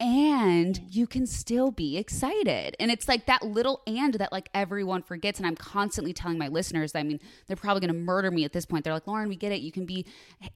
and 0.04 0.82
you 0.89 1.08
can 1.08 1.26
still 1.26 1.72
be 1.72 1.98
excited. 1.98 2.76
And 2.78 2.92
it's 2.92 3.08
like 3.08 3.26
that 3.28 3.42
little 3.42 3.82
and 3.88 4.13
that 4.16 4.34
like 4.34 4.50
everyone 4.54 5.02
forgets. 5.02 5.39
And 5.39 5.48
I'm 5.48 5.56
constantly 5.56 6.12
telling 6.12 6.38
my 6.38 6.50
listeners, 6.50 6.94
I 6.94 7.04
mean, 7.04 7.22
they're 7.48 7.56
probably 7.56 7.80
going 7.80 7.94
to 7.94 8.00
murder 8.00 8.30
me 8.30 8.44
at 8.44 8.52
this 8.52 8.66
point. 8.66 8.84
They're 8.84 8.94
like, 8.94 9.08
Lauren, 9.08 9.30
we 9.30 9.38
get 9.38 9.54
it. 9.54 9.62
You 9.62 9.72
can 9.72 9.86
be 9.86 10.06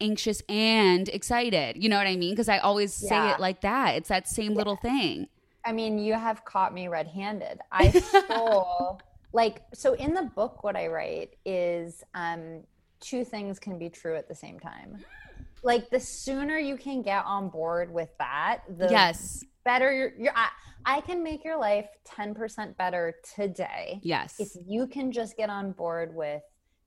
anxious 0.02 0.42
and 0.50 1.08
excited. 1.08 1.82
You 1.82 1.88
know 1.88 1.98
what 1.98 2.08
I 2.08 2.18
mean? 2.18 2.34
Because 2.34 2.50
I 2.50 2.58
always 2.58 2.94
say 2.94 3.32
it 3.32 3.40
like 3.40 3.62
that. 3.62 3.96
It's 3.96 4.10
that 4.10 4.28
same 4.28 4.54
little 4.54 4.76
thing. 4.76 5.30
I 5.64 5.72
mean, 5.72 5.98
you 5.98 6.14
have 6.14 6.44
caught 6.44 6.74
me 6.74 6.90
red 6.90 7.08
handed. 7.08 7.60
I 7.72 7.92
stole, 7.92 9.02
like, 9.32 9.64
so 9.74 9.94
in 9.94 10.14
the 10.14 10.24
book, 10.24 10.66
what 10.66 10.76
I 10.76 10.88
write 10.88 11.38
is 11.46 12.04
um, 12.14 12.64
two 13.00 13.24
things 13.24 13.60
can 13.60 13.80
be 13.80 13.90
true 13.90 14.18
at 14.18 14.28
the 14.28 14.36
same 14.36 14.60
time. 14.60 15.06
Like, 15.64 15.90
the 15.90 16.00
sooner 16.00 16.58
you 16.58 16.78
can 16.78 17.02
get 17.02 17.24
on 17.26 17.50
board 17.50 17.92
with 17.92 18.10
that, 18.20 18.60
the 18.78 18.88
yes. 18.90 19.44
better 19.64 19.92
you're, 19.94 20.14
you're 20.18 20.34
I, 20.36 20.50
I 20.86 21.02
can 21.02 21.24
make 21.24 21.44
your 21.44 21.58
life 21.58 21.88
10% 22.08 22.78
better 22.78 23.16
today 23.36 24.00
Yes. 24.04 24.36
if 24.40 24.50
you 24.66 24.88
can 24.88 25.12
just 25.12 25.36
get 25.36 25.50
on 25.50 25.72
board 25.74 26.16
with 26.16 26.42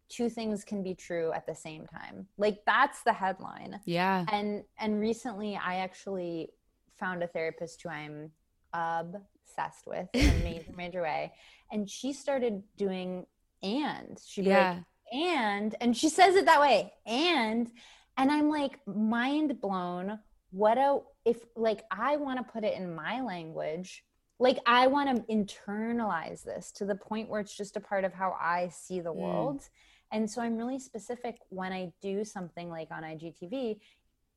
two 0.09 0.28
things 0.28 0.64
can 0.64 0.83
be 0.83 0.94
true 0.94 1.33
at 1.33 1.46
the 1.46 1.54
same 1.54 1.87
time. 1.87 2.26
Like, 2.38 2.62
that's 2.66 3.02
the 3.02 3.12
headline 3.12 3.78
yeah. 3.85 4.24
and 4.33 4.64
and 4.78 4.98
recently 4.98 5.56
i 5.62 5.76
actually 5.76 6.48
found 6.98 7.22
a 7.22 7.26
therapist 7.28 7.80
who 7.83 7.88
i'm 7.90 8.30
obsessed 8.72 9.87
with 9.87 10.09
in 10.14 10.28
a 10.30 10.44
major 10.44 10.72
major 10.76 11.02
way 11.02 11.33
and 11.70 11.88
she 11.88 12.12
started 12.12 12.62
doing 12.76 13.24
and 13.62 14.18
she'd 14.26 14.46
Yeah. 14.46 14.70
like 14.74 14.85
and 15.12 15.74
and 15.80 15.96
she 15.96 16.09
says 16.09 16.35
it 16.37 16.44
that 16.46 16.61
way 16.61 16.92
and 17.06 17.70
and 18.20 18.30
i'm 18.30 18.48
like 18.48 18.78
mind 18.87 19.61
blown 19.61 20.18
what 20.50 20.78
a 20.78 20.98
if 21.24 21.38
like 21.56 21.83
i 21.90 22.16
want 22.16 22.38
to 22.38 22.52
put 22.52 22.64
it 22.64 22.76
in 22.76 22.94
my 22.94 23.20
language 23.20 24.04
like 24.38 24.59
i 24.66 24.87
want 24.87 25.09
to 25.09 25.22
internalize 25.35 26.42
this 26.44 26.70
to 26.70 26.85
the 26.85 26.94
point 26.94 27.28
where 27.28 27.40
it's 27.40 27.56
just 27.56 27.76
a 27.76 27.80
part 27.80 28.04
of 28.04 28.12
how 28.12 28.37
i 28.40 28.68
see 28.68 29.00
the 29.00 29.11
Mm. 29.11 29.16
world 29.16 29.62
and 30.12 30.30
so 30.30 30.42
i'm 30.42 30.56
really 30.56 30.78
specific 30.78 31.38
when 31.48 31.72
i 31.72 31.92
do 32.02 32.24
something 32.24 32.68
like 32.68 32.90
on 32.90 33.02
igtv 33.04 33.78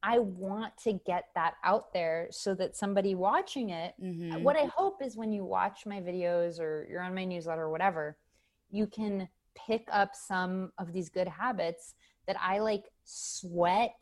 i 0.01 0.19
want 0.19 0.75
to 0.77 0.93
get 1.05 1.25
that 1.35 1.55
out 1.63 1.91
there 1.93 2.27
so 2.31 2.55
that 2.55 2.75
somebody 2.75 3.15
watching 3.15 3.69
it 3.69 3.95
Mhm. 4.01 4.41
what 4.41 4.55
I 4.55 4.65
hope 4.65 5.01
is 5.01 5.15
when 5.15 5.31
you 5.31 5.45
watch 5.45 5.85
my 5.85 5.99
videos 6.01 6.59
or 6.59 6.87
you're 6.89 7.03
on 7.03 7.13
my 7.13 7.23
newsletter 7.23 7.63
or 7.63 7.69
whatever, 7.69 8.17
you 8.71 8.87
can 8.87 9.29
pick 9.55 9.87
up 9.91 10.15
some 10.15 10.71
of 10.79 10.91
these 10.91 11.09
good 11.09 11.27
habits 11.27 11.93
that 12.25 12.35
I 12.41 12.57
like 12.59 12.85
sweat 13.03 14.01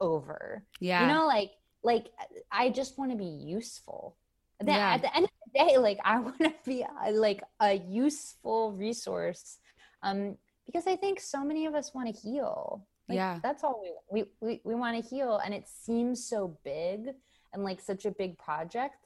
over. 0.00 0.64
Yeah. 0.80 1.02
You 1.02 1.14
know, 1.14 1.26
like 1.26 1.50
like 1.82 2.06
I 2.50 2.70
just 2.70 2.98
want 2.98 3.10
to 3.12 3.16
be 3.16 3.24
useful. 3.24 4.16
Then 4.60 4.74
Yeah. 4.76 4.94
At 4.94 5.02
the 5.02 5.14
end 5.16 5.24
of 5.26 5.30
the 5.52 5.58
day, 5.64 5.78
like 5.78 5.98
I 6.04 6.18
want 6.26 6.38
to 6.38 6.52
be 6.64 6.84
uh, 6.84 7.12
like 7.12 7.42
a 7.60 7.74
useful 7.74 8.72
resource, 8.72 9.58
um, 10.02 10.36
because 10.66 10.86
I 10.86 10.96
think 10.96 11.20
so 11.20 11.44
many 11.44 11.66
of 11.66 11.74
us 11.74 11.94
want 11.94 12.12
to 12.12 12.20
heal. 12.20 12.86
Like, 13.08 13.16
Yeah. 13.16 13.38
that's 13.42 13.62
all 13.62 13.80
we 13.82 13.92
we 14.10 14.30
we, 14.40 14.60
we 14.64 14.74
want 14.74 14.96
to 15.02 15.08
heal, 15.08 15.38
and 15.44 15.54
it 15.54 15.68
seems 15.68 16.26
so 16.26 16.58
big 16.64 17.10
and 17.52 17.62
like 17.62 17.80
such 17.80 18.04
a 18.04 18.10
big 18.10 18.36
project. 18.38 18.96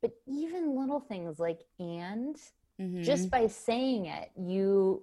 But 0.00 0.12
even 0.26 0.76
little 0.76 1.00
things 1.00 1.38
like 1.38 1.60
and 1.78 2.36
Mhm. 2.80 3.04
just 3.04 3.30
by 3.30 3.46
saying 3.46 4.06
it, 4.06 4.30
you 4.36 5.02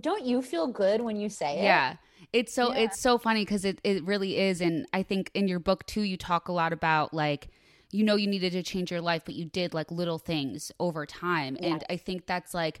don't 0.00 0.24
you 0.24 0.42
feel 0.42 0.66
good 0.66 1.00
when 1.00 1.16
you 1.16 1.28
say 1.28 1.60
it? 1.60 1.64
Yeah. 1.64 1.96
It's 2.32 2.54
so 2.54 2.72
Yeah. 2.72 2.80
it's 2.80 3.00
so 3.00 3.18
funny 3.18 3.42
because 3.42 3.64
it, 3.64 3.80
it 3.84 4.04
really 4.04 4.38
is. 4.38 4.60
And 4.60 4.86
I 4.92 5.02
think 5.02 5.30
in 5.34 5.48
your 5.48 5.58
book 5.60 5.86
too, 5.86 6.02
you 6.02 6.16
talk 6.16 6.48
a 6.48 6.52
lot 6.52 6.72
about 6.72 7.14
like 7.14 7.48
you 7.90 8.04
know 8.04 8.16
you 8.16 8.26
needed 8.26 8.52
to 8.52 8.62
change 8.62 8.90
your 8.90 9.00
life, 9.00 9.22
but 9.24 9.34
you 9.34 9.46
did 9.46 9.72
like 9.72 9.90
little 9.90 10.18
things 10.18 10.70
over 10.78 11.06
time. 11.06 11.56
Yeah. 11.60 11.68
And 11.68 11.84
I 11.88 11.96
think 11.96 12.26
that's 12.26 12.52
like 12.52 12.80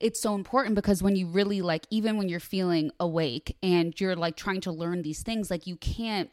it's 0.00 0.20
so 0.20 0.34
important 0.34 0.74
because 0.74 1.02
when 1.02 1.16
you 1.16 1.28
really 1.28 1.62
like 1.62 1.86
even 1.90 2.16
when 2.16 2.28
you're 2.28 2.40
feeling 2.40 2.90
awake 3.00 3.56
and 3.62 3.98
you're 4.00 4.16
like 4.16 4.36
trying 4.36 4.60
to 4.62 4.72
learn 4.72 5.02
these 5.02 5.22
things, 5.22 5.50
like 5.50 5.66
you 5.66 5.76
can't 5.76 6.30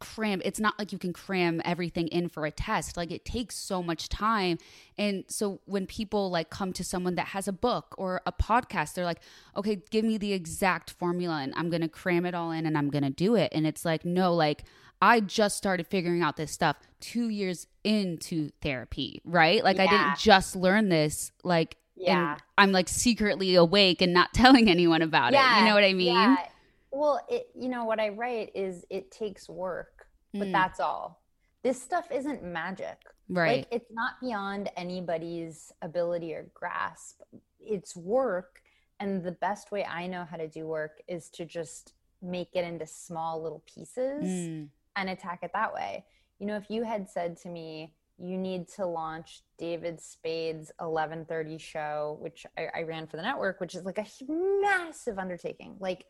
cram 0.00 0.42
it's 0.44 0.58
not 0.58 0.78
like 0.78 0.92
you 0.92 0.98
can 0.98 1.12
cram 1.12 1.60
everything 1.64 2.08
in 2.08 2.28
for 2.28 2.46
a 2.46 2.50
test. 2.50 2.96
Like 2.96 3.10
it 3.10 3.24
takes 3.24 3.54
so 3.56 3.82
much 3.82 4.08
time. 4.08 4.58
And 4.98 5.24
so 5.28 5.60
when 5.66 5.86
people 5.86 6.30
like 6.30 6.50
come 6.50 6.72
to 6.74 6.82
someone 6.84 7.14
that 7.14 7.28
has 7.28 7.46
a 7.46 7.52
book 7.52 7.94
or 7.98 8.20
a 8.26 8.32
podcast 8.32 8.94
they're 8.94 9.04
like 9.04 9.20
okay 9.56 9.80
give 9.90 10.04
me 10.04 10.18
the 10.18 10.32
exact 10.32 10.90
formula 10.90 11.40
and 11.42 11.52
i'm 11.56 11.70
gonna 11.70 11.88
cram 11.88 12.26
it 12.26 12.34
all 12.34 12.50
in 12.50 12.66
and 12.66 12.76
i'm 12.76 12.90
gonna 12.90 13.10
do 13.10 13.34
it. 13.36 13.52
And 13.54 13.66
it's 13.66 13.84
like 13.84 14.04
no 14.04 14.34
like 14.34 14.64
i 15.02 15.20
just 15.20 15.56
started 15.56 15.86
figuring 15.86 16.22
out 16.22 16.36
this 16.36 16.50
stuff 16.52 16.76
two 17.00 17.28
years 17.28 17.66
into 17.84 18.50
therapy 18.60 19.20
right? 19.24 19.62
Like 19.64 19.78
i 19.78 19.86
didn't 19.86 20.18
just 20.18 20.56
learn 20.56 20.88
this 20.88 21.32
like 21.44 21.76
Yeah. 21.96 22.32
and 22.32 22.42
i'm 22.58 22.72
like 22.72 22.88
secretly 22.88 23.54
awake 23.54 24.02
and 24.02 24.12
not 24.12 24.32
telling 24.34 24.68
anyone 24.68 25.02
about 25.02 25.32
it. 25.32 25.36
You 25.58 25.64
know 25.66 25.74
what 25.74 25.84
i 25.84 25.92
mean? 25.94 26.14
Yeah. 26.14 26.36
Well, 26.92 27.20
it 27.28 27.48
you 27.54 27.68
know 27.68 27.84
what 27.84 28.00
I 28.00 28.08
write 28.10 28.50
is 28.54 28.84
it 28.90 29.10
takes 29.10 29.48
work, 29.48 30.06
but 30.32 30.48
Mm. 30.48 30.52
that's 30.52 30.80
all. 30.80 31.22
This 31.62 31.80
stuff 31.80 32.10
isn't 32.10 32.42
magic. 32.42 32.98
right 33.28 33.58
Like 33.58 33.68
it's 33.70 33.90
not 33.92 34.14
beyond 34.20 34.70
anybody's 34.76 35.72
ability 35.82 36.34
or 36.34 36.50
grasp. 36.54 37.20
It's 37.60 37.94
work 37.94 38.60
and 38.98 39.22
the 39.22 39.32
best 39.32 39.70
way 39.70 39.84
I 39.84 40.06
know 40.08 40.24
how 40.24 40.36
to 40.36 40.48
do 40.48 40.66
work 40.66 41.00
is 41.06 41.30
to 41.30 41.44
just 41.46 41.94
make 42.20 42.50
it 42.54 42.64
into 42.64 42.86
small 42.86 43.40
little 43.42 43.62
pieces 43.66 44.24
Mm. 44.24 44.68
and 44.96 45.10
attack 45.10 45.40
it 45.42 45.52
that 45.54 45.72
way. 45.72 46.04
You 46.38 46.46
know, 46.46 46.56
if 46.56 46.68
you 46.70 46.82
had 46.82 47.08
said 47.08 47.36
to 47.42 47.48
me, 47.48 47.94
you 48.18 48.36
need 48.36 48.68
to 48.68 48.84
launch 48.84 49.42
David 49.58 50.00
Spade's 50.00 50.70
1130 50.78 51.56
show, 51.56 52.18
which 52.20 52.44
I, 52.58 52.66
I 52.74 52.82
ran 52.82 53.06
for 53.06 53.16
the 53.16 53.22
network, 53.22 53.60
which 53.60 53.74
is 53.74 53.84
like 53.84 53.98
a 53.98 54.06
massive 54.28 55.18
undertaking, 55.18 55.76
like 55.80 56.04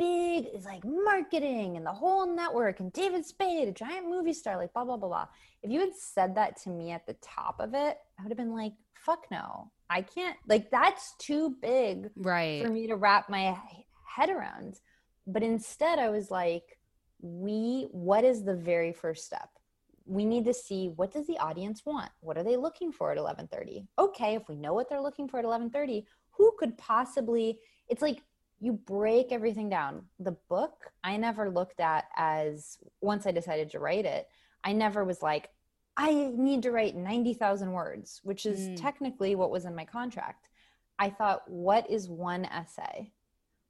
big, 0.00 0.46
it's 0.54 0.64
like 0.64 0.82
marketing 0.84 1.76
and 1.76 1.84
the 1.84 1.92
whole 1.92 2.26
network 2.34 2.80
and 2.80 2.90
David 2.92 3.26
Spade, 3.26 3.68
a 3.68 3.72
giant 3.72 4.08
movie 4.08 4.32
star, 4.32 4.56
like 4.56 4.72
blah, 4.72 4.84
blah, 4.84 4.96
blah, 4.96 5.08
blah. 5.08 5.26
If 5.62 5.70
you 5.70 5.80
had 5.80 5.94
said 5.94 6.34
that 6.36 6.56
to 6.62 6.70
me 6.70 6.90
at 6.90 7.06
the 7.06 7.16
top 7.20 7.60
of 7.60 7.74
it, 7.74 7.98
I 8.18 8.22
would 8.22 8.30
have 8.30 8.38
been 8.38 8.54
like, 8.54 8.72
fuck 8.94 9.26
no, 9.30 9.70
I 9.90 10.00
can't, 10.00 10.36
like, 10.48 10.70
that's 10.70 11.14
too 11.18 11.56
big 11.60 12.10
right 12.16 12.64
for 12.64 12.70
me 12.70 12.86
to 12.86 12.96
wrap 12.96 13.28
my 13.28 13.56
head 14.06 14.30
around. 14.30 14.80
But 15.26 15.42
instead, 15.42 15.98
I 15.98 16.08
was 16.08 16.30
like, 16.30 16.78
we, 17.20 17.86
what 17.90 18.24
is 18.24 18.42
the 18.42 18.56
very 18.56 18.92
first 18.92 19.26
step? 19.26 19.50
We 20.06 20.24
need 20.24 20.46
to 20.46 20.54
see 20.54 20.88
what 20.88 21.12
does 21.12 21.26
the 21.26 21.38
audience 21.38 21.84
want? 21.84 22.10
What 22.20 22.38
are 22.38 22.42
they 22.42 22.56
looking 22.56 22.90
for 22.90 23.12
at 23.12 23.18
11:30? 23.18 23.86
Okay, 23.98 24.34
if 24.34 24.48
we 24.48 24.56
know 24.56 24.72
what 24.72 24.88
they're 24.88 25.02
looking 25.02 25.28
for 25.28 25.38
at 25.38 25.44
11:30, 25.44 26.04
who 26.30 26.52
could 26.58 26.76
possibly 26.78 27.60
It's 27.88 28.02
like 28.02 28.22
you 28.60 28.72
break 28.74 29.32
everything 29.32 29.68
down. 29.68 30.04
The 30.18 30.36
book 30.48 30.92
I 31.02 31.16
never 31.16 31.50
looked 31.50 31.80
at 31.80 32.04
as 32.16 32.78
once 33.00 33.26
I 33.26 33.32
decided 33.32 33.70
to 33.70 33.78
write 33.78 34.04
it, 34.04 34.28
I 34.62 34.72
never 34.72 35.04
was 35.04 35.22
like 35.22 35.48
I 35.96 36.32
need 36.34 36.62
to 36.62 36.70
write 36.70 36.96
90,000 36.96 37.72
words, 37.72 38.20
which 38.22 38.46
is 38.46 38.68
Mm. 38.68 38.76
technically 38.80 39.34
what 39.34 39.50
was 39.50 39.64
in 39.66 39.74
my 39.74 39.84
contract. 39.84 40.48
I 40.98 41.10
thought, 41.10 41.42
what 41.50 41.90
is 41.90 42.08
one 42.08 42.44
essay? 42.46 43.12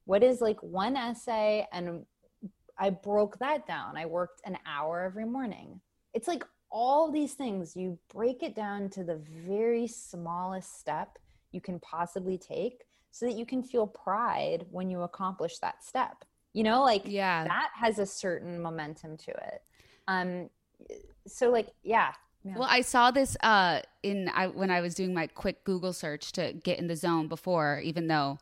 What 0.05 0.23
is 0.23 0.41
like 0.41 0.63
one 0.63 0.97
essay? 0.97 1.67
And 1.73 2.07
I 2.79 2.91
broke 2.91 3.39
that 3.39 3.67
down. 3.67 3.97
I 3.97 4.07
worked 4.07 4.43
an 4.45 4.59
hour 4.67 5.01
every 5.03 5.25
morning. 5.25 5.81
It's 6.15 6.29
like 6.29 6.45
all 6.71 7.11
these 7.11 7.35
things, 7.35 7.75
you 7.75 7.99
break 8.13 8.43
it 8.43 8.55
down 8.55 8.91
to 8.91 9.03
the 9.03 9.17
very 9.17 9.89
smallest 9.89 10.79
step 10.79 11.19
you 11.51 11.61
can 11.61 11.81
possibly 11.81 12.39
take 12.39 12.85
so 13.11 13.27
that 13.27 13.35
you 13.35 13.45
can 13.47 13.63
feel 13.63 13.87
pride 13.87 14.67
when 14.71 14.91
you 14.91 15.03
accomplish 15.03 15.59
that 15.59 15.85
step. 15.85 16.25
You 16.53 16.65
know, 16.65 16.83
like 16.83 17.03
yeah 17.05 17.45
that 17.45 17.71
has 17.75 17.99
a 17.99 18.07
certain 18.07 18.61
momentum 18.61 19.17
to 19.19 19.31
it. 19.31 19.63
Um, 20.09 20.51
so 21.27 21.51
like, 21.51 21.69
yeah. 21.85 22.13
yeah. 22.45 22.57
Well, 22.59 22.69
I 22.71 22.81
saw 22.81 23.11
this 23.11 23.37
uh 23.43 23.81
in 24.03 24.29
I 24.35 24.49
when 24.49 24.71
I 24.71 24.81
was 24.81 24.95
doing 24.95 25.15
my 25.15 25.27
quick 25.29 25.65
Google 25.65 25.93
search 25.93 26.33
to 26.33 26.53
get 26.53 26.79
in 26.79 26.89
the 26.89 26.97
zone 26.97 27.29
before, 27.29 27.81
even 27.85 28.09
though 28.09 28.39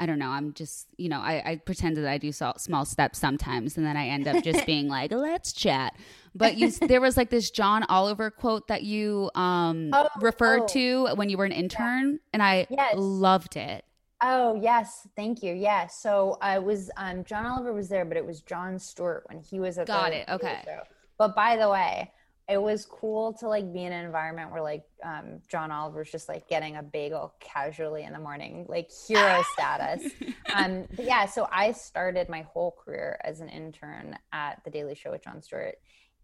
I 0.00 0.06
don't 0.06 0.18
know, 0.18 0.28
I'm 0.28 0.52
just 0.52 0.88
you 0.96 1.08
know 1.08 1.20
I, 1.20 1.42
I 1.44 1.56
pretend 1.56 1.96
that 1.96 2.06
I 2.06 2.18
do 2.18 2.32
so, 2.32 2.52
small 2.56 2.84
steps 2.84 3.18
sometimes, 3.18 3.76
and 3.76 3.86
then 3.86 3.96
I 3.96 4.08
end 4.08 4.28
up 4.28 4.44
just 4.44 4.66
being 4.72 4.88
like, 4.88 5.10
let's 5.10 5.52
chat. 5.52 5.96
But 6.34 6.56
you, 6.56 6.70
there 6.70 7.00
was 7.00 7.16
like 7.16 7.30
this 7.30 7.50
John 7.50 7.82
Oliver 7.84 8.30
quote 8.30 8.68
that 8.68 8.82
you 8.82 9.30
um 9.34 9.90
Oh, 9.92 10.08
referred 10.20 10.62
oh. 10.62 10.66
to 10.68 11.06
when 11.14 11.30
you 11.30 11.38
were 11.38 11.46
an 11.46 11.52
intern, 11.52 12.20
and 12.32 12.42
I 12.42 12.66
Yes. 12.70 12.94
loved 12.96 13.56
it. 13.56 13.84
Oh 14.20 14.58
yes, 14.60 15.06
thank 15.14 15.42
you. 15.42 15.54
Yeah, 15.54 15.86
so 15.86 16.38
I 16.40 16.58
was 16.58 16.90
um, 16.96 17.24
John 17.24 17.46
Oliver 17.46 17.72
was 17.72 17.88
there, 17.88 18.04
but 18.04 18.16
it 18.16 18.26
was 18.26 18.40
Jon 18.40 18.78
Stewart 18.78 19.24
when 19.28 19.40
he 19.40 19.60
was 19.60 19.78
at 19.78 19.86
Got 19.86 20.10
the 20.10 20.18
it, 20.18 20.28
okay. 20.28 20.62
Show. 20.64 20.82
But 21.18 21.36
by 21.36 21.56
the 21.56 21.68
way, 21.68 22.10
it 22.48 22.60
was 22.60 22.86
cool 22.86 23.34
to 23.34 23.48
like 23.48 23.72
be 23.72 23.84
in 23.84 23.92
an 23.92 24.06
environment 24.06 24.50
where 24.50 24.62
like 24.62 24.84
um, 25.04 25.40
John 25.48 25.70
Oliver's 25.70 26.10
just 26.10 26.28
like 26.28 26.48
getting 26.48 26.76
a 26.76 26.82
bagel 26.82 27.34
casually 27.40 28.04
in 28.04 28.12
the 28.12 28.18
morning, 28.18 28.64
like 28.68 28.90
hero 29.06 29.42
status. 29.52 30.12
Um, 30.54 30.86
but 30.96 31.04
yeah, 31.04 31.26
so 31.26 31.46
I 31.52 31.72
started 31.72 32.30
my 32.30 32.40
whole 32.40 32.74
career 32.82 33.20
as 33.22 33.40
an 33.40 33.50
intern 33.50 34.16
at 34.32 34.62
the 34.64 34.70
Daily 34.70 34.94
Show 34.94 35.10
with 35.10 35.22
Jon 35.22 35.42
Stewart, 35.42 35.74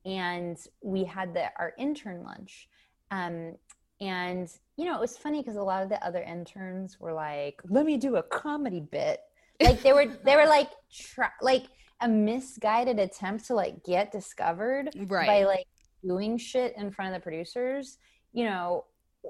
and 0.07 0.57
we 0.83 1.05
had 1.05 1.35
the 1.35 1.51
our 1.59 1.75
intern 1.79 2.25
lunch. 2.25 2.67
Um, 3.11 3.57
and 4.01 4.49
you 4.77 4.85
know, 4.85 4.95
it 4.97 5.01
was 5.01 5.17
funny 5.17 5.41
because 5.41 5.57
a 5.57 5.63
lot 5.63 5.83
of 5.83 5.89
the 5.89 6.05
other 6.05 6.23
interns 6.23 6.99
were 6.99 7.13
like, 7.13 7.61
"Let 7.69 7.87
me 7.87 7.97
do 7.97 8.17
a 8.17 8.23
comedy 8.23 8.81
bit." 8.81 9.21
Like 9.63 9.83
they 9.83 9.93
were, 9.93 10.07
they 10.25 10.37
were 10.37 10.47
like, 10.49 10.71
try, 10.93 11.29
like 11.41 11.65
a 12.01 12.09
misguided 12.09 12.99
attempt 12.99 13.47
to 13.47 13.55
like 13.55 13.85
get 13.85 14.11
discovered 14.11 14.91
Right. 15.07 15.27
by 15.27 15.45
like 15.45 15.67
doing 16.05 16.37
shit 16.37 16.75
in 16.77 16.91
front 16.91 17.15
of 17.15 17.21
the 17.21 17.23
producers. 17.23 17.99
You 18.33 18.47
know, 18.47 18.85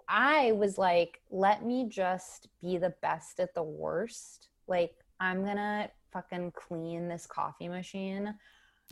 I 0.08 0.52
was 0.52 0.78
like, 0.78 1.20
"Let 1.30 1.64
me 1.64 1.88
just 1.88 2.48
be 2.62 2.78
the 2.78 2.94
best 3.02 3.40
at 3.40 3.54
the 3.54 3.62
worst." 3.62 4.48
Like 4.66 4.94
I'm 5.20 5.44
gonna 5.44 5.90
fucking 6.12 6.52
clean 6.52 7.08
this 7.08 7.26
coffee 7.26 7.68
machine. 7.68 8.34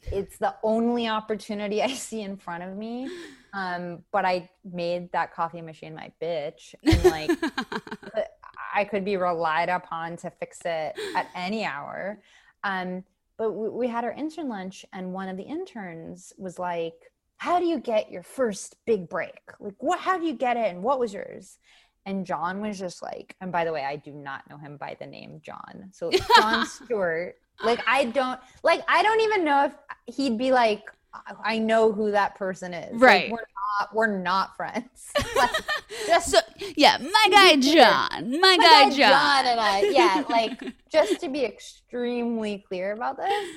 It's 0.05 0.39
the 0.39 0.55
only 0.63 1.09
opportunity 1.09 1.83
I 1.83 1.93
see 1.93 2.23
in 2.23 2.37
front 2.37 2.63
of 2.63 2.77
me. 2.77 3.09
Um, 3.55 4.03
but 4.13 4.25
I 4.25 4.49
made 4.65 5.13
that 5.13 5.35
coffee 5.35 5.61
machine 5.61 5.95
my 5.95 6.11
bitch. 6.21 6.75
And 6.85 7.05
like 7.05 7.31
I 8.75 8.85
could 8.85 9.05
be 9.05 9.17
relied 9.17 9.69
upon 9.69 10.17
to 10.19 10.31
fix 10.31 10.61
it 10.65 10.95
at 11.15 11.29
any 11.35 11.65
hour. 11.65 12.21
Um, 12.65 13.05
but 13.37 13.53
we, 13.53 13.69
we 13.69 13.89
had 13.89 14.05
our 14.05 14.13
intern 14.13 14.49
lunch, 14.49 14.85
and 14.93 15.13
one 15.13 15.29
of 15.29 15.37
the 15.37 15.43
interns 15.43 16.33
was 16.39 16.59
like, 16.59 16.95
"How 17.39 17.59
do 17.59 17.67
you 17.67 17.79
get 17.79 18.11
your 18.11 18.23
first 18.23 18.77
big 18.87 19.09
break? 19.09 19.41
Like, 19.59 19.75
what? 19.79 19.99
How 19.99 20.19
do 20.19 20.25
you 20.27 20.35
get 20.35 20.57
it? 20.57 20.71
And 20.71 20.83
what 20.83 20.99
was 20.99 21.13
yours?" 21.13 21.59
And 22.05 22.27
Jon 22.27 22.61
was 22.61 22.79
just 22.79 23.01
like, 23.03 23.37
and 23.41 23.53
by 23.53 23.65
the 23.65 23.73
way, 23.73 23.85
I 23.85 23.95
do 23.97 24.13
not 24.13 24.49
know 24.51 24.57
him 24.57 24.77
by 24.77 24.97
the 24.99 25.07
name 25.07 25.41
Jon. 25.41 25.91
So 25.93 26.11
Jon 26.37 26.67
Stewart, 26.85 27.37
like 27.65 27.81
I 27.87 28.07
don't 28.07 28.39
like 28.63 28.83
I 28.89 29.03
don't 29.03 29.21
even 29.21 29.45
know 29.45 29.65
if 29.67 30.15
he'd 30.17 30.39
be 30.39 30.53
like, 30.53 30.83
I- 31.45 31.59
know 31.59 31.93
who 31.93 32.11
that 32.13 32.35
person 32.37 32.73
is. 32.75 32.93
Like, 32.93 33.01
Right. 33.03 33.31
we're 33.31 33.39
not 33.39 33.95
we're 33.95 34.19
not 34.19 34.57
friends. 34.57 35.13
Like, 35.37 35.51
just 36.07 36.31
So 36.31 36.39
yeah, 36.77 36.99
my 36.99 37.27
guy 37.31 37.57
Jon, 37.57 38.31
my, 38.33 38.39
my 38.41 38.57
guy, 38.59 38.91
guy 38.91 38.97
Jon. 38.97 39.47
and 39.47 39.61
I, 39.61 39.81
yeah, 39.91 40.25
like 40.31 40.63
just 40.91 41.21
to 41.21 41.29
be 41.29 41.45
extremely 41.45 42.65
clear 42.69 42.93
about 42.93 43.17
this, 43.17 43.51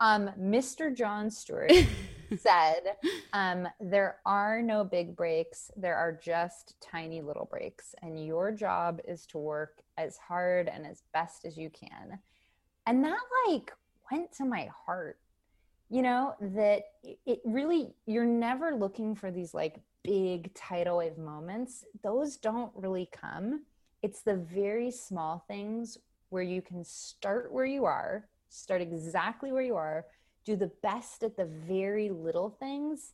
um, 0.00 0.30
Mr. 0.38 0.94
Jon 0.94 1.30
Stewart 1.30 1.72
said, 2.38 2.96
um, 3.32 3.66
there 3.80 4.16
are 4.26 4.60
no 4.62 4.84
big 4.84 5.16
breaks. 5.16 5.70
There 5.76 5.96
are 5.96 6.12
just 6.12 6.74
tiny 6.80 7.20
little 7.22 7.46
breaks, 7.50 7.94
and 8.02 8.24
your 8.24 8.52
job 8.52 9.00
is 9.08 9.26
to 9.26 9.38
work 9.38 9.80
as 9.96 10.16
hard 10.18 10.68
and 10.68 10.86
as 10.86 11.02
best 11.12 11.44
as 11.44 11.56
you 11.56 11.70
can. 11.70 12.18
And 12.88 13.04
that 13.04 13.20
like 13.46 13.72
went 14.10 14.32
to 14.32 14.44
my 14.44 14.68
heart. 14.86 15.18
You 15.90 16.02
know 16.02 16.34
that 16.40 16.82
it- 17.26 17.40
really 17.44 17.94
you're 18.06 18.24
never 18.26 18.74
looking 18.74 19.14
for 19.14 19.30
these 19.30 19.54
like 19.54 19.80
big 20.02 20.52
tidal 20.54 20.98
wave 20.98 21.18
moments. 21.18 21.84
Those 22.02 22.36
don't 22.36 22.72
really 22.74 23.08
come 23.12 23.64
it's 24.02 24.22
the 24.22 24.36
very 24.36 24.90
small 24.90 25.44
things 25.48 25.98
where 26.30 26.42
you 26.42 26.62
can 26.62 26.84
start 26.84 27.52
where 27.52 27.66
you 27.66 27.84
are, 27.84 28.28
start 28.48 28.80
exactly 28.80 29.50
where 29.52 29.62
you 29.62 29.76
are, 29.76 30.06
do 30.44 30.56
the 30.56 30.70
best 30.82 31.22
at 31.22 31.36
the 31.36 31.46
very 31.46 32.10
little 32.10 32.50
things. 32.50 33.12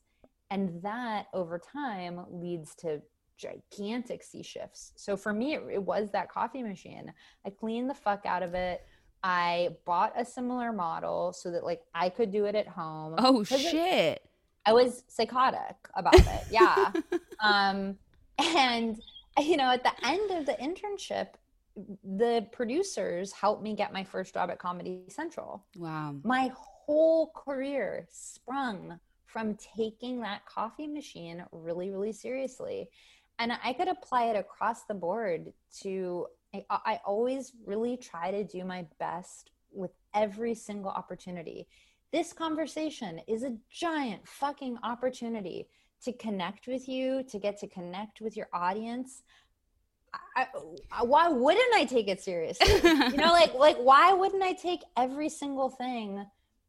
And 0.50 0.82
that 0.82 1.26
over 1.32 1.58
time 1.58 2.20
leads 2.30 2.74
to 2.76 3.00
gigantic 3.36 4.22
sea 4.22 4.42
shifts. 4.42 4.92
So 4.96 5.16
for 5.16 5.32
me, 5.32 5.54
it, 5.54 5.62
it 5.72 5.82
was 5.82 6.10
that 6.10 6.30
coffee 6.30 6.62
machine. 6.62 7.12
I 7.44 7.50
cleaned 7.50 7.90
the 7.90 7.94
fuck 7.94 8.26
out 8.26 8.42
of 8.42 8.54
it. 8.54 8.86
I 9.24 9.70
bought 9.86 10.12
a 10.16 10.24
similar 10.24 10.70
model 10.70 11.32
so 11.32 11.50
that 11.50 11.64
like 11.64 11.80
I 11.94 12.10
could 12.10 12.30
do 12.30 12.44
it 12.44 12.54
at 12.54 12.68
home. 12.68 13.14
Oh 13.18 13.38
'Cause 13.38 13.52
it- 13.52 13.70
shit! 13.70 14.22
I 14.66 14.72
was 14.72 15.02
psychotic 15.08 15.76
about 15.94 16.14
it. 16.14 16.42
Yeah. 16.50 16.92
um, 17.40 17.96
and 18.38 19.00
you 19.38 19.56
know, 19.56 19.70
at 19.72 19.82
the 19.82 19.92
end 20.06 20.30
of 20.30 20.46
the 20.46 20.52
internship, 20.54 21.28
the 22.04 22.46
producers 22.52 23.32
helped 23.32 23.62
me 23.62 23.74
get 23.74 23.92
my 23.92 24.04
first 24.04 24.34
job 24.34 24.50
at 24.50 24.58
Comedy 24.58 25.00
Central. 25.08 25.64
Wow. 25.76 26.14
My 26.22 26.52
whole 26.54 27.32
career 27.34 28.06
sprung 28.10 29.00
from 29.26 29.56
taking 29.56 30.20
that 30.20 30.44
coffee 30.46 30.86
machine 30.86 31.44
really, 31.50 31.90
really 31.90 32.12
seriously. 32.12 32.88
And 33.40 33.52
I 33.64 33.72
could 33.72 33.88
apply 33.88 34.26
it 34.26 34.36
across 34.36 34.84
the 34.84 34.94
board 34.94 35.52
to, 35.80 36.26
I, 36.54 36.64
I 36.70 37.00
always 37.04 37.52
really 37.64 37.96
try 37.96 38.30
to 38.30 38.44
do 38.44 38.64
my 38.64 38.86
best 38.98 39.50
with 39.72 39.90
every 40.14 40.54
single 40.54 40.90
opportunity. 40.90 41.66
This 42.12 42.32
conversation 42.32 43.20
is 43.26 43.42
a 43.42 43.56
giant 43.70 44.26
fucking 44.26 44.78
opportunity 44.82 45.68
to 46.04 46.12
connect 46.12 46.66
with 46.66 46.88
you, 46.88 47.24
to 47.24 47.38
get 47.38 47.58
to 47.60 47.66
connect 47.66 48.20
with 48.20 48.36
your 48.36 48.48
audience. 48.52 49.22
I, 50.36 50.46
I, 50.92 51.02
why 51.02 51.28
wouldn't 51.28 51.74
I 51.74 51.84
take 51.84 52.06
it 52.08 52.20
seriously? 52.20 52.68
you 53.10 53.16
know, 53.16 53.32
like 53.32 53.54
like 53.54 53.76
why 53.78 54.12
wouldn't 54.12 54.42
I 54.42 54.52
take 54.52 54.80
every 54.96 55.28
single 55.28 55.70
thing 55.70 56.24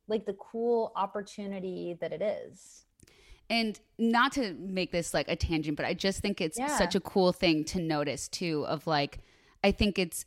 like 0.08 0.26
the 0.26 0.34
cool 0.34 0.92
opportunity 0.96 1.96
that 2.02 2.12
it 2.12 2.22
is? 2.24 2.86
And 3.50 3.80
not 4.00 4.32
to 4.34 4.56
make 4.56 4.92
this 4.92 5.14
like 5.14 5.28
a 5.28 5.36
tangent, 5.36 5.78
but 5.78 5.86
I 5.86 5.94
just 5.94 6.22
think 6.22 6.42
it's 6.42 6.58
Yeah. 6.58 6.78
such 6.78 6.96
a 6.96 7.00
cool 7.00 7.32
thing 7.32 7.64
to 7.66 7.80
notice 7.80 8.28
too. 8.28 8.66
Of 8.66 8.88
like, 8.88 9.20
I 9.66 9.72
think 9.72 9.98
it's 9.98 10.26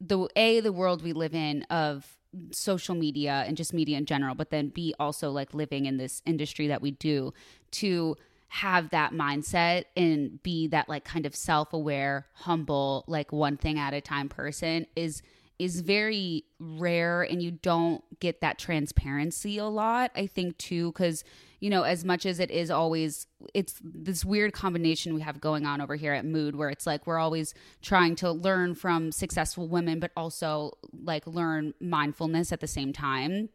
the 0.00 0.28
a 0.34 0.58
the 0.58 0.72
world 0.72 1.04
we 1.04 1.12
live 1.12 1.32
in 1.32 1.62
of 1.64 2.18
social 2.50 2.96
media 2.96 3.44
and 3.46 3.56
just 3.56 3.72
media 3.72 3.96
in 3.96 4.04
general, 4.04 4.34
but 4.34 4.50
then 4.50 4.70
b 4.70 4.92
also 4.98 5.30
like 5.30 5.54
living 5.54 5.86
in 5.86 5.96
this 5.96 6.22
industry 6.26 6.66
that 6.66 6.82
we 6.82 6.90
do 6.90 7.32
to 7.70 8.16
have 8.48 8.90
that 8.90 9.12
mindset 9.12 9.84
and 9.96 10.42
be 10.42 10.66
that 10.68 10.88
like 10.88 11.04
kind 11.04 11.24
of 11.24 11.36
self-aware, 11.36 12.26
humble, 12.34 13.04
like 13.06 13.32
one 13.32 13.56
thing 13.56 13.78
at 13.78 13.94
a 13.94 14.00
time 14.00 14.28
person 14.28 14.86
is 14.96 15.22
is 15.60 15.80
very 15.80 16.44
rare 16.58 17.22
and 17.22 17.40
you 17.40 17.52
don't 17.52 18.02
get 18.18 18.40
that 18.40 18.58
transparency 18.58 19.56
a 19.56 19.66
lot 19.66 20.10
i 20.16 20.26
think 20.26 20.58
too 20.58 20.90
because 20.90 21.22
you 21.64 21.70
know 21.70 21.82
as 21.82 22.04
much 22.04 22.26
as 22.26 22.40
it 22.40 22.50
is 22.50 22.70
always 22.70 23.26
it's 23.54 23.80
this 23.82 24.22
weird 24.22 24.52
combination 24.52 25.14
we 25.14 25.22
have 25.22 25.40
going 25.40 25.64
on 25.64 25.80
over 25.80 25.96
here 25.96 26.12
at 26.12 26.26
mood 26.26 26.54
where 26.54 26.68
it's 26.68 26.86
like 26.86 27.06
we're 27.06 27.18
always 27.18 27.54
trying 27.80 28.14
to 28.14 28.30
learn 28.30 28.74
from 28.74 29.10
successful 29.10 29.66
women 29.66 29.98
but 29.98 30.10
also 30.14 30.72
like 30.92 31.26
learn 31.26 31.72
mindfulness 31.80 32.52
at 32.52 32.60
the 32.60 32.66
same 32.66 32.92
time. 32.92 33.48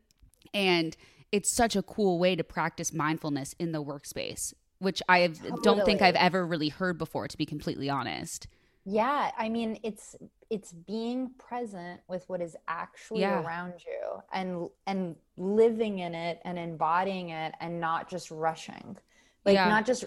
And 0.55 0.97
it's 1.31 1.55
such 1.55 1.75
a 1.75 1.83
cool 1.83 2.17
way 2.17 2.35
to 2.35 2.43
practice 2.43 2.91
mindfulness 2.91 3.53
in 3.59 3.73
the 3.73 3.83
workspace 3.83 4.55
which 4.79 5.03
i 5.07 5.19
have, 5.19 5.37
don't 5.61 5.85
think 5.85 6.01
i've 6.01 6.15
ever 6.15 6.43
really 6.47 6.69
heard 6.69 6.97
before 6.97 7.27
to 7.27 7.37
be 7.37 7.45
completely 7.45 7.91
honest. 7.91 8.47
Yeah, 8.85 9.29
I 9.37 9.49
mean 9.49 9.77
it's 9.83 10.15
it's 10.49 10.71
being 10.71 11.31
present 11.37 12.01
with 12.07 12.27
what 12.27 12.41
is 12.41 12.55
actually 12.67 13.21
Yeah. 13.21 13.41
around 13.41 13.73
you 13.85 14.21
and 14.33 14.69
and 14.87 15.15
living 15.37 15.99
in 15.99 16.15
it 16.15 16.41
and 16.43 16.57
embodying 16.57 17.29
it 17.29 17.53
and 17.59 17.79
not 17.79 18.09
just 18.09 18.31
rushing. 18.31 18.97
Like 19.45 19.55
Yeah. 19.55 19.69
not 19.69 19.85
just 19.85 20.05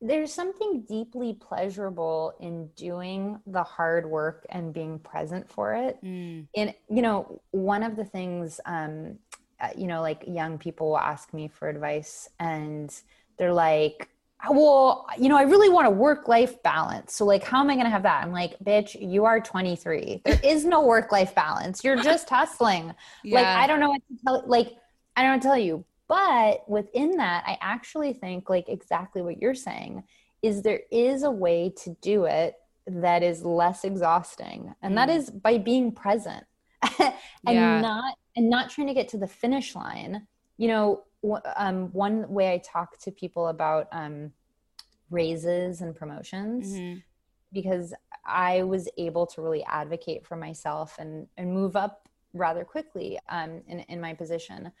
there's 0.00 0.32
something 0.32 0.84
deeply 0.86 1.34
pleasurable 1.34 2.34
in 2.40 2.68
doing 2.76 3.40
the 3.46 3.62
hard 3.62 4.08
work 4.08 4.44
and 4.50 4.72
being 4.72 4.98
present 4.98 5.48
for 5.48 5.74
it. 5.74 5.98
Mm. 6.04 6.46
And 6.54 6.74
you 6.88 7.02
know, 7.02 7.40
one 7.50 7.82
of 7.82 7.96
the 7.96 8.04
things 8.04 8.60
um 8.66 9.18
uh, 9.58 9.70
you 9.76 9.86
know 9.86 10.02
like 10.02 10.22
young 10.26 10.58
people 10.58 10.90
will 10.90 10.98
ask 10.98 11.32
me 11.32 11.48
for 11.48 11.68
advice 11.68 12.28
and 12.38 12.94
they're 13.38 13.52
like 13.52 14.08
well, 14.50 15.06
you 15.18 15.28
know, 15.28 15.36
I 15.36 15.42
really 15.42 15.68
want 15.68 15.86
a 15.86 15.90
work 15.90 16.28
life 16.28 16.62
balance. 16.62 17.14
So, 17.14 17.24
like, 17.24 17.42
how 17.42 17.60
am 17.60 17.70
I 17.70 17.74
going 17.74 17.86
to 17.86 17.90
have 17.90 18.02
that? 18.02 18.22
I'm 18.22 18.32
like, 18.32 18.58
bitch, 18.62 18.96
you 19.00 19.24
are 19.24 19.40
23. 19.40 20.22
There 20.24 20.40
is 20.44 20.64
no 20.64 20.82
work 20.82 21.10
life 21.10 21.34
balance. 21.34 21.82
You're 21.82 21.96
just 22.02 22.28
hustling. 22.28 22.94
Like, 23.24 23.46
I 23.46 23.66
don't 23.66 23.80
know 23.80 23.90
what 23.90 24.02
to 24.08 24.24
tell. 24.24 24.42
Like, 24.46 24.74
I 25.16 25.22
don't 25.22 25.30
know 25.30 25.36
what 25.36 25.42
to 25.42 25.48
tell 25.48 25.58
you. 25.58 25.84
But 26.08 26.68
within 26.68 27.16
that, 27.16 27.44
I 27.46 27.58
actually 27.60 28.12
think, 28.12 28.48
like, 28.48 28.68
exactly 28.68 29.22
what 29.22 29.40
you're 29.40 29.54
saying 29.54 30.04
is 30.42 30.62
there 30.62 30.82
is 30.92 31.22
a 31.24 31.30
way 31.30 31.72
to 31.84 31.96
do 32.00 32.24
it 32.26 32.54
that 32.86 33.22
is 33.24 33.42
less 33.44 33.82
exhausting, 33.84 34.72
and 34.82 34.96
that 34.96 35.08
Mm. 35.08 35.16
is 35.16 35.30
by 35.30 35.58
being 35.58 35.90
present 35.90 36.44
and 37.00 37.16
Yeah. 37.44 37.80
not 37.80 38.14
and 38.36 38.48
not 38.50 38.70
trying 38.70 38.86
to 38.86 38.94
get 38.94 39.08
to 39.08 39.16
the 39.18 39.26
finish 39.26 39.74
line. 39.74 40.26
You 40.58 40.68
know, 40.68 41.02
um, 41.56 41.92
one 41.92 42.28
way 42.28 42.52
I 42.52 42.58
talk 42.58 42.98
to 43.00 43.10
people 43.10 43.48
about 43.48 43.88
um, 43.92 44.32
raises 45.10 45.80
and 45.80 45.94
promotions 45.94 46.74
Mhm. 46.74 47.02
because 47.52 47.94
I 48.24 48.62
was 48.64 48.88
able 48.98 49.26
to 49.28 49.42
really 49.42 49.64
advocate 49.64 50.26
for 50.26 50.36
myself 50.36 50.98
and, 50.98 51.28
and 51.36 51.52
move 51.52 51.76
up 51.76 52.08
rather 52.32 52.64
quickly 52.64 53.18
um, 53.28 53.62
in, 53.68 53.80
in 53.80 54.00
my 54.00 54.14
position. 54.14 54.72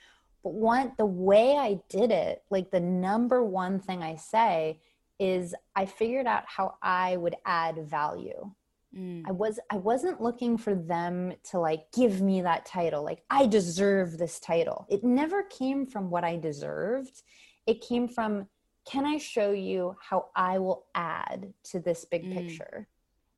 But 0.42 0.54
one, 0.54 0.92
the 0.96 1.06
way 1.06 1.56
I 1.56 1.80
did 1.88 2.10
it, 2.10 2.42
like 2.50 2.70
the 2.70 2.80
number 2.80 3.42
one 3.42 3.78
thing 3.80 4.02
I 4.02 4.16
say 4.16 4.80
is 5.18 5.54
I 5.74 5.86
figured 5.86 6.26
out 6.26 6.44
how 6.46 6.76
I 6.82 7.16
would 7.16 7.36
add 7.44 7.78
value. 7.88 8.50
Mm. 8.96 9.24
I 9.26 9.32
was 9.32 9.60
I 9.70 9.76
wasn't 9.76 10.20
looking 10.20 10.56
for 10.56 10.74
them 10.74 11.34
to 11.50 11.58
like 11.58 11.90
give 11.92 12.22
me 12.22 12.40
that 12.42 12.64
title. 12.64 13.04
Like 13.04 13.22
I 13.30 13.46
deserve 13.46 14.18
this 14.18 14.40
title. 14.40 14.86
It 14.88 15.04
never 15.04 15.42
came 15.42 15.86
from 15.86 16.10
what 16.10 16.24
I 16.24 16.36
deserved. 16.36 17.22
It 17.66 17.80
came 17.80 18.08
from 18.08 18.48
can 18.84 19.04
I 19.04 19.18
show 19.18 19.50
you 19.50 19.96
how 20.00 20.26
I 20.36 20.58
will 20.58 20.86
add 20.94 21.52
to 21.64 21.80
this 21.80 22.04
big 22.04 22.24
Mm. 22.24 22.32
picture? 22.34 22.88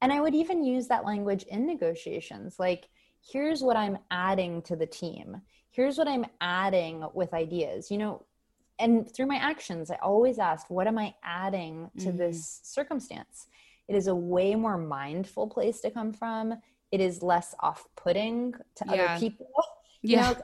And 0.01 0.13
I 0.13 0.21
would 0.21 0.35
even 0.35 0.63
use 0.63 0.87
that 0.89 1.05
language 1.05 1.43
in 1.45 1.67
negotiations. 1.67 2.59
Like 2.59 2.89
here's 3.27 3.63
what 3.63 3.77
I'm 3.77 3.99
adding 4.11 4.63
to 4.63 4.77
the 4.77 4.87
team. 4.87 5.41
Here's 5.71 5.99
what 5.99 6.07
I'm 6.09 6.27
adding 6.41 7.05
with 7.15 7.35
ideas. 7.35 7.91
You 7.91 7.99
know, 7.99 8.23
and 8.79 9.13
through 9.13 9.27
my 9.27 9.37
actions, 9.37 9.91
I 9.91 9.97
always 9.97 10.39
asked, 10.39 10.71
what 10.71 10.87
am 10.87 10.99
I 10.99 11.15
adding 11.25 11.91
to 11.99 12.11
Mhm. 12.13 12.17
this 12.19 12.61
circumstance? 12.63 13.49
It 13.89 13.97
is 13.97 14.07
a 14.07 14.15
way 14.15 14.55
more 14.55 14.79
mindful 14.79 15.49
place 15.49 15.81
to 15.81 15.91
come 15.91 16.13
from. 16.13 16.55
It 16.93 17.01
is 17.01 17.23
less 17.23 17.55
off 17.61 17.87
putting 17.97 18.53
to 18.77 18.85
Yeah. 18.87 18.93
other 18.93 19.21
people. 19.21 19.49
You 20.03 20.17
Yeah. 20.17 20.33
know, 20.33 20.37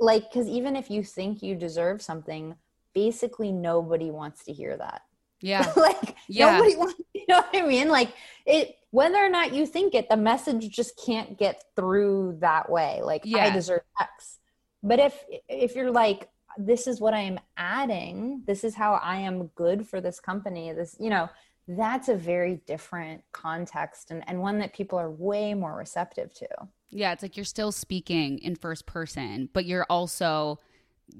like, 0.00 0.30
because 0.30 0.48
even 0.48 0.74
if 0.76 0.90
you 0.90 1.02
think 1.02 1.42
you 1.42 1.54
deserve 1.54 2.02
something, 2.02 2.56
basically 2.94 3.52
nobody 3.52 4.10
wants 4.10 4.44
to 4.44 4.52
hear 4.52 4.76
that. 4.76 5.02
Yeah. 5.40 5.70
like, 5.76 6.16
Yeah. 6.28 6.52
nobody 6.52 6.76
wants, 6.76 6.94
you 7.14 7.24
know 7.28 7.42
what 7.42 7.54
I 7.54 7.66
mean? 7.66 7.88
Like, 7.88 8.12
it, 8.46 8.76
whether 8.90 9.18
or 9.18 9.28
not 9.28 9.52
you 9.52 9.66
think 9.66 9.94
it, 9.94 10.08
the 10.08 10.16
message 10.16 10.68
just 10.70 10.98
can't 11.04 11.38
get 11.38 11.62
through 11.76 12.38
that 12.40 12.70
way. 12.70 13.00
Like, 13.02 13.22
I 13.26 13.50
deserve 13.50 13.82
X. 14.00 14.38
But 14.82 14.98
if, 14.98 15.24
if 15.48 15.74
you're 15.74 15.90
like, 15.90 16.28
this 16.56 16.86
is 16.86 17.00
what 17.00 17.12
I 17.14 17.20
am 17.20 17.38
adding, 17.56 18.42
this 18.46 18.64
is 18.64 18.74
how 18.74 18.94
I 18.94 19.18
am 19.18 19.48
good 19.48 19.86
for 19.86 20.00
this 20.00 20.18
company, 20.20 20.72
this, 20.72 20.96
you 20.98 21.10
know, 21.10 21.28
that's 21.68 22.08
a 22.08 22.16
very 22.16 22.60
different 22.66 23.22
context 23.32 24.10
and, 24.10 24.24
and 24.26 24.40
one 24.40 24.58
that 24.58 24.72
people 24.72 24.98
are 24.98 25.10
way 25.10 25.52
more 25.52 25.76
receptive 25.76 26.32
to. 26.34 26.48
Yeah, 26.90 27.12
it's 27.12 27.22
like 27.22 27.36
you're 27.36 27.44
still 27.44 27.70
speaking 27.72 28.38
in 28.38 28.56
first 28.56 28.86
person, 28.86 29.50
but 29.52 29.66
you're 29.66 29.84
also, 29.90 30.58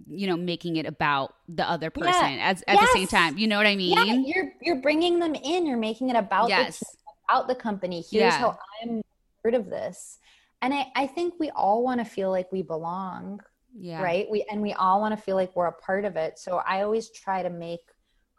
you 0.06 0.26
know, 0.26 0.36
making 0.36 0.76
it 0.76 0.86
about 0.86 1.34
the 1.48 1.68
other 1.68 1.90
person 1.90 2.36
Yeah. 2.36 2.50
as 2.50 2.64
at 2.66 2.80
the 2.80 2.88
same 2.94 3.06
time. 3.06 3.36
You 3.36 3.46
know 3.46 3.58
what 3.58 3.66
I 3.66 3.76
mean? 3.76 3.92
Yeah, 3.98 4.14
you're 4.14 4.52
you're 4.62 4.80
bringing 4.80 5.18
them 5.18 5.34
in. 5.34 5.66
You're 5.66 5.76
making 5.76 6.08
it 6.08 6.16
about 6.16 6.48
Yes. 6.48 6.78
the 6.78 6.86
team, 6.86 6.94
about 7.28 7.48
the 7.48 7.54
company. 7.54 7.96
Here's 8.00 8.32
Yeah. 8.32 8.38
how 8.38 8.58
I'm 8.82 9.02
part 9.42 9.54
of 9.54 9.68
this. 9.68 10.18
And 10.62 10.72
I, 10.72 10.86
I 10.96 11.06
think 11.06 11.34
we 11.38 11.50
all 11.50 11.84
want 11.84 12.00
to 12.00 12.06
feel 12.06 12.30
like 12.30 12.50
we 12.50 12.62
belong, 12.62 13.40
yeah. 13.78 14.02
right? 14.02 14.26
We 14.30 14.46
and 14.50 14.62
we 14.62 14.72
all 14.72 15.00
want 15.02 15.14
to 15.14 15.22
feel 15.22 15.36
like 15.36 15.54
we're 15.54 15.66
a 15.66 15.72
part 15.72 16.06
of 16.06 16.16
it. 16.16 16.38
So 16.38 16.62
I 16.66 16.82
always 16.82 17.10
try 17.10 17.42
to 17.42 17.50
make 17.50 17.80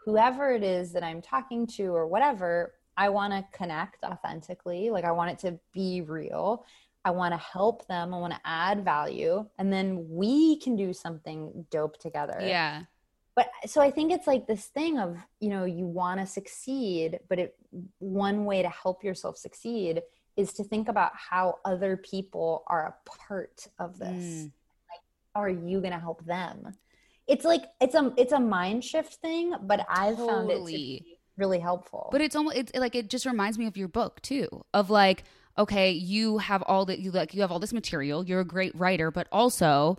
whoever 0.06 0.52
it 0.52 0.64
is 0.64 0.92
that 0.94 1.04
I'm 1.04 1.22
talking 1.22 1.68
to 1.68 1.88
or 1.88 2.08
whatever, 2.08 2.76
I 2.98 3.10
want 3.10 3.34
to 3.34 3.46
connect 3.58 4.04
authentically. 4.04 4.90
Like 4.90 5.06
I 5.06 5.12
want 5.12 5.32
it 5.32 5.40
to 5.40 5.60
be 5.74 6.02
real. 6.02 6.66
I 7.06 7.12
want 7.12 7.34
to 7.34 7.38
help 7.38 7.88
them. 7.88 8.14
I 8.14 8.18
want 8.20 8.34
to 8.34 8.40
add 8.44 8.84
value. 8.84 9.46
And 9.58 9.72
then 9.72 10.06
we 10.10 10.60
can 10.60 10.76
do 10.76 10.92
something 10.94 11.66
dope 11.72 11.98
together 11.98 12.38
Yeah. 12.42 12.84
but 13.36 13.48
so 13.68 13.80
i 13.82 13.90
think 13.92 14.12
it's 14.12 14.28
like 14.28 14.48
this 14.48 14.66
thing 14.66 15.00
of 15.00 15.16
you 15.40 15.50
know 15.50 15.64
you 15.64 15.86
want 15.86 16.20
to 16.20 16.26
succeed 16.26 17.20
but 17.30 17.40
it 17.40 17.56
one 18.00 18.44
way 18.44 18.62
to 18.62 18.70
help 18.70 19.04
yourself 19.04 19.38
succeed 19.38 20.02
is 20.36 20.52
to 20.54 20.64
think 20.64 20.90
about 20.90 21.12
how 21.16 21.56
other 21.64 21.96
people 21.98 22.64
are 22.68 22.86
a 22.88 22.96
part 23.10 23.68
of 23.80 23.98
this 24.00 24.26
Mm. 24.26 24.44
like 24.92 25.04
how 25.34 25.42
are 25.42 25.50
you 25.72 25.80
going 25.80 25.94
to 25.94 26.00
help 26.00 26.26
them 26.26 26.74
it's 27.30 27.46
like 27.46 27.64
it's 27.80 27.96
a 27.96 28.12
it's 28.18 28.34
a 28.34 28.40
mind 28.40 28.84
shift 28.84 29.14
thing 29.16 29.54
but 29.62 29.86
i've 29.90 30.18
found 30.18 30.50
it 30.52 30.58
to 30.58 30.66
be 30.66 31.20
really 31.40 31.60
helpful 31.60 32.10
But 32.12 32.22
it's 32.22 32.36
almost 32.36 32.58
it's 32.58 32.76
like 32.76 32.96
it 32.96 33.10
just 33.10 33.26
reminds 33.26 33.58
me 33.58 33.66
of 33.66 33.78
your 33.78 33.88
book 33.88 34.22
too. 34.22 34.48
Of 34.74 34.90
like, 34.90 35.24
okay, 35.58 35.92
you 35.92 36.38
have 36.40 36.62
all 36.64 36.86
that 36.86 37.00
you 37.00 37.12
like 37.12 37.34
you 37.34 37.42
have 37.42 37.52
all 37.52 37.60
this 37.60 37.74
material, 37.74 38.26
you're 38.26 38.42
a 38.42 38.46
great 38.46 38.78
writer, 38.78 39.10
but 39.10 39.28
also 39.32 39.98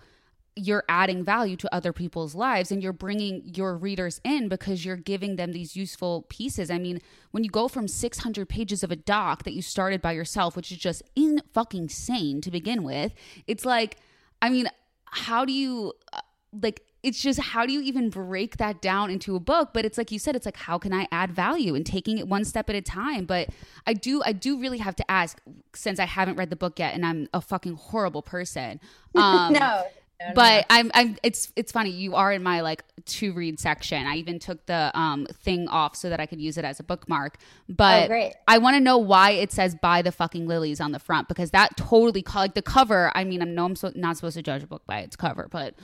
you're 0.56 0.84
adding 0.88 1.24
value 1.24 1.56
to 1.56 1.74
other 1.74 1.92
people's 1.92 2.34
lives 2.34 2.70
and 2.70 2.82
you're 2.82 2.92
bringing 2.92 3.40
your 3.44 3.78
readers 3.78 4.20
in 4.24 4.48
because 4.48 4.84
you're 4.84 4.96
giving 4.96 5.36
them 5.36 5.52
these 5.52 5.74
useful 5.76 6.26
pieces. 6.28 6.70
I 6.70 6.78
mean, 6.78 7.00
when 7.30 7.44
you 7.44 7.50
go 7.50 7.68
from 7.68 7.88
600 7.88 8.48
pages 8.48 8.82
of 8.82 8.90
a 8.90 8.96
doc 8.96 9.44
that 9.44 9.54
you 9.54 9.62
started 9.62 10.02
by 10.02 10.12
yourself, 10.12 10.56
which 10.56 10.70
is 10.70 10.76
just 10.76 11.02
in 11.14 11.40
fucking 11.54 11.88
sane 11.88 12.40
to 12.42 12.50
begin 12.50 12.82
with, 12.82 13.14
it's 13.46 13.64
like, 13.64 13.96
I 14.42 14.50
mean, 14.50 14.66
how 15.06 15.44
do 15.44 15.52
you 15.52 15.94
uh, 16.12 16.20
like 16.60 16.82
it's 17.02 17.20
just 17.22 17.40
how 17.40 17.66
do 17.66 17.72
you 17.72 17.80
even 17.80 18.10
break 18.10 18.58
that 18.58 18.80
down 18.80 19.10
into 19.10 19.36
a 19.36 19.40
book? 19.40 19.70
But 19.72 19.84
it's 19.84 19.96
like 19.96 20.10
you 20.10 20.18
said 20.18 20.36
it's 20.36 20.46
like 20.46 20.56
how 20.56 20.78
can 20.78 20.92
i 20.92 21.06
add 21.10 21.32
value 21.32 21.74
and 21.74 21.84
taking 21.84 22.18
it 22.18 22.28
one 22.28 22.44
step 22.44 22.68
at 22.68 22.76
a 22.76 22.82
time? 22.82 23.24
But 23.24 23.48
i 23.86 23.92
do 23.92 24.22
i 24.24 24.32
do 24.32 24.60
really 24.60 24.78
have 24.78 24.96
to 24.96 25.10
ask 25.10 25.40
since 25.74 25.98
i 25.98 26.04
haven't 26.04 26.36
read 26.36 26.50
the 26.50 26.56
book 26.56 26.78
yet 26.78 26.94
and 26.94 27.04
i'm 27.06 27.28
a 27.32 27.40
fucking 27.40 27.74
horrible 27.74 28.22
person 28.22 28.80
um 29.14 29.52
no 29.52 29.84
no, 30.20 30.34
but 30.34 30.66
no. 30.70 30.76
I'm, 30.76 30.90
I'm, 30.94 31.16
it's, 31.22 31.52
it's 31.56 31.72
funny. 31.72 31.90
You 31.90 32.14
are 32.14 32.32
in 32.32 32.42
my 32.42 32.60
like 32.60 32.84
to 33.06 33.32
read 33.32 33.58
section. 33.58 34.06
I 34.06 34.16
even 34.16 34.38
took 34.38 34.64
the 34.66 34.90
um 34.94 35.26
thing 35.26 35.68
off 35.68 35.96
so 35.96 36.10
that 36.10 36.20
I 36.20 36.26
could 36.26 36.40
use 36.40 36.58
it 36.58 36.64
as 36.64 36.80
a 36.80 36.82
bookmark. 36.82 37.38
But 37.68 38.10
oh, 38.10 38.30
I 38.46 38.58
want 38.58 38.76
to 38.76 38.80
know 38.80 38.98
why 38.98 39.32
it 39.32 39.52
says 39.52 39.74
"buy 39.74 40.02
the 40.02 40.12
fucking 40.12 40.46
lilies" 40.46 40.80
on 40.80 40.92
the 40.92 40.98
front 40.98 41.28
because 41.28 41.50
that 41.52 41.76
totally 41.76 42.24
like 42.34 42.54
the 42.54 42.62
cover. 42.62 43.10
I 43.14 43.24
mean, 43.24 43.42
I 43.42 43.46
know 43.46 43.64
I'm 43.64 43.76
so, 43.76 43.92
not 43.94 44.16
supposed 44.16 44.36
to 44.36 44.42
judge 44.42 44.62
a 44.62 44.66
book 44.66 44.82
by 44.86 45.00
its 45.00 45.16
cover, 45.16 45.48
but 45.50 45.74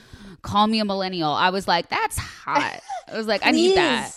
call 0.43 0.66
me 0.66 0.80
a 0.80 0.84
millennial. 0.84 1.32
I 1.32 1.51
was 1.51 1.66
like, 1.66 1.89
that's 1.89 2.18
hot. 2.18 2.80
I 3.09 3.16
was 3.16 3.26
like, 3.26 3.45
I 3.45 3.51
need 3.51 3.76
that. 3.76 4.12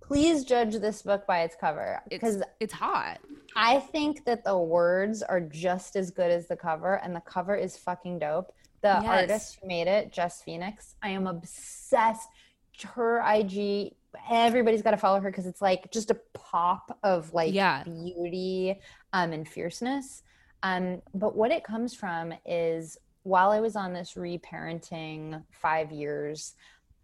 Please 0.00 0.44
judge 0.44 0.74
this 0.76 1.02
book 1.02 1.26
by 1.26 1.42
its 1.42 1.56
cover 1.58 2.00
because 2.10 2.36
it's, 2.36 2.46
it's 2.60 2.72
hot. 2.74 3.18
I 3.56 3.80
think 3.80 4.24
that 4.26 4.44
the 4.44 4.56
words 4.58 5.22
are 5.22 5.40
just 5.40 5.96
as 5.96 6.10
good 6.10 6.30
as 6.30 6.46
the 6.48 6.56
cover, 6.56 6.96
and 6.96 7.14
the 7.14 7.20
cover 7.20 7.54
is 7.54 7.76
fucking 7.76 8.18
dope 8.18 8.52
the 8.84 9.00
yes. 9.02 9.06
artist 9.06 9.58
who 9.60 9.66
made 9.66 9.86
it, 9.86 10.12
Jess 10.12 10.42
Phoenix. 10.42 10.94
I 11.02 11.08
am 11.08 11.26
obsessed. 11.26 12.28
Her 12.82 13.22
IG, 13.26 13.94
everybody's 14.30 14.82
got 14.82 14.90
to 14.90 14.98
follow 14.98 15.20
her 15.20 15.30
because 15.30 15.46
it's 15.46 15.62
like 15.62 15.90
just 15.90 16.10
a 16.10 16.20
pop 16.34 16.98
of 17.02 17.32
like 17.32 17.54
yeah. 17.54 17.82
beauty 17.82 18.78
um, 19.14 19.32
and 19.32 19.48
fierceness. 19.48 20.22
Um, 20.62 21.00
but 21.14 21.34
what 21.34 21.50
it 21.50 21.64
comes 21.64 21.94
from 21.94 22.34
is 22.44 22.98
while 23.22 23.52
I 23.52 23.60
was 23.60 23.74
on 23.74 23.94
this 23.94 24.14
reparenting 24.14 25.42
five 25.50 25.90
years, 25.90 26.52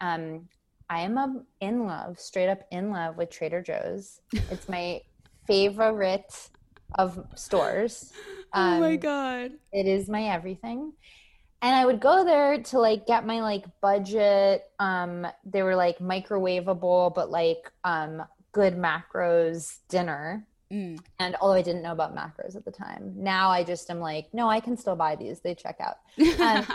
um, 0.03 0.49
I 0.91 1.01
am 1.01 1.17
a, 1.17 1.43
in 1.61 1.87
love, 1.87 2.21
straight 2.21 2.51
up 2.51 2.61
in 2.71 2.91
love 2.91 3.17
with 3.17 3.31
Trader 3.31 3.63
Joe's. 3.63 4.21
It's 4.51 4.69
my 4.69 5.01
favorite 5.47 6.51
of 6.99 7.25
stores. 7.37 8.13
Um, 8.53 8.75
oh 8.75 8.81
my 8.81 8.95
um, 8.95 8.99
god! 8.99 9.53
It 9.73 9.87
is 9.87 10.09
my 10.09 10.25
everything 10.25 10.93
and 11.63 11.77
I 11.77 11.85
would 11.85 12.01
go 12.01 12.25
there 12.25 12.63
to 12.63 12.79
like 12.79 13.07
get 13.07 13.27
my 13.27 13.41
like 13.41 13.65
budget. 13.81 14.71
Um, 14.79 15.27
they 15.45 15.63
were 15.63 15.77
like 15.77 15.99
microwavable, 15.99 17.15
but 17.15 17.31
like 17.31 17.71
um, 17.85 18.23
good 18.53 18.77
macros 18.77 19.79
dinner. 19.89 20.47
Mm. 20.73 21.01
And 21.19 21.37
although 21.41 21.55
I 21.57 21.63
didn't 21.63 21.83
know 21.83 21.93
about 21.93 22.17
macros 22.17 22.57
at 22.57 22.65
the 22.65 22.71
time, 22.71 23.13
now 23.17 23.51
I 23.51 23.65
just 23.65 23.91
am 23.91 24.01
like, 24.01 24.33
no, 24.33 24.49
I 24.49 24.61
can 24.61 24.77
still 24.77 24.97
buy 24.97 25.17
these. 25.17 25.41
They 25.41 25.55
check 25.55 25.81
out. 25.81 25.97
Um, 26.41 26.67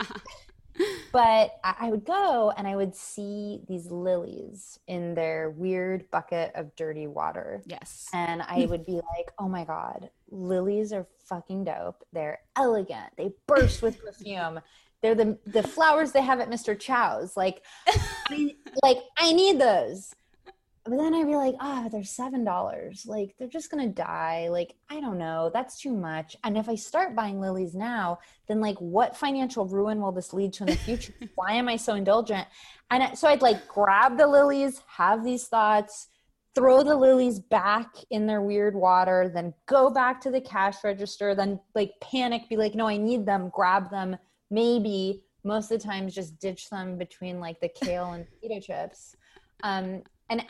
but 1.12 1.60
I 1.64 1.90
would 1.90 2.06
go 2.06 2.52
and 2.58 2.68
I 2.68 2.76
would 2.76 2.96
see 2.96 3.62
these 3.68 3.88
lilies 3.88 4.80
in 4.88 5.14
their 5.14 5.50
weird 5.50 6.10
bucket 6.12 6.52
of 6.56 6.76
dirty 6.76 7.08
water. 7.08 7.62
Yes. 7.66 8.10
And 8.14 8.42
I 8.42 8.66
would 8.66 8.86
be 8.86 8.94
like, 8.94 9.32
oh 9.40 9.48
my 9.48 9.64
God, 9.64 10.10
lilies 10.30 10.92
are 10.94 11.08
fucking 11.26 11.66
dope. 11.66 12.04
They're 12.14 12.40
elegant. 12.56 13.14
They 13.18 13.32
burst 13.48 13.82
with 13.82 14.04
perfume. 14.04 14.60
They're 15.02 15.16
the 15.16 15.38
the 15.46 15.64
flowers 15.64 16.12
they 16.12 16.22
have 16.22 16.40
at 16.40 16.50
Mr. 16.50 16.78
Chow's. 16.80 17.38
Like, 17.38 17.62
I, 17.88 18.56
like 18.84 18.98
I 19.18 19.34
need 19.34 19.60
those. 19.60 20.14
But 20.86 20.98
then 20.98 21.16
I'd 21.16 21.26
be 21.26 21.36
like, 21.36 21.56
ah, 21.60 21.84
oh, 21.86 21.90
they're 21.90 22.04
seven 22.04 22.44
dollars. 22.44 23.06
Like 23.08 23.36
they're 23.38 23.48
just 23.48 23.72
gonna 23.72 23.90
die. 23.90 24.50
Like 24.50 24.76
I 24.90 25.00
don't 25.00 25.18
know. 25.18 25.50
That's 25.52 25.80
too 25.80 25.92
much. 25.92 26.36
And 26.44 26.58
if 26.58 26.70
I 26.70 26.76
start 26.76 27.16
buying 27.16 27.40
lilies 27.40 27.74
now, 27.74 28.20
then 28.48 28.62
like 28.62 28.78
what 28.78 29.18
financial 29.18 29.66
ruin 29.66 30.00
will 30.00 30.12
this 30.12 30.32
lead 30.32 30.54
to 30.54 30.64
in 30.64 30.68
the 30.68 30.76
future? 30.76 31.14
Why 31.36 31.54
am 31.54 31.68
I 31.68 31.76
so 31.76 31.96
indulgent? 31.96 32.48
And 32.92 33.18
so 33.18 33.28
I'd 33.28 33.42
like 33.42 33.68
grab 33.68 34.18
the 34.18 34.28
lilies, 34.28 34.82
have 34.88 35.24
these 35.24 35.48
thoughts 35.48 36.08
throw 36.56 36.84
the 36.84 36.96
lilies 36.96 37.40
back 37.40 37.94
in 38.10 38.26
their 38.26 38.42
weird 38.42 38.76
water, 38.76 39.30
then 39.34 39.54
go 39.66 39.90
back 39.90 40.22
to 40.22 40.32
the 40.32 40.40
cash 40.40 40.84
register, 40.84 41.36
then 41.36 41.60
like 41.76 41.92
panic, 42.02 42.48
be 42.50 42.56
like, 42.56 42.74
no, 42.74 42.88
I 42.88 42.96
need 42.96 43.26
them, 43.26 43.52
grab 43.54 43.92
them, 43.92 44.18
maybe 44.50 45.22
most 45.44 45.70
of 45.70 45.82
the 45.82 45.88
times 45.88 46.16
just 46.16 46.40
ditch 46.40 46.70
them 46.70 46.98
between 46.98 47.42
like 47.42 47.60
the 47.60 47.70
kale 47.70 48.14
and 48.14 48.26
potato 48.42 48.62
chips. 48.62 49.16
Um, 49.64 50.02
and 50.30 50.46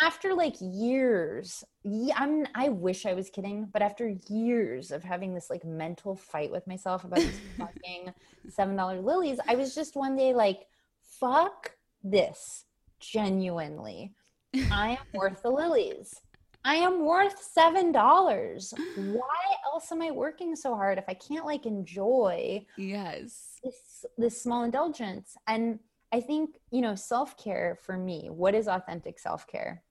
after 0.00 0.34
like 0.34 0.54
years, 0.60 1.64
I'm 2.14 2.46
I 2.54 2.68
wish 2.70 3.06
I 3.06 3.14
was 3.14 3.30
kidding, 3.30 3.68
but 3.72 3.82
after 3.82 4.14
years 4.28 4.90
of 4.90 5.02
having 5.04 5.34
this 5.34 5.50
like 5.50 5.64
mental 5.64 6.16
fight 6.16 6.50
with 6.50 6.66
myself 6.66 7.04
about 7.04 7.18
these 7.18 7.40
fucking 7.58 8.12
seven 8.48 8.76
dollar 8.76 9.00
lilies, 9.00 9.38
I 9.46 9.54
was 9.54 9.74
just 9.74 9.96
one 9.96 10.16
day 10.16 10.34
like, 10.34 10.60
fuck 11.02 11.72
this 12.02 12.64
genuinely 13.00 14.14
I 14.70 14.90
am 14.90 15.06
worth 15.14 15.42
the 15.42 15.50
lilies. 15.50 16.14
I 16.64 16.76
am 16.76 17.04
worth 17.04 17.38
seven 17.42 17.90
dollars. 17.90 18.72
Why 18.96 19.56
else 19.72 19.90
am 19.90 20.02
I 20.02 20.10
working 20.10 20.54
so 20.54 20.74
hard 20.74 20.98
if 20.98 21.04
I 21.08 21.14
can't 21.14 21.46
like 21.46 21.66
enjoy 21.66 22.64
yes 22.76 23.58
this 23.64 24.04
this 24.16 24.42
small 24.42 24.62
indulgence? 24.64 25.36
And 25.46 25.80
I 26.12 26.20
think, 26.20 26.56
you 26.70 26.82
know, 26.82 26.94
self-care 26.94 27.78
for 27.82 27.96
me, 27.96 28.28
what 28.30 28.54
is 28.54 28.68
authentic 28.68 29.18
self-care? 29.18 29.82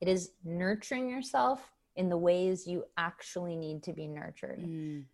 It 0.00 0.08
is 0.08 0.32
nurturing 0.44 1.08
yourself 1.08 1.72
in 1.96 2.08
the 2.08 2.18
ways 2.18 2.66
you 2.66 2.84
actually 2.96 3.56
need 3.56 3.82
to 3.84 3.92
be 3.92 4.06
nurtured. 4.06 4.60
Mm. 4.60 5.04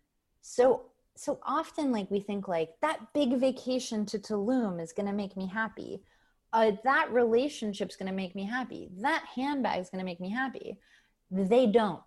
So 0.41 0.87
so 1.15 1.39
often 1.43 1.91
like 1.91 2.09
we 2.09 2.19
think 2.19 2.47
like 2.47 2.69
that 2.81 2.99
big 3.13 3.37
vacation 3.37 4.05
to 4.07 4.17
Tulum 4.17 4.81
is 4.81 4.93
going 4.93 5.05
to 5.05 5.13
make 5.13 5.35
me 5.35 5.45
happy 5.45 6.01
uh, 6.53 6.71
that 6.83 7.11
relationship's 7.11 7.95
going 7.95 8.07
to 8.07 8.15
make 8.15 8.35
me 8.35 8.43
happy. 8.43 8.89
That 8.97 9.23
handbag's 9.35 9.89
going 9.89 9.99
to 9.99 10.05
make 10.05 10.19
me 10.19 10.29
happy. 10.29 10.77
They 11.29 11.67
don't. 11.67 12.01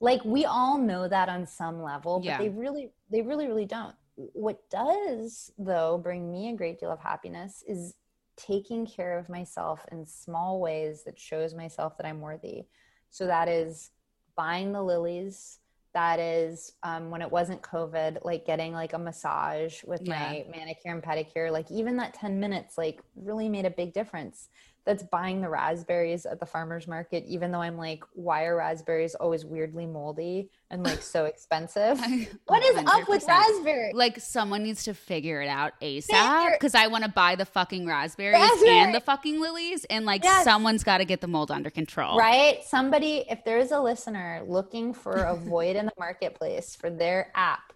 Like 0.00 0.24
we 0.24 0.44
all 0.44 0.78
know 0.78 1.06
that 1.06 1.28
on 1.28 1.46
some 1.46 1.82
level, 1.82 2.18
but 2.20 2.26
yeah. 2.26 2.38
they 2.38 2.48
really, 2.48 2.90
they 3.10 3.22
really, 3.22 3.46
really 3.46 3.66
don't. 3.66 3.94
What 4.32 4.68
does 4.70 5.52
though 5.58 5.98
bring 5.98 6.30
me 6.30 6.50
a 6.50 6.56
great 6.56 6.80
deal 6.80 6.90
of 6.90 7.00
happiness 7.00 7.64
is 7.66 7.94
taking 8.36 8.86
care 8.86 9.18
of 9.18 9.28
myself 9.28 9.84
in 9.92 10.06
small 10.06 10.60
ways 10.60 11.04
that 11.04 11.18
shows 11.18 11.54
myself 11.54 11.96
that 11.98 12.06
I'm 12.06 12.20
worthy. 12.20 12.64
So 13.10 13.26
that 13.26 13.48
is 13.48 13.90
buying 14.36 14.72
the 14.72 14.82
lilies, 14.82 15.60
that 15.92 16.20
is 16.20 16.72
um, 16.82 17.10
when 17.10 17.22
it 17.22 17.30
wasn't 17.30 17.60
covid 17.62 18.18
like 18.24 18.46
getting 18.46 18.72
like 18.72 18.92
a 18.92 18.98
massage 18.98 19.82
with 19.84 20.00
yeah. 20.04 20.12
my 20.12 20.44
manicure 20.50 20.92
and 20.92 21.02
pedicure 21.02 21.50
like 21.50 21.70
even 21.70 21.96
that 21.96 22.14
10 22.14 22.38
minutes 22.38 22.78
like 22.78 23.00
really 23.16 23.48
made 23.48 23.66
a 23.66 23.70
big 23.70 23.92
difference 23.92 24.48
that's 24.84 25.02
buying 25.04 25.40
the 25.40 25.48
raspberries 25.48 26.26
at 26.26 26.40
the 26.40 26.46
farmers 26.46 26.86
market 26.86 27.24
even 27.26 27.50
though 27.50 27.60
i'm 27.60 27.76
like 27.76 28.02
why 28.14 28.44
are 28.44 28.56
raspberries 28.56 29.14
always 29.14 29.44
weirdly 29.44 29.86
moldy 29.86 30.48
and 30.72 30.84
like 30.84 31.02
so 31.02 31.24
expensive? 31.30 32.00
What 32.46 32.64
is 32.64 32.84
up 32.86 33.08
with 33.08 33.26
raspberry 33.26 33.92
like 33.94 34.20
someone 34.20 34.62
needs 34.62 34.84
to 34.84 34.94
figure 34.94 35.42
it 35.42 35.48
out 35.48 35.72
asap 35.80 36.52
because 36.52 36.74
i 36.74 36.86
want 36.86 37.04
to 37.04 37.10
buy 37.10 37.34
the 37.34 37.44
fucking 37.44 37.86
raspberries 37.86 38.40
Raspberry. 38.40 38.78
and 38.78 38.94
the 38.94 39.00
fucking 39.00 39.40
lilies 39.40 39.84
and 39.84 40.04
like 40.04 40.24
yes. 40.24 40.44
someone's 40.44 40.84
got 40.84 40.98
to 40.98 41.04
get 41.04 41.20
the 41.20 41.26
mold 41.26 41.50
under 41.50 41.70
control. 41.70 42.18
Right? 42.18 42.62
Somebody 42.64 43.24
if 43.30 43.44
there's 43.44 43.72
a 43.72 43.80
listener 43.80 44.42
looking 44.46 44.92
for 44.92 45.12
a 45.12 45.36
void 45.50 45.76
in 45.76 45.86
the 45.86 45.92
marketplace 45.98 46.76
for 46.76 46.90
their 46.90 47.30
app 47.34 47.72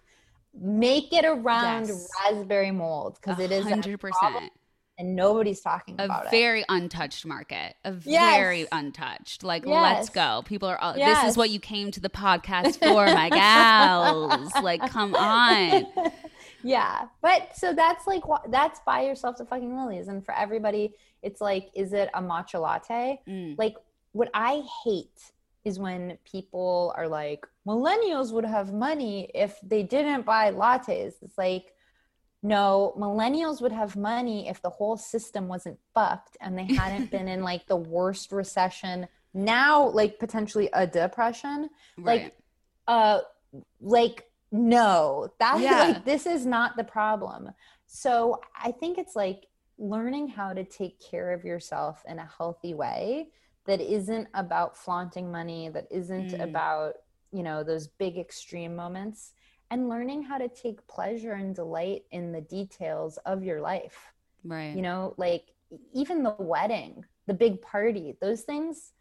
make 0.57 1.11
it 1.11 1.25
around 1.25 1.87
yes. 1.87 2.07
raspberry 2.23 2.71
mold 2.71 3.17
because 3.21 3.39
it 3.39 3.51
is 3.51 3.65
100% 3.65 4.49
and 4.97 5.15
nobody's 5.15 5.61
talking 5.61 5.95
a 5.99 6.05
about 6.05 6.25
it. 6.25 6.27
A 6.27 6.31
very 6.31 6.63
untouched 6.69 7.25
market. 7.25 7.75
A 7.83 7.93
yes. 8.05 8.37
very 8.37 8.67
untouched. 8.71 9.43
Like, 9.43 9.65
yes. 9.65 9.97
let's 9.97 10.09
go. 10.09 10.43
People 10.45 10.69
are 10.69 10.77
all, 10.77 10.97
yes. 10.97 11.21
this 11.21 11.31
is 11.31 11.37
what 11.37 11.49
you 11.49 11.59
came 11.59 11.91
to 11.91 11.99
the 11.99 12.09
podcast 12.09 12.79
for, 12.79 13.05
my 13.05 13.29
gals. 13.29 14.51
like, 14.63 14.89
come 14.89 15.15
on. 15.15 15.87
Yeah. 16.63 17.05
But 17.21 17.55
so 17.55 17.73
that's 17.73 18.07
like, 18.07 18.23
that's 18.49 18.79
buy 18.87 19.01
yourself 19.03 19.37
the 19.37 19.45
fucking 19.45 19.77
lilies. 19.77 20.07
And 20.07 20.25
for 20.25 20.33
everybody, 20.35 20.95
it's 21.21 21.39
like, 21.39 21.69
is 21.75 21.93
it 21.93 22.09
a 22.15 22.21
matcha 22.23 22.59
latte? 22.59 23.21
Mm. 23.27 23.55
Like, 23.55 23.75
what 24.13 24.31
I 24.33 24.63
hate 24.83 25.31
is 25.63 25.77
when 25.77 26.17
people 26.25 26.91
are 26.97 27.07
like, 27.07 27.45
millennials 27.67 28.31
would 28.31 28.45
have 28.45 28.73
money 28.73 29.29
if 29.35 29.59
they 29.61 29.83
didn't 29.83 30.25
buy 30.25 30.51
lattes. 30.51 31.13
It's 31.21 31.37
like, 31.37 31.74
no, 32.45 32.93
millennials 32.97 33.59
would 33.61 33.71
have 33.71 33.95
money 33.95 34.47
if 34.47 34.61
the 34.61 34.69
whole 34.69 34.97
system 34.97 35.47
wasn't 35.47 35.79
fucked 35.95 36.37
and 36.41 36.55
they 36.57 36.65
hadn't 36.65 37.09
been 37.09 37.27
in 37.27 37.41
like 37.41 37.65
the 37.65 37.75
worst 37.75 38.31
recession. 38.31 39.07
Now, 39.33 39.89
like 39.89 40.19
potentially 40.19 40.69
a 40.73 40.85
depression. 40.85 41.69
Right. 41.97 42.23
Like, 42.23 42.37
uh, 42.87 43.19
like 43.81 44.29
no, 44.51 45.27
that 45.39 45.59
yeah. 45.59 45.79
like 45.79 46.05
this 46.05 46.25
is 46.27 46.45
not 46.45 46.77
the 46.77 46.83
problem. 46.83 47.49
so 47.87 48.39
I 48.67 48.71
think 48.71 48.97
it's 48.97 49.15
like 49.15 49.47
learning 49.77 50.27
how 50.27 50.53
to 50.53 50.63
take 50.63 51.01
care 51.01 51.31
of 51.33 51.43
yourself 51.43 52.03
in 52.07 52.19
a 52.19 52.29
healthy 52.37 52.73
way 52.73 53.29
that 53.65 53.81
isn't 53.81 54.27
about 54.33 54.77
flaunting 54.77 55.31
money, 55.31 55.69
that 55.69 55.87
isn't 55.89 56.31
Mm. 56.31 56.43
about, 56.43 56.93
you 57.31 57.43
know, 57.43 57.63
those 57.63 57.87
big 57.87 58.17
extreme 58.17 58.75
moments, 58.75 59.33
and 59.71 59.89
learning 59.89 60.23
how 60.23 60.37
to 60.37 60.47
take 60.47 60.85
pleasure 60.87 61.33
and 61.33 61.55
delight 61.55 62.03
in 62.11 62.31
the 62.31 62.41
details 62.41 63.17
of 63.25 63.43
your 63.43 63.61
life. 63.61 64.13
Right. 64.43 64.75
You 64.75 64.81
know, 64.81 65.13
like 65.17 65.53
even 65.93 66.23
the 66.23 66.35
wedding, 66.37 67.03
the 67.27 67.33
big 67.33 67.61
party, 67.61 68.15
those 68.21 68.41
things, 68.41 68.93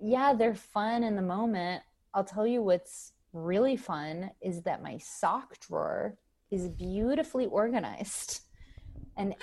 yeah, 0.00 0.34
they're 0.34 0.54
fun 0.54 1.04
in 1.04 1.16
the 1.16 1.22
moment. 1.22 1.82
I'll 2.14 2.24
tell 2.24 2.46
you 2.46 2.62
what's 2.62 3.12
really 3.32 3.76
fun 3.76 4.30
is 4.40 4.62
that 4.62 4.82
my 4.82 4.98
sock 4.98 5.58
drawer 5.60 6.16
is 6.50 6.68
beautifully 6.68 7.46
organized. 7.46 8.40
And 9.16 9.34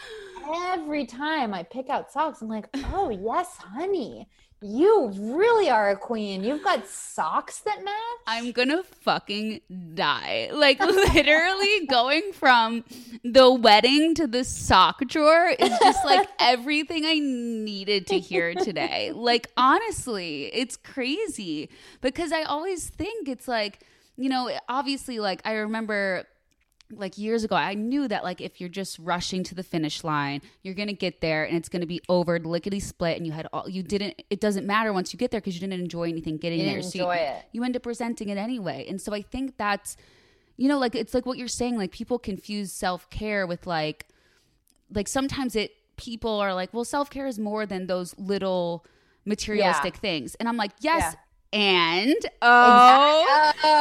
every 0.72 1.06
time 1.06 1.54
I 1.54 1.64
pick 1.64 1.90
out 1.90 2.12
socks, 2.12 2.42
I'm 2.42 2.50
like, 2.50 2.68
oh, 2.94 3.10
yes, 3.10 3.56
honey, 3.58 4.28
you 4.62 5.12
really 5.16 5.70
are 5.70 5.90
a 5.90 5.96
queen. 5.96 6.44
You've 6.44 6.64
got 6.64 6.86
socks 6.88 7.60
that 7.62 7.84
match. 7.84 7.94
I'm 8.28 8.52
gonna 8.52 8.84
fucking 8.84 9.62
die. 9.94 10.50
Like 10.52 10.80
literally 11.14 11.86
going 11.88 12.34
from 12.34 12.84
the 13.24 13.54
wedding 13.54 14.16
to 14.16 14.28
the 14.28 14.44
sock 14.44 15.00
drawer 15.08 15.48
is 15.58 15.80
just 15.80 16.04
like 16.04 16.28
everything 16.40 17.06
I 17.06 17.20
needed 17.20 18.08
to 18.08 18.20
hear 18.20 18.54
today. 18.54 19.12
Like 19.14 19.50
honestly, 19.56 20.46
it's 20.54 20.76
crazy 20.76 21.70
because 22.02 22.32
I 22.34 22.44
always 22.44 22.90
think 22.90 23.30
it's 23.30 23.48
like, 23.48 23.80
you 24.18 24.28
know, 24.28 24.52
obviously 24.68 25.20
like 25.20 25.42
I 25.46 25.54
remember 25.54 26.26
like 26.92 27.18
years 27.18 27.44
ago 27.44 27.56
i 27.56 27.74
knew 27.74 28.08
that 28.08 28.24
like 28.24 28.42
if 28.42 28.60
you're 28.60 28.70
just 28.70 28.98
rushing 29.00 29.44
to 29.44 29.54
the 29.54 29.62
finish 29.64 30.04
line 30.04 30.42
you're 30.64 30.74
gonna 30.74 30.94
get 30.94 31.22
there 31.22 31.44
and 31.44 31.56
it's 31.56 31.70
gonna 31.70 31.86
be 31.86 32.02
over 32.10 32.40
lickety 32.40 32.80
split 32.80 33.16
and 33.18 33.28
you 33.28 33.32
had 33.32 33.48
all 33.54 33.70
you 33.70 33.84
didn't 33.84 34.22
it 34.30 34.40
doesn't 34.40 34.66
matter 34.66 34.92
once 34.92 35.14
you 35.14 35.20
get 35.20 35.30
there 35.30 35.40
because 35.40 35.54
you 35.54 35.60
didn't 35.60 35.80
enjoy 35.80 36.10
anything 36.10 36.38
getting 36.38 36.60
there. 36.60 36.76
didn't 36.76 36.92
so 36.92 36.98
you, 36.98 37.04
enjoy 37.04 37.16
it. 37.16 37.46
you 37.52 37.64
end 37.64 37.76
up 37.76 37.86
resenting 37.86 38.30
it 38.30 38.38
anyway. 38.38 38.86
And 38.90 39.00
so 39.00 39.14
i 39.14 39.22
think 39.22 39.58
that's 39.58 39.98
you 40.58 40.68
know 40.68 40.80
like 40.80 40.96
it's 40.96 41.14
like 41.14 41.26
what 41.26 41.38
you're 41.38 41.48
saying 41.48 41.78
like 41.78 41.92
people 41.92 42.18
confuse 42.18 42.72
self-care 42.72 43.46
with 43.46 43.68
like 43.68 44.08
like 44.92 45.08
sometimes 45.08 45.56
it 45.56 45.72
people 45.96 46.40
are 46.40 46.54
like 46.56 46.74
well 46.74 46.86
self-care 46.86 47.28
is 47.28 47.38
more 47.38 47.66
than 47.66 47.88
those 47.88 48.18
little 48.18 48.86
materialistic 49.26 49.96
things. 49.98 50.34
And 50.36 50.50
i'm 50.50 50.58
like 50.58 50.72
yes 50.80 51.16
and 51.54 52.16
oh 52.42 52.80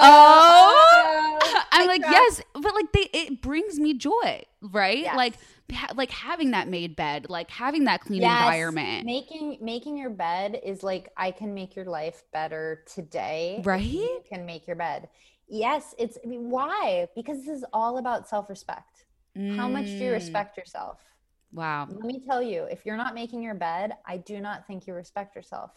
Oh, 0.01 1.55
I'm 1.73 1.87
like, 1.87 2.03
girl. 2.03 2.11
yes, 2.11 2.41
but 2.55 2.75
like 2.75 2.93
they, 2.93 3.09
it 3.13 3.43
brings 3.43 3.79
me 3.79 3.95
joy, 3.95 4.43
right? 4.63 5.05
Yes. 5.05 5.13
Like, 5.13 5.35
ha- 5.73 5.93
like 5.97 6.11
having 6.11 6.53
that 6.53 6.69
made 6.69 6.97
bed, 6.97 7.27
like 7.29 7.51
having 7.51 7.85
that 7.85 8.01
clean 8.01 8.23
Yes, 8.23 8.25
environment, 8.25 9.05
Making 9.05 9.59
making 9.61 9.97
your 9.97 10.11
bed 10.11 10.61
is 10.65 10.83
like 10.83 11.11
I 11.17 11.31
can 11.31 11.55
make 11.55 11.77
your 11.77 11.85
life 11.85 12.25
better 12.33 12.85
today. 12.87 13.65
Right? 13.65 13.83
You 13.93 14.23
can 14.29 14.45
make 14.47 14.67
your 14.67 14.77
bed. 14.77 15.09
Yes, 15.49 15.95
it's 15.99 16.19
I 16.25 16.27
mean, 16.29 16.51
why? 16.51 17.09
Because 17.15 17.39
this 17.45 17.59
is 17.59 17.65
all 17.73 17.99
about 17.99 18.29
self-respect. 18.29 19.07
How 19.47 19.69
much 19.69 19.97
do 19.97 20.05
you 20.05 20.11
Mm, 20.11 20.13
respect 20.13 20.57
yourself? 20.57 21.01
Wow. 21.53 21.89
Let 21.89 22.05
me 22.05 22.21
tell 22.27 22.43
you, 22.43 22.65
if 22.65 22.85
you're 22.87 22.97
not 22.97 23.15
making 23.15 23.43
your 23.43 23.55
bed, 23.55 23.93
I 24.07 24.19
do 24.19 24.41
not 24.41 24.67
think 24.67 24.87
you 24.87 24.95
respect 24.95 25.37
yourself. 25.37 25.73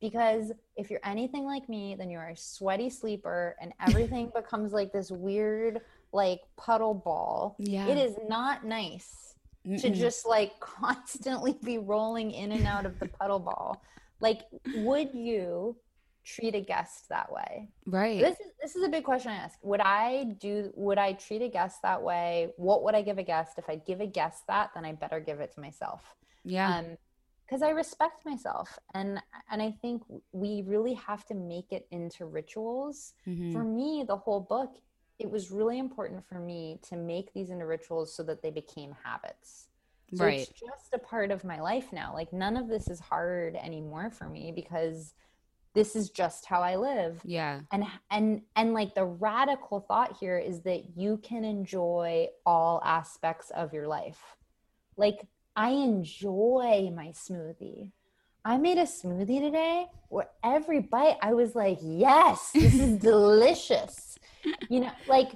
Because 0.00 0.50
if 0.76 0.90
you're 0.90 1.00
anything 1.04 1.44
like 1.44 1.68
me, 1.68 1.94
then 1.98 2.08
you're 2.10 2.28
a 2.28 2.36
sweaty 2.36 2.88
sleeper 2.88 3.56
and 3.60 3.72
everything 3.86 4.30
becomes 4.34 4.72
like 4.72 4.92
this 4.92 5.10
weird, 5.10 5.80
like 6.12 6.40
puddle 6.56 6.94
ball. 6.94 7.56
Yeah. 7.58 7.86
It 7.86 7.98
is 7.98 8.16
not 8.28 8.64
nice 8.64 9.34
to 9.66 9.70
Mm-mm. 9.90 9.94
just 9.94 10.26
like 10.26 10.58
constantly 10.60 11.56
be 11.62 11.78
rolling 11.78 12.30
in 12.30 12.52
and 12.52 12.66
out 12.66 12.86
of 12.86 12.98
the 12.98 13.06
puddle 13.06 13.38
ball. 13.40 13.82
Like, 14.20 14.42
would 14.76 15.14
you 15.14 15.76
treat 16.24 16.54
a 16.54 16.60
guest 16.60 17.08
that 17.08 17.30
way? 17.32 17.68
right. 17.86 18.20
This 18.20 18.38
is 18.40 18.52
this 18.62 18.76
is 18.76 18.82
a 18.84 18.88
big 18.88 19.04
question 19.04 19.32
I 19.32 19.36
ask. 19.36 19.58
Would 19.62 19.80
I 19.80 20.24
do 20.38 20.70
would 20.76 20.98
I 20.98 21.14
treat 21.14 21.42
a 21.42 21.48
guest 21.48 21.80
that 21.82 22.02
way? 22.02 22.52
What 22.56 22.82
would 22.84 22.94
I 22.94 23.02
give 23.02 23.18
a 23.18 23.22
guest? 23.22 23.58
If 23.58 23.68
I 23.68 23.76
give 23.76 24.00
a 24.00 24.06
guest 24.06 24.46
that, 24.48 24.70
then 24.74 24.84
I 24.84 24.92
better 24.92 25.20
give 25.20 25.40
it 25.40 25.52
to 25.54 25.60
myself. 25.60 26.14
yeah. 26.44 26.78
Um 26.78 26.96
because 27.50 27.62
I 27.62 27.70
respect 27.70 28.24
myself 28.24 28.78
and 28.94 29.20
and 29.50 29.60
I 29.60 29.72
think 29.82 30.02
we 30.32 30.62
really 30.66 30.94
have 30.94 31.24
to 31.26 31.34
make 31.34 31.72
it 31.72 31.88
into 31.90 32.26
rituals. 32.26 33.14
Mhm. 33.26 33.52
For 33.52 33.64
me, 33.64 34.04
the 34.06 34.16
whole 34.16 34.40
book, 34.40 34.76
it 35.18 35.28
was 35.28 35.50
really 35.50 35.78
important 35.78 36.24
for 36.28 36.38
me 36.38 36.78
to 36.88 36.96
make 36.96 37.32
these 37.34 37.50
into 37.50 37.66
rituals 37.66 38.14
so 38.14 38.22
that 38.24 38.42
they 38.42 38.50
became 38.50 38.94
habits. 39.04 39.66
So 40.14 40.24
Right. 40.24 40.40
it's 40.40 40.50
just 40.50 40.94
a 40.94 40.98
part 40.98 41.30
of 41.30 41.44
my 41.44 41.60
life 41.60 41.92
now. 41.92 42.12
Like 42.14 42.32
none 42.32 42.56
of 42.56 42.68
this 42.68 42.88
is 42.88 43.00
hard 43.00 43.56
anymore 43.56 44.10
for 44.10 44.28
me 44.28 44.52
because 44.52 45.14
this 45.74 45.96
is 45.96 46.10
just 46.10 46.46
how 46.46 46.62
I 46.62 46.76
live 46.76 47.24
yeah. 47.24 47.60
and 47.72 47.84
and 48.10 48.42
and 48.56 48.74
like 48.74 48.94
the 48.94 49.04
radical 49.04 49.80
thought 49.80 50.16
here 50.18 50.38
is 50.38 50.62
that 50.62 50.96
you 50.96 51.18
can 51.18 51.44
enjoy 51.44 52.28
all 52.44 52.82
aspects 52.84 53.50
of 53.50 53.72
your 53.72 53.86
life 53.86 54.36
like 54.96 55.26
i 55.56 55.70
enjoy 55.70 56.90
my 56.94 57.08
smoothie. 57.08 57.92
I 58.44 58.56
made 58.56 58.78
a 58.78 58.84
smoothie 58.84 59.40
today 59.40 59.86
where 60.08 60.28
every 60.42 60.80
bite 60.80 61.18
i 61.22 61.34
was 61.34 61.54
like 61.54 61.78
yes 61.82 62.50
this 62.54 62.74
is 62.74 62.98
delicious. 63.10 64.18
You 64.68 64.80
know 64.80 64.92
like 65.08 65.32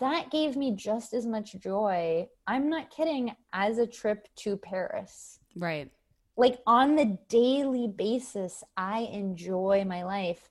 that 0.00 0.30
gave 0.30 0.56
me 0.56 0.72
just 0.74 1.12
as 1.12 1.26
much 1.26 1.54
joy. 1.60 2.26
I'm 2.46 2.70
not 2.70 2.90
kidding 2.90 3.34
as 3.52 3.78
a 3.78 3.86
trip 3.86 4.26
to 4.36 4.56
paris. 4.56 5.38
Right. 5.56 5.90
like 6.36 6.58
on 6.66 6.96
the 6.96 7.18
daily 7.28 7.88
basis 7.88 8.64
i 8.76 9.00
enjoy 9.12 9.84
my 9.86 10.02
life. 10.02 10.48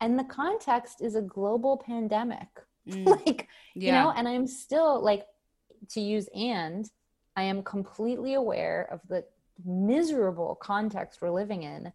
And 0.00 0.18
the 0.18 0.24
context 0.24 1.02
is 1.02 1.14
a 1.14 1.22
global 1.22 1.76
pandemic. 1.76 2.48
Mm, 2.86 3.06
like 3.06 3.48
yeah. 3.74 3.86
you 3.86 3.92
know 3.92 4.12
and 4.14 4.28
i'm 4.28 4.46
still 4.46 5.02
like 5.02 5.24
to 5.88 6.02
use 6.02 6.28
and 6.34 6.84
i 7.36 7.42
am 7.42 7.62
completely 7.62 8.34
aware 8.34 8.88
of 8.90 9.00
the 9.08 9.24
miserable 9.64 10.54
context 10.56 11.20
we're 11.22 11.30
living 11.30 11.62
in 11.62 11.92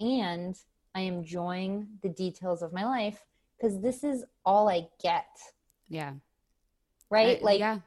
and 0.00 0.56
i 0.94 1.00
am 1.00 1.14
enjoying 1.14 1.86
the 2.02 2.08
details 2.08 2.62
of 2.62 2.72
my 2.72 2.84
life 2.84 3.24
because 3.56 3.80
this 3.80 4.02
is 4.04 4.24
all 4.44 4.68
i 4.68 4.86
get. 5.02 5.26
Yeah. 5.88 6.12
right? 7.10 7.38
I- 7.40 7.44
like 7.44 7.58
yeah. 7.60 7.78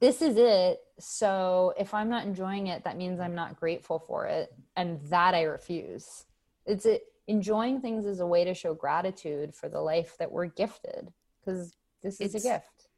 this 0.00 0.22
is 0.22 0.36
it. 0.36 0.78
So 0.98 1.74
if 1.78 1.92
i'm 1.94 2.08
not 2.08 2.24
enjoying 2.24 2.68
it 2.68 2.84
that 2.84 2.96
means 2.96 3.18
i'm 3.20 3.34
not 3.34 3.58
grateful 3.58 3.98
for 3.98 4.26
it 4.26 4.52
and 4.76 5.00
that 5.10 5.34
i 5.34 5.42
refuse. 5.42 6.24
It's 6.66 6.86
it 6.86 7.02
enjoying 7.26 7.80
things 7.80 8.06
is 8.06 8.20
a 8.20 8.26
way 8.26 8.44
to 8.44 8.54
show 8.54 8.74
gratitude 8.74 9.54
for 9.54 9.68
the 9.68 9.80
life 9.80 10.16
that 10.18 10.30
we're 10.32 10.46
gifted 10.46 11.12
because 11.40 11.76
this 12.02 12.20
is 12.20 12.34
It's- 12.34 12.44
a 12.44 12.48
gift. 12.48 12.88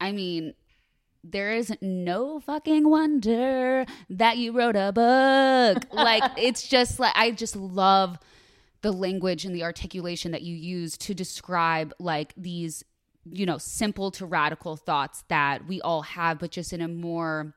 I 0.00 0.12
mean, 0.12 0.54
there 1.22 1.52
is 1.52 1.72
no 1.80 2.40
fucking 2.40 2.88
wonder 2.88 3.84
that 4.08 4.38
you 4.38 4.52
wrote 4.52 4.76
a 4.76 4.92
book. 4.92 5.84
like, 5.92 6.22
it's 6.36 6.66
just 6.66 6.98
like, 6.98 7.12
I 7.16 7.30
just 7.30 7.56
love 7.56 8.18
the 8.82 8.92
language 8.92 9.44
and 9.44 9.54
the 9.54 9.62
articulation 9.62 10.32
that 10.32 10.42
you 10.42 10.54
use 10.54 10.96
to 10.98 11.14
describe 11.14 11.92
like 11.98 12.32
these, 12.36 12.82
you 13.30 13.44
know, 13.44 13.58
simple 13.58 14.10
to 14.12 14.26
radical 14.26 14.76
thoughts 14.76 15.24
that 15.28 15.66
we 15.66 15.80
all 15.82 16.02
have, 16.02 16.38
but 16.38 16.50
just 16.50 16.72
in 16.72 16.80
a 16.80 16.88
more 16.88 17.54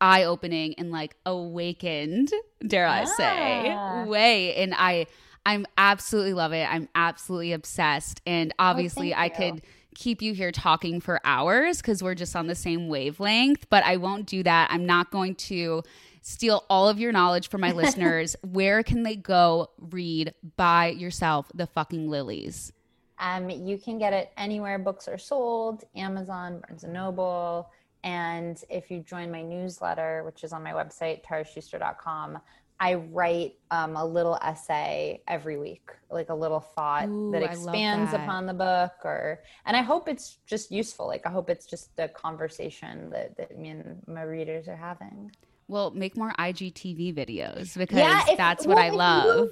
eye 0.00 0.24
opening 0.24 0.74
and 0.78 0.90
like 0.90 1.14
awakened, 1.26 2.32
dare 2.66 2.86
I 2.86 3.04
say, 3.04 3.76
way. 4.08 4.54
And 4.56 4.74
I, 4.74 5.06
I'm 5.44 5.66
absolutely 5.76 6.32
love 6.32 6.52
it. 6.52 6.66
I'm 6.68 6.88
absolutely 6.94 7.52
obsessed. 7.52 8.22
And 8.26 8.52
oh, 8.52 8.64
obviously, 8.64 9.12
Oh, 9.14 9.18
I 9.18 9.28
could 9.28 9.62
keep 9.96 10.22
you 10.22 10.34
here 10.34 10.52
talking 10.52 11.00
for 11.00 11.20
hours 11.24 11.78
because 11.78 12.02
we're 12.02 12.14
just 12.14 12.36
on 12.36 12.46
the 12.46 12.54
same 12.54 12.88
wavelength, 12.88 13.66
but 13.70 13.82
I 13.84 13.96
won't 13.96 14.26
do 14.26 14.42
that. 14.44 14.68
I'm 14.70 14.86
not 14.86 15.10
going 15.10 15.34
to 15.36 15.82
steal 16.22 16.64
all 16.70 16.88
of 16.88 17.00
your 17.00 17.12
knowledge 17.12 17.48
from 17.48 17.62
my 17.62 17.72
listeners. 17.82 18.36
Where 18.42 18.82
can 18.82 19.02
they 19.02 19.16
go 19.16 19.70
read 19.78 20.34
buy 20.56 20.88
yourself 20.88 21.50
the 21.54 21.66
fucking 21.66 22.08
lilies? 22.08 22.72
um, 23.18 23.48
you 23.48 23.78
can 23.78 23.98
get 23.98 24.12
it 24.12 24.32
anywhere 24.36 24.78
books 24.78 25.08
are 25.08 25.18
sold 25.18 25.84
amazon 25.96 26.60
barnes 26.60 26.84
and 26.84 26.92
noble 26.92 27.70
and 28.04 28.62
if 28.68 28.90
you 28.90 29.00
join 29.00 29.30
my 29.30 29.42
newsletter 29.42 30.22
which 30.24 30.44
is 30.44 30.52
on 30.52 30.62
my 30.62 30.72
website 30.72 31.24
taraschuster.com 31.24 32.38
i 32.80 32.94
write 32.94 33.54
um, 33.70 33.96
a 33.96 34.04
little 34.04 34.38
essay 34.42 35.22
every 35.26 35.56
week 35.58 35.88
like 36.10 36.28
a 36.28 36.34
little 36.34 36.60
thought 36.60 37.08
Ooh, 37.08 37.30
that 37.32 37.42
expands 37.42 38.12
that. 38.12 38.20
upon 38.22 38.46
the 38.46 38.54
book 38.54 38.92
or 39.04 39.40
and 39.64 39.76
i 39.76 39.82
hope 39.82 40.08
it's 40.08 40.38
just 40.46 40.70
useful 40.70 41.06
like 41.06 41.26
i 41.26 41.30
hope 41.30 41.48
it's 41.50 41.66
just 41.66 41.94
the 41.96 42.08
conversation 42.08 43.10
that, 43.10 43.36
that 43.36 43.58
me 43.58 43.70
and 43.70 44.02
my 44.06 44.22
readers 44.22 44.68
are 44.68 44.76
having 44.76 45.30
Well, 45.68 45.90
make 45.90 46.16
more 46.16 46.32
IGTV 46.38 47.12
videos 47.16 47.76
because 47.76 47.98
Yeah, 47.98 48.22
if- 48.28 48.36
that's 48.36 48.66
what 48.66 48.76
well, 48.76 48.84
I 48.86 48.90
love. 48.90 49.48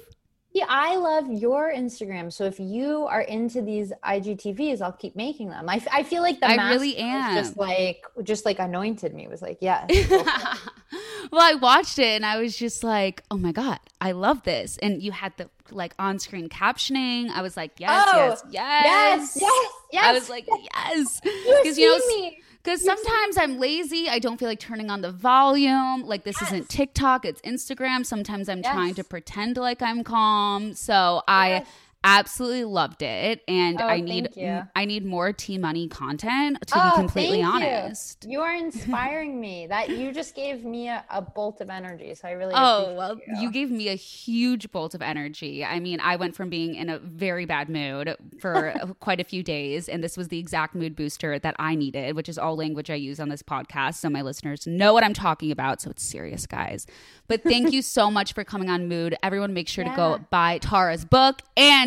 Yeah, 0.53 0.67
I 0.69 0.95
love 0.95 1.29
your 1.29 1.73
Instagram. 1.73 2.31
So 2.31 2.45
if 2.45 2.61
you 2.61 3.05
are 3.07 3.19
into 3.23 3.61
these 3.61 3.91
IGTVs, 4.05 4.79
I'll 4.81 4.93
keep 4.93 5.13
making 5.17 5.49
them. 5.49 5.67
I, 5.67 5.83
I 5.91 6.03
feel 6.03 6.21
like 6.21 6.39
the 6.39 6.47
I 6.49 6.55
mask 6.55 6.71
really 6.71 6.95
am. 6.95 7.35
just 7.35 7.57
like 7.57 7.99
just 8.23 8.45
like 8.45 8.59
anointed 8.59 9.13
me. 9.13 9.25
It 9.25 9.29
was 9.29 9.41
like, 9.41 9.57
yeah. 9.59 9.85
well, 11.31 11.41
I 11.41 11.55
watched 11.55 11.99
it 11.99 12.07
and 12.15 12.25
I 12.25 12.37
was 12.37 12.55
just 12.57 12.83
like, 12.83 13.23
oh 13.31 13.37
my 13.37 13.51
God, 13.51 13.79
I 14.01 14.11
love 14.11 14.43
this. 14.43 14.77
And 14.81 15.01
you 15.01 15.11
had 15.11 15.33
the 15.37 15.49
like 15.71 15.93
on 15.99 16.19
screen 16.19 16.49
captioning. 16.49 17.29
I 17.29 17.41
was 17.41 17.57
like, 17.57 17.71
yes, 17.79 18.07
Oh, 18.13 18.17
yes, 18.17 18.43
yes. 18.51 18.85
yes, 18.85 19.37
yes, 19.41 19.71
yes. 19.91 20.05
I 20.05 20.13
was 20.13 20.29
like, 20.29 20.47
yes. 20.47 21.21
Because, 21.21 21.77
you 21.77 21.89
know, 21.89 22.05
me. 22.07 22.41
Because 22.63 22.83
sometimes 22.83 23.37
I'm 23.37 23.59
lazy. 23.59 24.09
I 24.09 24.17
don't 24.17 24.37
feel 24.37 24.47
like 24.47 24.59
turning 24.59 24.89
on 24.89 25.01
the 25.01 25.11
volume. 25.11 26.01
Like, 26.03 26.23
this 26.23 26.41
isn't 26.41 26.67
TikTok, 26.67 27.23
it's 27.23 27.39
Instagram. 27.41 28.03
Sometimes 28.05 28.49
I'm 28.49 28.63
trying 28.63 28.95
to 28.95 29.03
pretend 29.03 29.57
like 29.57 29.83
I'm 29.83 30.03
calm. 30.03 30.73
So 30.73 31.21
I 31.27 31.47
Yes. 31.49 31.67
Absolutely 32.05 32.63
loved 32.63 33.01
it. 33.01 33.41
And 33.47 33.81
Oh, 33.81 33.87
I 33.87 33.99
need. 33.99 34.29
I 34.75 34.85
need 34.85 35.05
more 35.05 35.33
T 35.33 35.57
Money 35.57 35.87
content 35.87 36.59
to 36.67 36.73
Oh, 36.77 36.91
be 36.91 36.95
completely 36.97 37.41
thank 37.41 37.61
you. 37.61 37.67
honest. 37.69 38.25
You. 38.29 38.41
are 38.41 38.53
inspiring 38.65 39.39
me. 39.41 39.67
That 39.67 39.89
you 39.89 40.11
just 40.11 40.35
gave 40.35 40.63
me 40.63 40.87
a, 40.87 41.03
a 41.09 41.21
bolt 41.21 41.59
of 41.61 41.69
energy. 41.69 42.13
So 42.15 42.27
I 42.27 42.31
really 42.31 42.53
Oh, 42.55 42.93
well, 42.95 43.15
you. 43.27 43.41
you 43.41 43.51
gave 43.51 43.71
me 43.71 43.89
a 43.89 43.95
huge 43.95 44.71
bolt 44.71 44.93
of 44.95 45.01
energy. 45.01 45.65
I 45.65 45.79
mean, 45.79 45.99
I 45.99 46.15
went 46.15 46.35
from 46.35 46.49
being 46.49 46.75
in 46.75 46.89
a 46.89 46.99
very 46.99 47.45
bad 47.45 47.69
mood 47.69 48.15
for 48.39 48.73
quite 48.99 49.19
a 49.19 49.23
few 49.23 49.41
days, 49.43 49.89
and 49.89 50.03
this 50.03 50.15
was 50.15 50.27
the 50.27 50.37
exact 50.39 50.75
mood 50.75 50.95
booster 50.95 51.39
that 51.39 51.55
I 51.57 51.75
needed, 51.75 52.15
which 52.15 52.29
is 52.29 52.37
all 52.37 52.55
language 52.55 52.89
I 52.89 52.95
use 52.95 53.19
on 53.19 53.29
this 53.29 53.41
podcast. 53.41 53.95
So 53.95 54.09
my 54.09 54.21
listeners 54.21 54.67
know 54.67 54.93
what 54.93 55.03
I'm 55.03 55.13
talking 55.13 55.51
about. 55.51 55.81
So 55.81 55.89
it's 55.89 56.03
serious, 56.03 56.45
guys. 56.45 56.85
But 57.27 57.41
thank 57.43 57.73
you 57.73 57.81
so 57.81 58.11
much 58.11 58.33
for 58.33 58.43
coming 58.43 58.69
on 58.69 58.87
Mood. 58.87 59.15
Everyone, 59.23 59.53
make 59.53 59.67
sure 59.67 59.83
to 59.83 59.93
go 59.95 60.19
buy 60.29 60.59
Tara's 60.59 61.03
book 61.05 61.41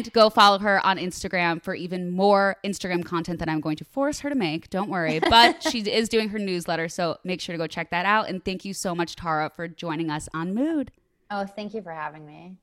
and 0.09 0.15
go 0.15 0.31
follow 0.31 0.59
her 0.59 0.85
on 0.85 0.99
Instagram 0.99 1.63
for 1.63 1.75
even 1.75 2.11
more 2.11 2.57
Instagram 2.65 3.05
content 3.05 3.39
that 3.39 3.49
I'm 3.49 3.61
going 3.61 3.77
to 3.77 3.85
force 3.85 4.21
her 4.21 4.29
to 4.29 4.35
make. 4.35 4.71
Don't 4.71 4.91
worry. 4.91 5.21
But 5.29 5.63
she 5.63 5.81
is 5.81 6.09
doing 6.09 6.31
her 6.31 6.39
newsletter. 6.39 6.89
So 6.89 7.19
make 7.23 7.41
sure 7.41 7.53
to 7.53 7.59
go 7.59 7.67
check 7.67 7.91
that 7.91 8.07
out. 8.07 8.29
And 8.29 8.43
thank 8.45 8.65
you 8.65 8.73
so 8.73 8.95
much, 8.95 9.15
Tara, 9.15 9.53
for 9.55 9.69
joining 9.69 10.11
us 10.11 10.29
on 10.33 10.55
Mood. 10.55 10.91
Oh, 11.31 11.45
thank 11.45 11.75
you 11.75 11.83
for 11.83 11.93
having 11.93 12.27
me. 12.27 12.57